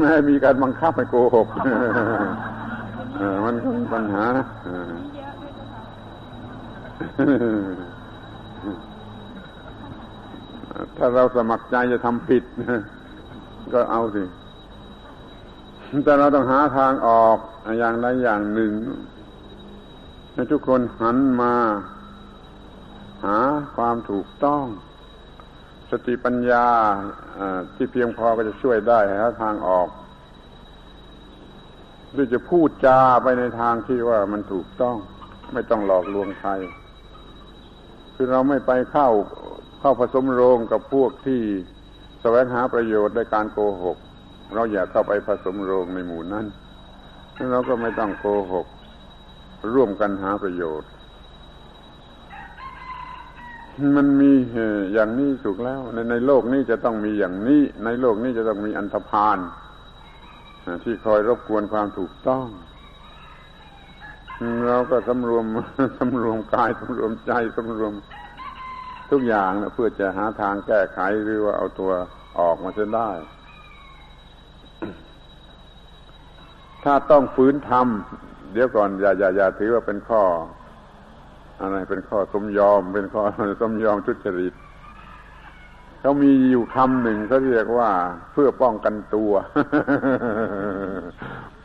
[0.00, 1.48] แม่มีการบังคับให้โกหก
[3.44, 3.54] มัน
[3.92, 4.24] ปัญหา
[10.96, 12.42] ถ้าเราสมัครใจจะทำผิด
[13.72, 14.22] ก็เอาสิ
[16.04, 17.38] แต่เราต้องหาทางออก
[17.78, 18.72] อย่างใดอย่างหนึ่ง
[20.32, 21.54] ให้ทุกคนหันมา
[23.24, 23.38] หา
[23.76, 24.64] ความถูกต้อง
[25.92, 26.66] สติปัญญา
[27.74, 29.88] ที่เพียงพอก็จะช่วยได้หาทางออก
[32.16, 34.96] ด้วยจะพูดจาไปในทางที่ว่ามันถูกต้อง
[35.52, 36.50] ไม่ต้องหลอกลวงใคร
[38.14, 39.08] คือเราไม่ไปเข้า
[39.80, 41.40] เข้าผสมโรงกับพวกที่
[42.20, 43.96] แสวงหาประโยชน์ในการโกหก
[44.54, 46.46] เราอย่าเข้าไปผสมโรงในหมู่นั้น
[47.52, 48.66] เราก็ไม่ต้องโกหก
[49.74, 50.88] ร่วมกันหาประโยชน์
[53.96, 54.32] มันมี
[54.92, 59.38] อย่างนี้ถูกแล้ว ในในโลกนี้จะต้องมีอย่างนี้ ในโลกนี้จะต้องมีอันธพาล
[60.84, 62.46] ที่คอยรบกวนความถูกต้อง
[64.68, 65.44] เราก็สำรวม
[65.98, 67.94] สำรวมกายสำรวมใจสำรวม
[69.10, 71.92] ทุกอย่างเพื่อจะหาทางแก้ไขหรือว่าเอาตัว
[72.38, 73.10] ออกมาจะได้
[76.84, 80.22] ถ้าต้องฝืนทำเดี๋ยวก่อนอย่าอย่าอย่าถือว่าเป็นข้อ
[81.60, 83.22] อะไรเป็นข้อสมยอม เป็นข้อ
[83.60, 84.54] สมยอมทุจริต
[86.00, 87.90] เขามีอยู่คำหนึ่งเขาเรียกว่า
[88.32, 89.32] เพื่อป้องกันตัว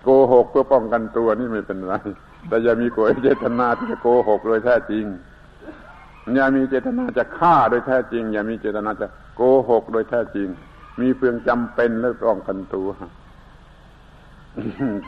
[0.04, 1.94] โกหกเพื่อป้องกันตัวนี่ไม่เป็นไร
[2.48, 5.06] แต่อย่ามีโกเจตนาที่จะโกหกโดยแท้จริง
[6.36, 10.48] อย่ามีเจตนาจะฆ่าโดยแท้จริง อย่ามีเจตนาจะโกหกโดยแท้จริง
[11.02, 12.90] มีเพียงจำเป็นและป้องกันตัว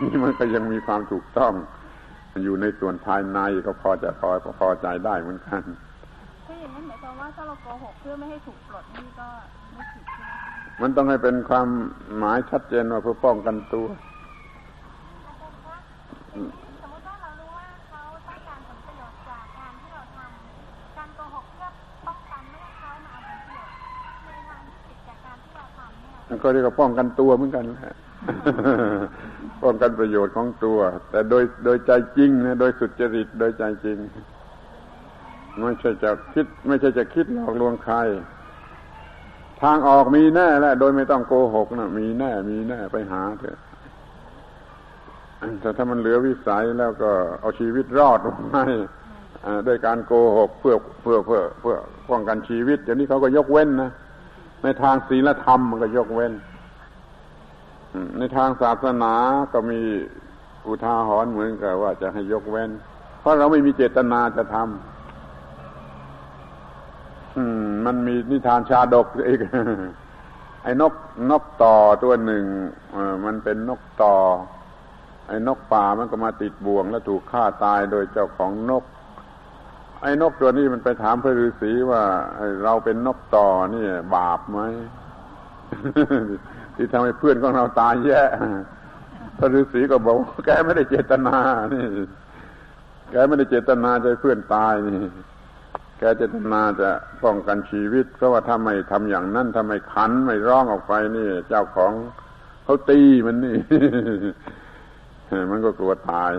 [0.10, 1.54] นี่มันก็ยังมีความถูกต้อง
[2.44, 4.30] อยู่ในส่วนภายในก็พอจะพอ
[4.60, 5.62] พอใจได้เหมือนกัน
[6.46, 9.28] ถ้าอย่างนั้นหมายความว่าถ้าเราโกหกเพื่อไม่ให้ถูกปลดนี่ก็
[9.76, 10.26] ไม่ผิดใช่ไหม
[10.82, 11.68] มันต้องให้เป็นความ
[12.18, 13.88] หมายชัดเจนว่าเพื่อป้องกันตัว
[16.82, 21.70] สมมติว่าเรารู้ว่าเขาต้องการผลประโยชน์จากการที่เราทำการโกหกเพื่อ
[22.08, 23.76] ป้องกันไม่ให้เขามาเอาผลประโยชน์
[24.26, 27.96] ในทางที่ผิดจากการที่เราทำเนี่ยก็เรียกว่าป้องกันตัวเหมือนกันแหละ
[29.64, 30.80] ป้องกันประโยชน์ของตัว
[31.12, 33.98] แต่โดยโดยใจจริงนะโดยสุจริตโดยใจจริง
[35.62, 37.96] ไม่ใช่จะคิด ไม่ใช่จะคิดหลอกลวงใคร
[39.62, 43.60] ทางออกมีแน่แหละโดยไม่ต้องโกหกนะมีแน่ มีแน่ไปหาเถอะ
[45.62, 47.12] แต่ถ้ามันเหลือวิสัยแล้วก็
[47.42, 48.20] เอาชีวิตรอด
[48.50, 48.64] ไว้
[49.68, 51.76] ด้วยการโกหกเพื่อเพื่อเพื่อเพื่อ
[52.10, 53.92] ป้องกันชีวิตเดี๋ยวนี้เขาก็ยกเว้นนะ
[54.64, 56.34] ในทางศีลธรรมมันก็ยกเว้น
[58.18, 59.14] ในทางศาสนา
[59.54, 59.80] ก็มี
[60.68, 62.72] อุทาหรณ์เหมือนกับว่าจะให้ยกเว้น
[63.20, 64.66] เพราะเราไม่มีเจตนาจะทำ
[67.86, 69.40] มันมีนิทานชาดกอีก
[70.64, 70.94] ไอ้นก
[71.32, 72.44] นกต่อตัวหนึ่ง
[73.26, 74.16] มันเป็นนกต่อ
[75.28, 78.84] ไอ้นกป่ามันก็มาติดบ่วง แล้วถูกฆ่าตายโดยเจ้าของนก
[80.02, 82.04] ไอ้นกตัวนี้มันไปถามพระฤาษีว่า
[82.64, 83.86] เราเป็นนกต่อนี่
[84.16, 84.60] บาปไหม
[86.82, 88.24] ที่ทำให้เพื่อนของเราตายแย่
[89.38, 90.16] พระฤาษีก็บอก
[90.46, 91.38] แกไม่ได้เจตนา
[91.74, 91.86] นี่
[93.12, 95.00] แกไม่ได้เจตนาจะเพื่อนตายนี่
[96.00, 96.90] แกเจตนาจะ
[97.24, 101.92] ป้องกันชีวิต เพราะว่าถ้าไม่ทำอย่างนั้นทำไมขันไม่ร้องออกไปนี่ เจ้าของ
[102.64, 103.58] เขาตีมันนี่
[105.52, 106.32] มันก็กลัวตาย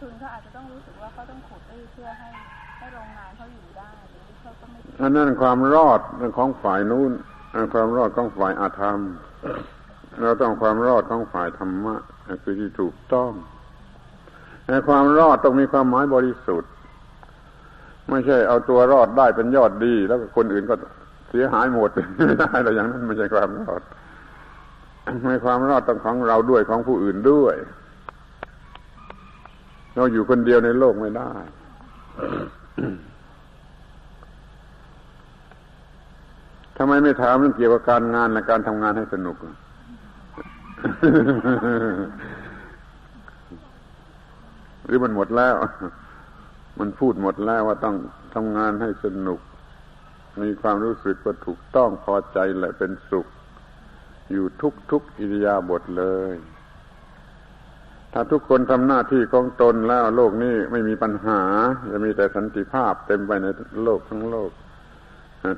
[0.00, 1.62] ทุนเขาอาจจะต้องรู้สึกว่าเขาต้องขุด
[1.92, 2.28] เพื่อให้
[2.78, 6.00] ให้โรงงานเขาอยู่ได้หรือเขาก็ไม่ อันนั้นความรอด
[6.38, 7.12] ของฝ่ายนู้น
[7.72, 8.98] ความรอดของฝ่ายอาธรรม
[10.22, 11.94] เราต้องความรอดของฝ่ายธรรมะ
[12.42, 13.30] คือที่ถูกต้อง
[14.66, 16.70] แต่ความรอดต้องมีความหมายบริสุทธิ์
[18.10, 20.74] ไม่ใช่เอาตัวรอดได้เป็นยอดดี แล้วคนอื่นก็
[21.30, 21.90] เสียหายหมด
[22.26, 23.82] ไม่ได้เรอย่างนั้นไม่ใช่ความรอด
[25.22, 27.54] ไม่ความรอดต้องของเราด้วยของผู้อื่นด้วย
[29.94, 31.32] เราอยู่คนเดียวในโลกไม่ได้
[36.76, 39.36] ทำไมไม่ถามเรื่องเกี่ยวกับการงานและการทำงานให้สนุก
[44.84, 45.54] หรือมันหมดแล้ว
[46.80, 47.96] มันพูดหมดแล้วว่าต้อง
[48.34, 49.40] ทำงานให้สนุก
[50.42, 53.26] มีความรู้สึกว่าถูกต้องพอใจและเป็นสุข
[54.32, 56.34] อยู่ทุกทุกอิริยาบถเลย
[58.12, 61.40] ถ้าทุกคนทำหน้าที่ของตนแล้วโลกนี้ไม่มีปัญหา
[61.92, 63.46] จะมีแต่สันติภาพเต็มไปใน
[63.84, 64.50] โลกทั้งโลก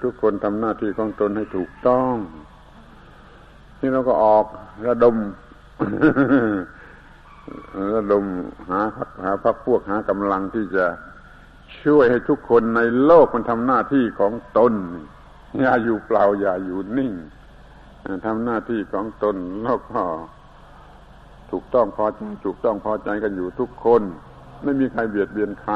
[0.04, 2.14] ทุกคนทำหน้าที่ของตนให้ถูกต้อง
[3.80, 4.46] นี่เราก็ออก
[4.88, 5.16] ระดม
[7.94, 8.24] ระดม
[8.70, 8.80] หา
[9.24, 10.86] หาพักพวกหากำลังที่จะ
[11.84, 14.72] ช่วยให้ทุกคนในโลกมันทำหน้าที่ของตน
[15.60, 17.12] อย่าอยู่เปล่าอย่าอยู่นิ่ง
[18.26, 20.02] ทำหน้าที่ของตนแล้วก็
[21.50, 24.02] ถูกต้องพอใจถูกต้องพอใจกันอยู่ทุกคน
[24.62, 25.74] ไม่มีใครเบียดเบียนใคร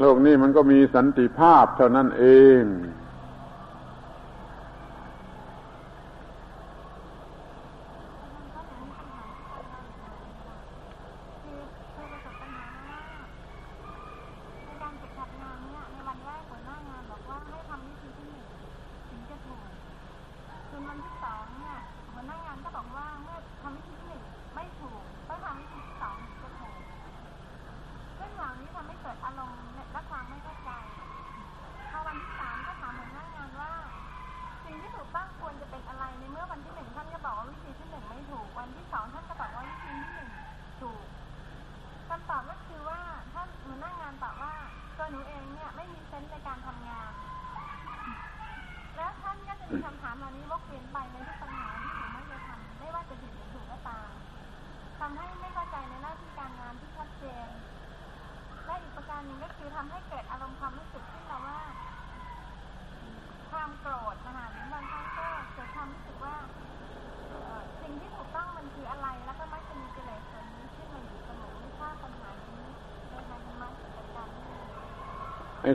[0.00, 2.24] โลกนี้มันก็มีสันติภาพเท่านั้นเอ
[2.58, 2.60] ง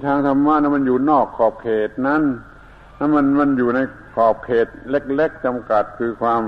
[0.06, 2.24] ทางธรรมะนั้นมันอยู่นอกขอบเขตนั้น
[2.98, 3.80] ถ้ามันมันอยู่ใน
[4.16, 6.42] ขอบเขตเล็ก ๆจำกัดคือความ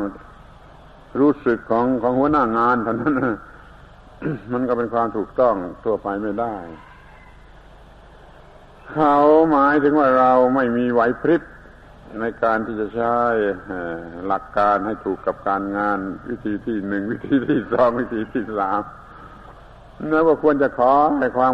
[1.19, 3.14] รู้สึกของของหัวหน้างานเท่านั้น
[4.52, 6.56] มันก็เป็นความถูกต้องทั่วไปไม่ได้
[8.91, 9.18] เขา
[9.52, 11.41] หมายถึงว่าเราไม่มีไหวพริบ
[12.22, 13.15] ในการที่จะใช้
[14.28, 15.99] หลักการให้ถูกกับการงาน
[16.30, 18.82] วิธีที่หนึ่งวิธีที่สองวิธีที่สาม
[20.10, 21.53] แล้วว่าควรจะขอให้ความ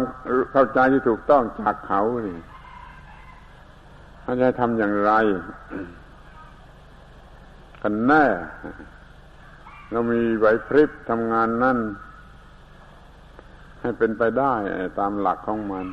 [0.52, 2.38] เข้าใจที่ถูกต้องจากเขานี่
[4.22, 5.12] เขาจะทำอย่างไร
[7.82, 8.24] กันแน่
[9.90, 11.78] เรามีไหวพริบทำงานนั่น
[13.80, 14.54] ให้เป็นไปได้
[14.98, 15.86] ตามหลักของมัน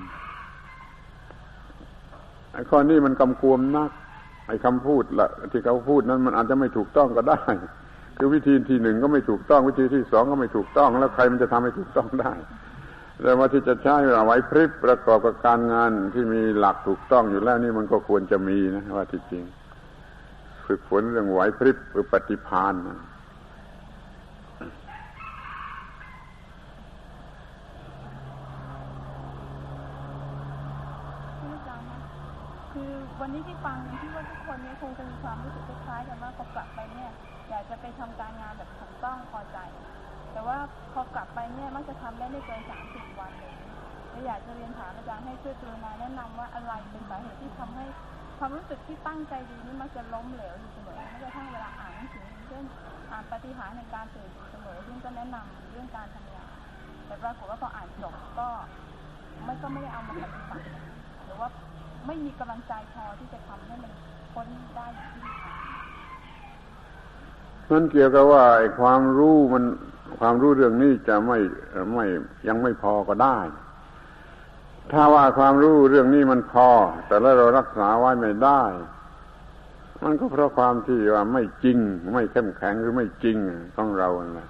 [2.53, 3.91] ไอ้ข้อนี้มันกำกวมนัก
[4.47, 7.39] ไอ้คำพูดละที่เขาพูดนั้นมันอาจจะไม่ถูกต้องก็ได้
[8.17, 12.33] คือวิธีที่หนึ่งก็ไม่ถูกต้อง วิธีที่สองก็ไม่ถูกต้อง แล้วใครมันจะทำให้ถูกต้องได้
[13.23, 19.43] แต่ว่าที่จะใช้ไว้พริบประกอบกับการงานที่มีหลักถูกต้องอยู่แล้วนี่มันก็ควรจะมีนะว่าที่จริง
[20.65, 22.99] ฝึกฝนเรื่องไหวพริบหรือปฏิพานนะ
[32.71, 33.74] คือวันนี้ที่ฟัง
[40.47, 40.57] ว่า
[40.93, 43.55] พอกลับไปเนี่ยมักจะทำได้ไม่เกินสามสิบวันเลย
[44.09, 47.85] และอยากจะเรียนถามอาจารย์ให้ช่วยตัวมาแนะนำว่าอะไรเป็นสาเหตุที่ทำให้
[48.37, 52.65] ความรู้สึกที่ตั้งใจดีนี่มักจะล้มเหลวอยู่เสมอไม่กระทั่งเวลาอ่านหนังสือเช่น
[53.11, 56.49] อ่านปฏิหารในการตื่นอยู่เสมอซึ่งก็แนะนำเรื่องการทำงาน
[57.05, 58.47] แต่ปรากฏว่าพออ่านจบก็
[59.43, 60.65] ไม่ก็ไม่ได้เอามาปฏิบัติ
[61.25, 61.49] หรือว่า
[62.07, 63.91] ไม่มีกำลังใจพอที่จะทำให้มัน
[64.33, 65.21] พ้นได้ที่
[67.71, 68.43] มันเกี่ยวกับว่า
[68.79, 69.63] ความรู้มัน
[70.19, 71.37] ความรู้เรื่องนี้จะไม่
[71.93, 72.05] ไม่
[72.47, 73.37] ยังไม่พอก็ได้
[74.91, 76.69] ถ้าว่าความรู้เรื่องนี้มันพอ
[77.07, 78.63] แต่แล้วเรารักษาไว้ไม่ได้
[80.03, 81.77] มันก็เพราะความที่ว่าไม่จริง
[82.13, 83.37] ไม่เข้มแข็งหรือไม่จริง
[83.77, 84.41] ต้องเราอะไร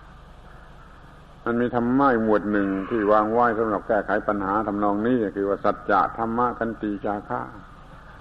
[1.46, 7.42] มันมีธรรมะหมวดหนึ่งที่วางไว้สำหรับแก้ไขปัญหาทำนองนี้คือว่าสัจจะธรรมะกันตีจาค่า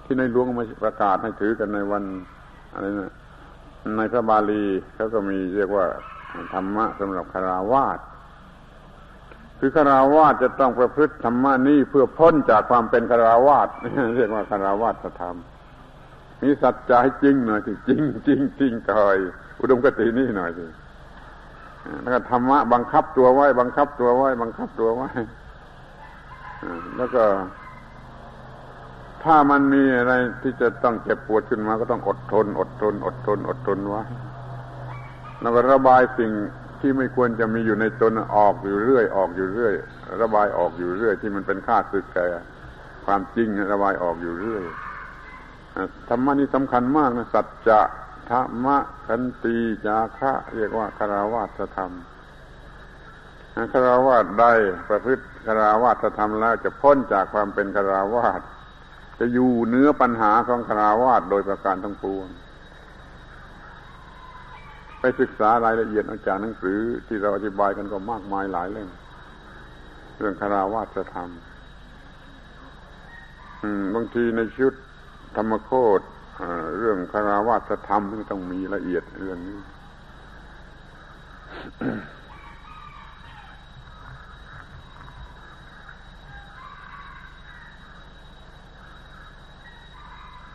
[0.05, 2.05] ที่ในหลวงมาประกาศให้ถือกันในวัน
[2.73, 3.13] อะไรนะ
[3.99, 4.65] ในพระบาลี
[4.95, 5.87] เขาก็มีเรียกว่า
[6.55, 7.99] ธรรมะสำหรับคาราวาส
[9.59, 13.69] คือคาราวาสจะต้องประพฤติธรรมะนี้เพื่อพ้นจากความเป็นคาราวาส
[14.17, 15.37] เรียกว่าคาราวาสธรรม
[16.43, 19.17] มีสัจจะให้จริงหน่อยสิจริงจริงจริงกอย
[19.61, 20.67] อุดมกตินี่หน่อยสิ
[22.03, 25.11] แล้วก็ธรรมะบังคับตัวไว้ บังคับตัวไว้ บังคับตัวไว้
[26.97, 27.25] แล้วก็
[29.25, 30.13] ถ้ามันมีอะไร
[30.43, 34.03] ที่จะต้องเจ็บปวดขึ้นมาก็ต้องอดทน อดทน อดทน อดทนไว้
[35.45, 36.33] แล้วก็ระบายสิ่ง
[36.81, 39.75] ที่ไม่ควรจะมีอยู่ในตนออกอยู่เรื่อย ออกอยู่เรื่อย
[40.23, 42.27] ระบายออกอยู่เรื่อย ที่มันเป็นค่าศึกแก่
[43.07, 44.63] ความจริงระบายออกอยู่เรื่อย
[46.09, 47.81] ธรรมะนี่สำคัญมากนะสัจจะ
[48.31, 48.77] ธรรมะ
[49.07, 49.57] ขันตี
[49.87, 51.93] จาคะ เรียกว่าคาราวาสธรรม
[53.73, 54.53] คาราวาสได้
[54.89, 58.41] ประพฤติคาราวาสธรรมแล้วจะพ้นจากความเป็นคาราวาส
[59.19, 62.29] จะอยู่เนื้อปัญหาของคาราวาสโดยประการทั้งปวง
[65.07, 68.89] ไปศึกษารายละเอียดอาจารย์หนังสือที่เราอธิบายกันก็มากมายหลายเรื่อง
[70.19, 71.29] เรื่องคาราวาสธรรม
[73.95, 74.75] บางทีในชุด
[75.37, 76.01] ธรรมโคต
[76.79, 79.59] เรื่องคาราวาสธรรมที่ต้องมีละเอียดเรื่องนี้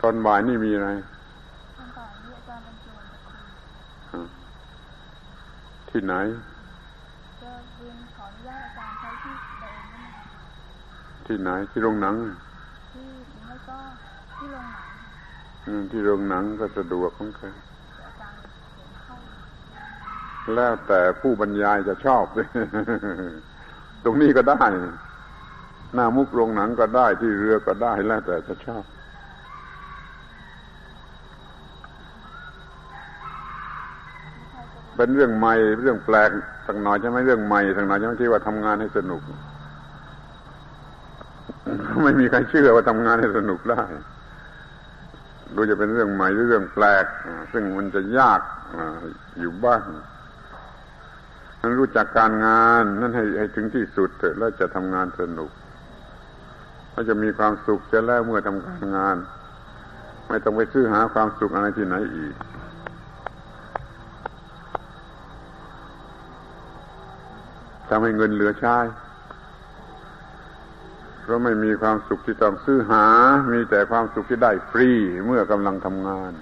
[0.00, 3.04] ตอนบ่ายนี่มีอะไรตอนบ่ายนี่อาจารย์บรรจวน
[5.90, 6.14] ที่ไหน
[11.26, 12.16] ที่ไหนที่โรงหนัง
[12.92, 13.06] ที่
[13.46, 13.78] ไม่ก็
[14.36, 17.46] ที่โรงหนังที่โรงหนังก็สะดวกของใคร
[20.54, 22.24] แล้วแต่ผู้บรรยายจะชอบ
[24.04, 24.62] ตรงนี้ก็ได้
[25.94, 28.84] หน้ามุกโรงหนังก็ได้ที่เรือก็ได้แล้วแต่จะชอบ
[34.96, 36.30] เป็นเรื่องใหม่เรื่องแปลก
[36.66, 39.22] สักหน่อยใช่ไหมเรื่องใหม่สักหน่อยใช่ไหมที่ว่าทำงานให้สนุก
[42.02, 43.82] ไม่มีใครเชื่อว่าทำงานให้สนุกได้
[45.54, 47.04] ดูจะเป็นเรื่องใหม่หรือเรื่องแปลก
[47.52, 48.40] ซึ่งมันจะยาก
[49.40, 49.82] อยู่บ้าง
[51.60, 55.50] นั้นรู้จักการงานนั่นให้ให้ถึงที่สุดเถอะแล้วจะทำงานสนุก
[56.92, 59.16] แล้วจะมีความสุขจะแล้วเมื่อทำการงาน
[60.28, 62.34] ไม่ต้องไปซื้อหาความสุขอะไรที่ไหนอีก
[67.90, 68.76] ทำให้เงินเหลือใช้
[71.22, 73.06] เพราะไม่มีความสุขที่ต้องซื้อหา
[73.52, 74.90] มีแต่ความสุขที่ได้ฟรี
[75.26, 76.32] เมื่อกำลังทำงาน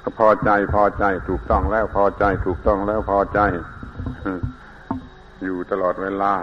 [0.00, 3.40] ก็พอใจพอใจถูกต้องแล้วพอใจถูกต้องแล้วพอใจ
[5.44, 6.34] อยู่ตลอดเวลา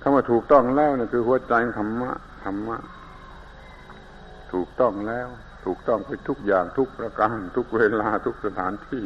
[0.00, 2.10] คำว่าถูกต้องแล้วนี่คือหัวใจธรรมะ
[2.44, 2.78] ธรรมะ
[4.52, 5.28] ถูกต้องแล้ว
[5.64, 9.04] ถูกต้องไปทุกอย่างทุกประการทุกเวลาทุกสถานที่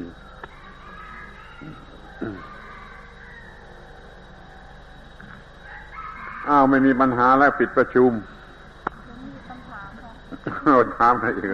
[6.48, 8.12] อ้าวไม่มีปัญหาแล้วปิดประชุม
[9.34, 10.12] มีคำถามค่ะ
[10.98, 11.48] ถามอะไรอีก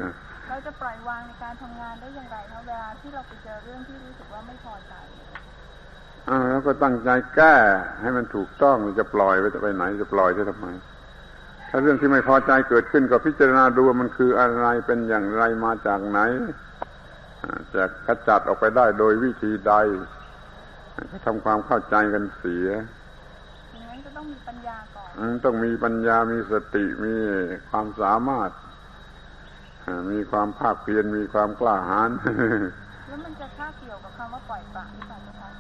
[0.49, 4.95] เราจะปล่อยวางในการทำงานได้อย่างไรคะเวลาที่เราไปเจอเรื่องที่รู้สึกว่าไม่พอใจ
[6.29, 7.55] อ่าแล้วก็ตั้งใจแก้
[8.01, 10.67] ให้มันถูกต้องจะปล่อยไปจะไปไหนจะปล่อยจะทำไม
[11.71, 16.21] ถ้าเรื่องที่ไม่พอใจเกิดขึ้นก็พิจารณาดูว่ามันคืออะไรเป็นอย่างไรมาจากไหน
[17.75, 19.75] จะขจัดออกไปได้โดยวิธีใด
[21.13, 22.69] ก็ทำความเข้าใจกันเสีย
[24.17, 27.15] ต้องมีปัญญาก่อนต้องมีปัญญามีสติมี
[27.71, 28.51] ความสามารถ
[30.13, 32.11] มีความภาคเพียรมีความกล้าหาญ
[33.09, 35.51] แล้วมันจะค่าเกี่ยวกับคำว่าปล่อยปละหรือเปล่าคะ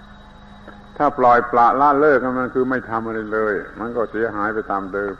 [0.96, 5.14] ถ้าปล่อยปละละเลิกมันคือไม่ทำอะไรเลย มันก็เสียหายไปตามเดิม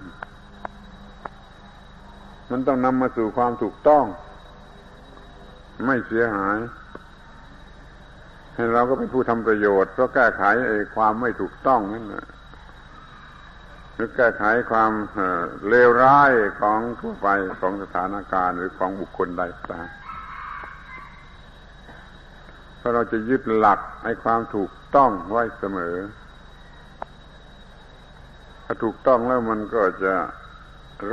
[2.50, 4.04] มันต้องนำมาสู่ความถูกต้อง
[5.86, 6.85] ไม่เสียหายให้
[8.74, 12.26] เราก็เป็นผู้ทำประโยชน์เพราะแก้ไขไอ้ความไม่ถูกต้องนั่นหละ
[13.94, 14.92] หรือแก้ไขความ
[15.68, 17.28] เลวร้ายของทั่วไป
[17.60, 19.88] ของสถานการณ์หรือของบุคคลใดก็ตาม
[22.78, 25.96] เพราะเราจะยึดหลักให้ความถูกต้องไว้เสมอ
[28.64, 30.14] ถ้าถูกต้องแล้วมันก็จะ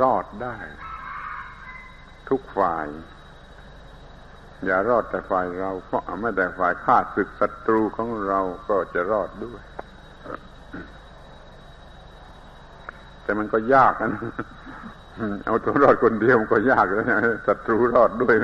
[0.00, 0.56] รอดได้
[2.28, 2.86] ทุกฝ่าย
[4.66, 9.62] อย่ารอดแต่ฝ่ายเรา เพราะไม่แต่ฝ่ายข้าศึกศัตรูของเราก็จะรอดด้วย
[13.22, 14.22] แต่มันก็ยากนะ
[15.46, 17.06] เอาตัวรอดคนเดียวมันก็ยากแล้ว
[17.46, 18.34] ศัตรูรอดด้วย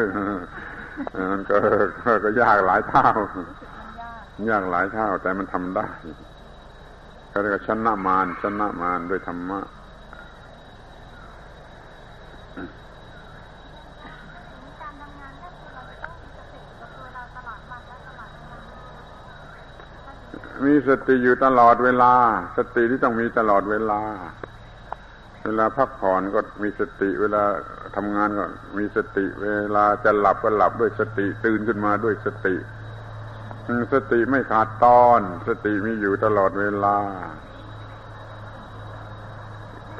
[1.32, 1.56] มันก็
[2.24, 3.09] ก็ยากหลายเท่า
[4.51, 5.86] ยากหลายเท่า แต่มันทำได้
[7.32, 9.60] ก็เรียกชนะมารชนะมารด้วยธรรมะ
[20.66, 22.12] มีสติอยู่ตลอดเวลา
[22.56, 24.00] สติที่ต้องมีตลอดเวลา
[25.44, 27.42] เวลาพักผ่อนก็มีสติ เวลา
[27.96, 28.44] ทำงานก็
[28.78, 29.46] มีสติ เว
[29.76, 32.56] ลาจะหลับก็หลับด้วยสติตื่นขึ้นมาด้วยสติ
[33.94, 36.96] สติไม่ขาดตอน สติมีอยู่ตลอดเวลา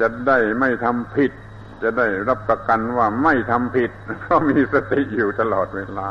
[0.01, 1.33] จะได้ไม่ทำผิด
[1.83, 6.09] จะได้รับประกันว่าไม่ทำผิดเพราะมีสติอยู่ตลอดเวลา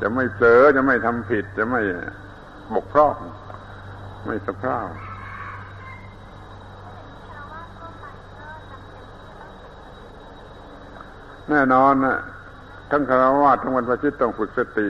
[0.00, 1.82] จะไม่เผลอจะไม่ทำผิดจะไม่
[2.74, 3.16] บกพร่อง
[4.28, 4.78] ไม่สะพร่า
[11.50, 12.18] แน่นอนนะ
[12.90, 14.88] ทั้งคารวะทั้งวันพระชิตต้องฝึกสติ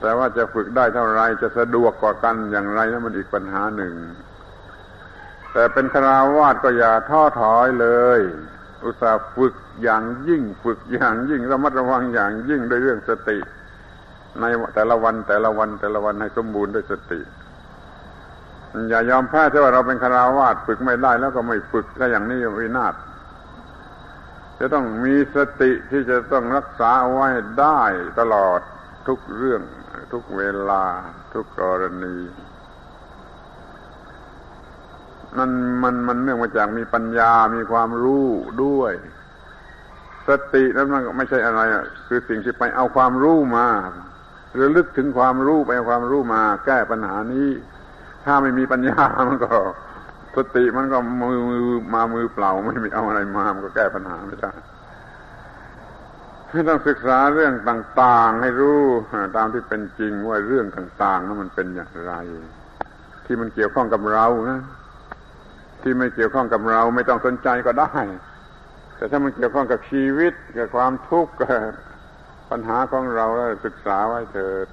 [0.00, 3.94] แต่ว่าจะฝึกได้เท่าไรจะสะดวกกว่ากันอย่างไรนั้นมันอีกปัญหาหนึ่ง
[5.52, 7.88] แต่เป็นคารวะก็อย่าท้อถอยเล
[8.18, 8.20] ย
[8.84, 13.38] อุตส่าห์ฝึกอย่างยิ่ง ฝึกอย่างยิ่งระมัดระวังอย่างยิ่งด้วยเรื่องสติ
[14.40, 14.44] ใน
[14.74, 17.20] แต่ละวันแต่ละวันแต่ละวันให้สมบูรณ์ด้วยสติ
[18.88, 22.94] อย่ายอมแพ้ที่ว่าเราเป็นคาราวาสฝึกไม่ได้แล้วก็ไม่ฝึกถ้าอย่างนี้วินาศ
[24.58, 27.28] จะต้องมีสติที่จะต้องรักษาไว้
[27.60, 27.80] ได้
[28.18, 28.60] ตลอด
[29.08, 29.62] ทุกเรื่อง
[30.12, 30.84] ทุกเวลา
[31.34, 32.16] ทุกกรณี
[35.38, 35.50] มัน
[35.82, 38.26] มันมันเนื่องมาจากมีปัญญามีความรู้
[38.64, 38.92] ด้วย
[40.28, 43.66] สตินั้นมันไม่ใช่อะไรอะคือสิ่งที่ไปเอาความรู้มา
[44.54, 47.48] หรือลึกถึงความรู้ไปเอาความรู้มา แก้ปัญหานี้
[48.24, 49.50] ถ้าไม่มีปัญญามันก็
[50.36, 51.62] สติมันก็มือมือ
[51.94, 54.52] มามือเปล่าไม่มีเอาอะไรมา มันก็แก้ปัญหาไม่ได้
[56.50, 58.80] ให้ต้องศึกษาเรื่องต่าง ๆ ให้รู้
[59.36, 62.12] ตามที่เป็นจริงว่าเรื่องต่างๆนั้นมันเป็นอย่างไร
[63.26, 64.60] ที่มันเกี่ยวข้องกับเรานะ
[65.82, 67.92] ที่ไม่เกี่ยวข้องกับเราไม่ต้องสนใจก็ได้
[68.96, 71.50] แต่ถ้ามันเกี่ยวข้องกับชีวิตกับความทุกข์กับ
[72.50, 74.66] ปัญหาของเราแล้วศึกษาไว้เถิด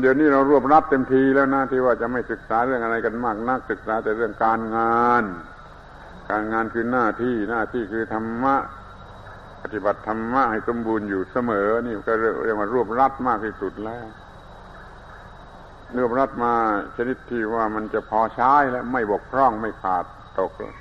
[0.00, 5.24] เดี๋ยวนี้เรารวบรัดเต็มทีแล้วนะที่ว่าจะไม่ศึกษาเรื่องอะไรกันมากนักศึกษาแต่เรื่องการงาน
[6.30, 8.56] การงานคือหน้าที่หน้าที่คือธรรมะ
[9.62, 12.12] ปฏิบัติธรรมะให้สมบูรณ์อยู่เสมอ นี่ก็
[12.44, 14.06] เรียกว่ารวบรัดมากที่สุดแล้ว
[15.96, 16.52] รวบรัดมา
[16.96, 20.04] ชนิดที่ว่ามันจะพอใช้และไม่บกพร่องไม่ขาด
[20.38, 20.74] ตกเลย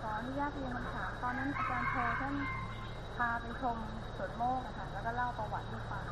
[0.00, 2.34] ขออนุญาตเรียนคำถามตอนนั้นอาจารย์โชท่าน
[3.13, 3.76] พาไปชม
[4.16, 6.04] สวนโมกค่ะแล้วก็เล่าประวัติให้ฟัง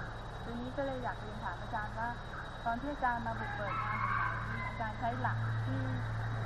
[0.44, 2.08] ทีนี้ก็เลยอยากเรียนถามอาจารย์ว่า
[2.64, 5.80] ตอนที่อาจารย์มาบุกเบิกงานใหม่ๆอาจารย์ใช้หลักที่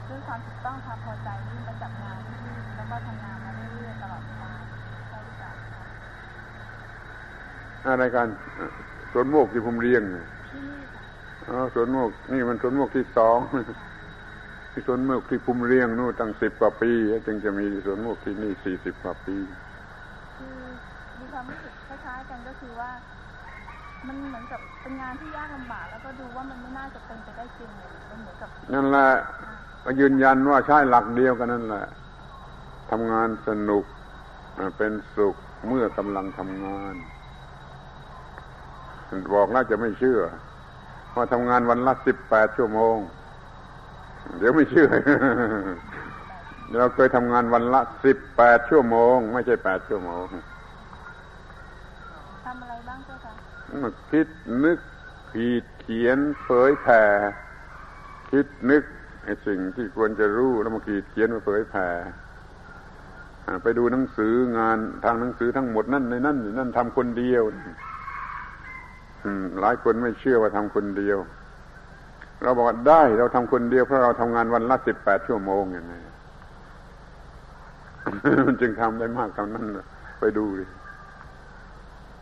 [0.09, 2.37] ด้วยความถูกต้องความพอใจนี่มาจับงานที่
[2.77, 4.51] แล้วก็ทำงานมาเรื่อยๆตลอดเวลา
[5.09, 5.51] ใช่หรือเปล่า
[7.85, 8.29] อะไรกัน
[9.13, 10.03] สวนโมกที่ผมเรียง
[11.49, 13.39] อ๋อสวนโมกนี่มันสวนโมกที่สอง
[14.73, 16.91] ที่สวนโมกที่ภูมิเรียงนู่นตั้งสิบกว่าปี
[17.27, 19.66] จึงจะมีสวนโมกที่นี่สี่สิบกว่าปีคือมี
[21.39, 22.91] ความรู้สึกคล้ายๆกันก็คือว่า
[24.07, 29.11] มันเหมือนกับเป็นงานที่ยากลำบากแล้วก็ดูว่ามันไม่น่าจะเป็นไปได้จริงเลยมันเหมือนกับนั่นแหละ
[29.85, 31.87] ก็ยืนยันว่าใช่หลักเดียวกันนั่นแหละ
[32.91, 33.85] ทำงานสนุก
[34.79, 35.35] เป็นสุข
[35.67, 36.95] เมื่อกำลังทำงาน
[39.35, 40.21] บอกแล้วจะไม่เชื่อ
[41.15, 42.97] ว่าทำงานวันละสิบแปดชั่วโมง
[44.39, 44.89] เดี๋ยวไม่เชื่อ
[46.79, 50.27] เราเคยทำงานวันละสิบแปดชั่วโมง ไม่ใช่แปดชั่วโมง
[52.47, 52.86] ทำอะไรบ้างเจ้า
[53.23, 53.33] คะ
[53.83, 54.29] มาคิด
[54.65, 54.79] นึก
[55.33, 57.03] ขีดเขียนเผยแผ่
[58.31, 58.85] คิดนึก
[59.25, 61.89] ไอ้สิ่งที่ควรจะรู้แล้วมาขีดเขียนมาเผยแผ่
[63.63, 67.43] ไปดูหนังสืองานทางหนังสือทั้งหมดนั่นในนั่นนั่นทำคนเดียว
[69.61, 71.19] หลายคนไม่เชื่อว่าทำคนเดียว
[72.43, 76.03] เราบอกได้เราทำคนเดียวเพราะเราทำงานวันละสิบแปดชั่วโมงอย่างนี้
[78.47, 79.65] มันจึงทำได้มากเท่านั้น
[80.21, 80.65] ไปดูดิ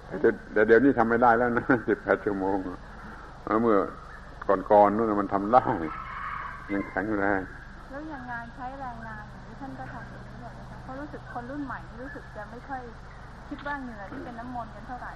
[0.08, 2.56] แต่เดี๋ยวนี้ทำไม่ได้แล้วนะสิบแปดชั่วโมง
[3.62, 3.78] เมื่อ
[4.70, 5.64] ก่อนๆนู่นมันทำได้
[6.72, 7.40] ยังแข็งแรง
[7.90, 12.82] แล้วอย่างงานใช้แรงงานอย่างนี้ท่านก็ทำเองด้วยนะคะเพราะรู้สึกคนรุ่นใหม่รู้สึกจะไม่ค่อย
[13.48, 15.12] คิดว่าเหงื่อที่เป็นน้ำมนต์กันเท่าไหร่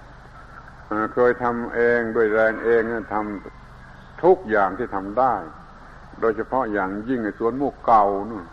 [1.14, 2.82] เคยทำเองด้วยแรงเอง
[3.14, 5.34] ทำทุกอย่างที่ทำได้
[6.20, 8.44] โดยเฉพาะอย่างยิ่งในสวนมูกเก่านู่น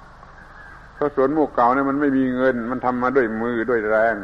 [0.95, 4.15] เพราะสวนมูกเก่าเนี่ยมันไม่มีเงิน มันทำมาด้วยมือด้วยแรง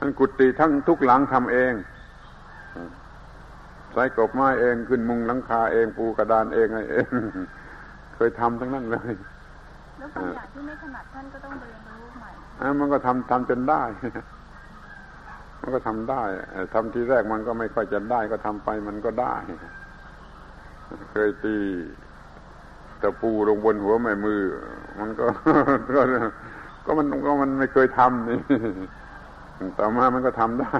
[0.00, 1.72] มันกุฏิทั้งทุกหลังทำเอง
[3.92, 7.08] ใส่กบไม้เองขึ้นมุงหลังคาเองปูกระดานเองอะไรเอง
[8.14, 9.14] เคยทำทั้งนั้นเลย
[9.98, 12.30] แล้วบางอย่างที่ไม่ถนัดท่านก็ต้องเรียนรู้ใหม่
[12.80, 13.82] มันก็ทำทำจนได้
[15.60, 16.22] มันก็ทำได้
[16.74, 19.34] ทำทีแรกมันก็ไม่ค่อยจะได้ก็ทำไปมันก็ได้
[21.12, 21.56] เคยตี
[23.02, 24.42] ตะปูลงบนหัวแม่มือ
[25.00, 25.24] มันก็
[25.96, 26.02] ก็
[26.84, 28.38] ก็มันก็มันไม่เคยทำนี่
[29.78, 30.72] ต่อมามันก็ทำได้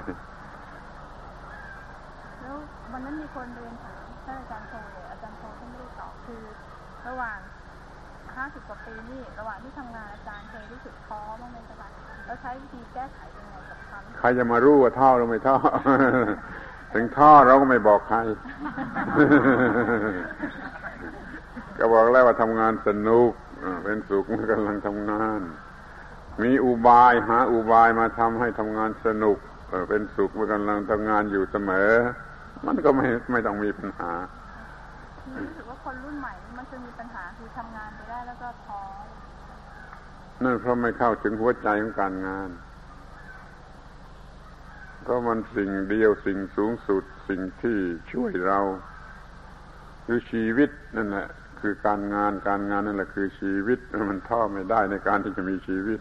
[2.40, 2.57] แล้ว
[2.93, 6.43] วันนั้นมีคนเรียนถามท่านอาจารย์โทเลยอาจารย์โทท่านไม่ได้ตอบคือ
[7.09, 7.39] ระหว่าง
[8.36, 11.89] ห้าสิบกว่าปีนี่ระหว่างที่ทำงานอาจารย์เคยรู้สึกท้อบ้างไหมจ๊ะ
[12.27, 15.57] แล้วใช้วิธีแก้ไขยังไงกับคำใครจะมารู้ว่าท่อหรือไม่ท่อ
[16.94, 18.19] ถึงท่อเราก็ไม่บอกใคร
[21.78, 23.32] ก็บอกแล้วว่าทำงานสนุก
[23.85, 25.40] เป็นสุขเมื่อกำลังทำงาน
[26.42, 29.38] มีอุบายหาอุบายมาทำให้ทำงานสนุก
[29.88, 31.90] เป็นสุขเมื่อกำลังทำงานอยู่เสมอ
[32.66, 34.12] มันก็ไม่ไม่ต้องมีปัญหา
[35.42, 38.82] รู้สึกว่าคนรุ่นใหม่มันจะมีปัญหาคือทำงานไปได้แล้วก็ท้อ
[40.44, 42.48] นั่นเพราะไม่เข้าถึงหัวใจของการงาน
[45.02, 47.78] เพราะมันสิ่งเดียวสิ่งสูงสุดสิ่งที่
[48.12, 48.60] ช่วยเรา
[50.06, 51.28] คือชีวิตนั่นแหละ
[51.60, 53.78] คือการงานการงานนั่นแหละคือชีวิต
[54.10, 56.00] มันท้อไม่ได้ในการที่จะมีชีวิต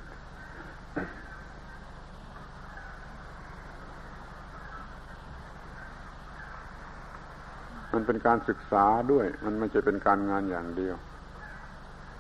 [7.94, 10.96] มันเป็นการศึกษาด้วย มันไม่ใช่เป็นการงานอย่างเดียว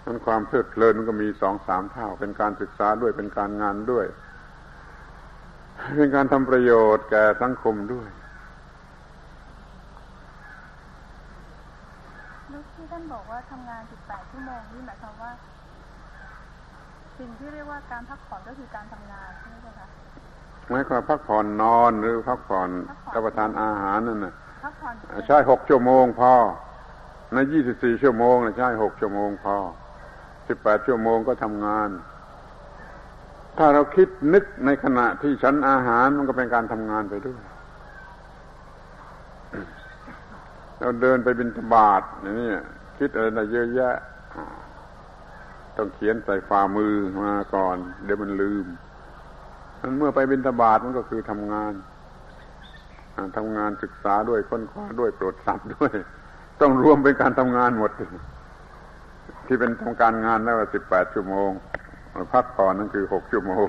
[0.06, 4.06] มันความเพลิดเพลินมันก็มีสองสามเท่า เป็นการศึกษาด้วยเป็นการงานด้วย
[5.97, 8.10] เป็นการทำประโยชน์แก่สังคมด้วย
[12.52, 15.31] ลูกที่ท่านบอกว่าทำงานสิบแปดชั่วโมงนี่หมายความว่า
[17.19, 19.87] สิ่งที่เรียกว่าการพักผ่อนก็คือการทำงานใช่ไหมคะ
[20.69, 22.69] หมายความพักผ่อนนอนหรือพักผ่อน
[23.15, 24.33] รับประทานอาหารนั่นน่ะ
[25.27, 26.33] ใช่หกชั่วโมงพอ
[27.33, 29.55] ในยี่สิบสี่ชั่วโมงใช่หกชั่วโมงพอ
[30.47, 31.89] สิบแปดชั่วโมงก็ทำงาน
[33.57, 37.39] ถ้าเราคิดนึกในขณะที่ฉันอาหารมันก็เป็นการทำงานไปด้วย
[40.79, 42.49] เราเดินไปบินทบาทอย่างนี้
[42.97, 43.95] คิดอะไรได้เยอะแยะ
[45.77, 48.65] ต้องเขียนใส่ฝ่ามือมาก่อน เดี๋ยวมันลืม
[49.81, 51.73] นั้นเมื่อไปบินทบาทมันก็คือทำงาน
[53.38, 55.91] ทำงานศึกษาด้วยค้นคว้าด้วยโปรดสัตว์ด้วย
[56.61, 57.91] ต้องรวมเป็นการทำงานหมด
[59.47, 61.49] ที่เป็นทำการงานแล้วสิบแปดชั่วโมง
[62.34, 63.68] พักผ่อนนั่นคือหกชั่วโมง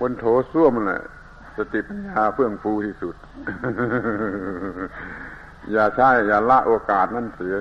[0.00, 1.02] บนโถส้วมแหละ
[1.56, 3.14] สติปัญญาเฟื่องฟูที่สุด
[5.72, 7.54] อย่าใช่อย่าละโอกาสนั่นเสีย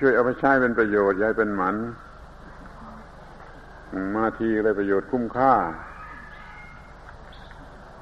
[0.00, 1.76] ช่วยเอาไปใช้เป็นประโยชน์ยายเป็นหมัน
[4.14, 5.52] มาทีอะไรประโยชน์คุ้มค่า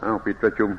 [0.01, 0.71] เอาปิดประชุม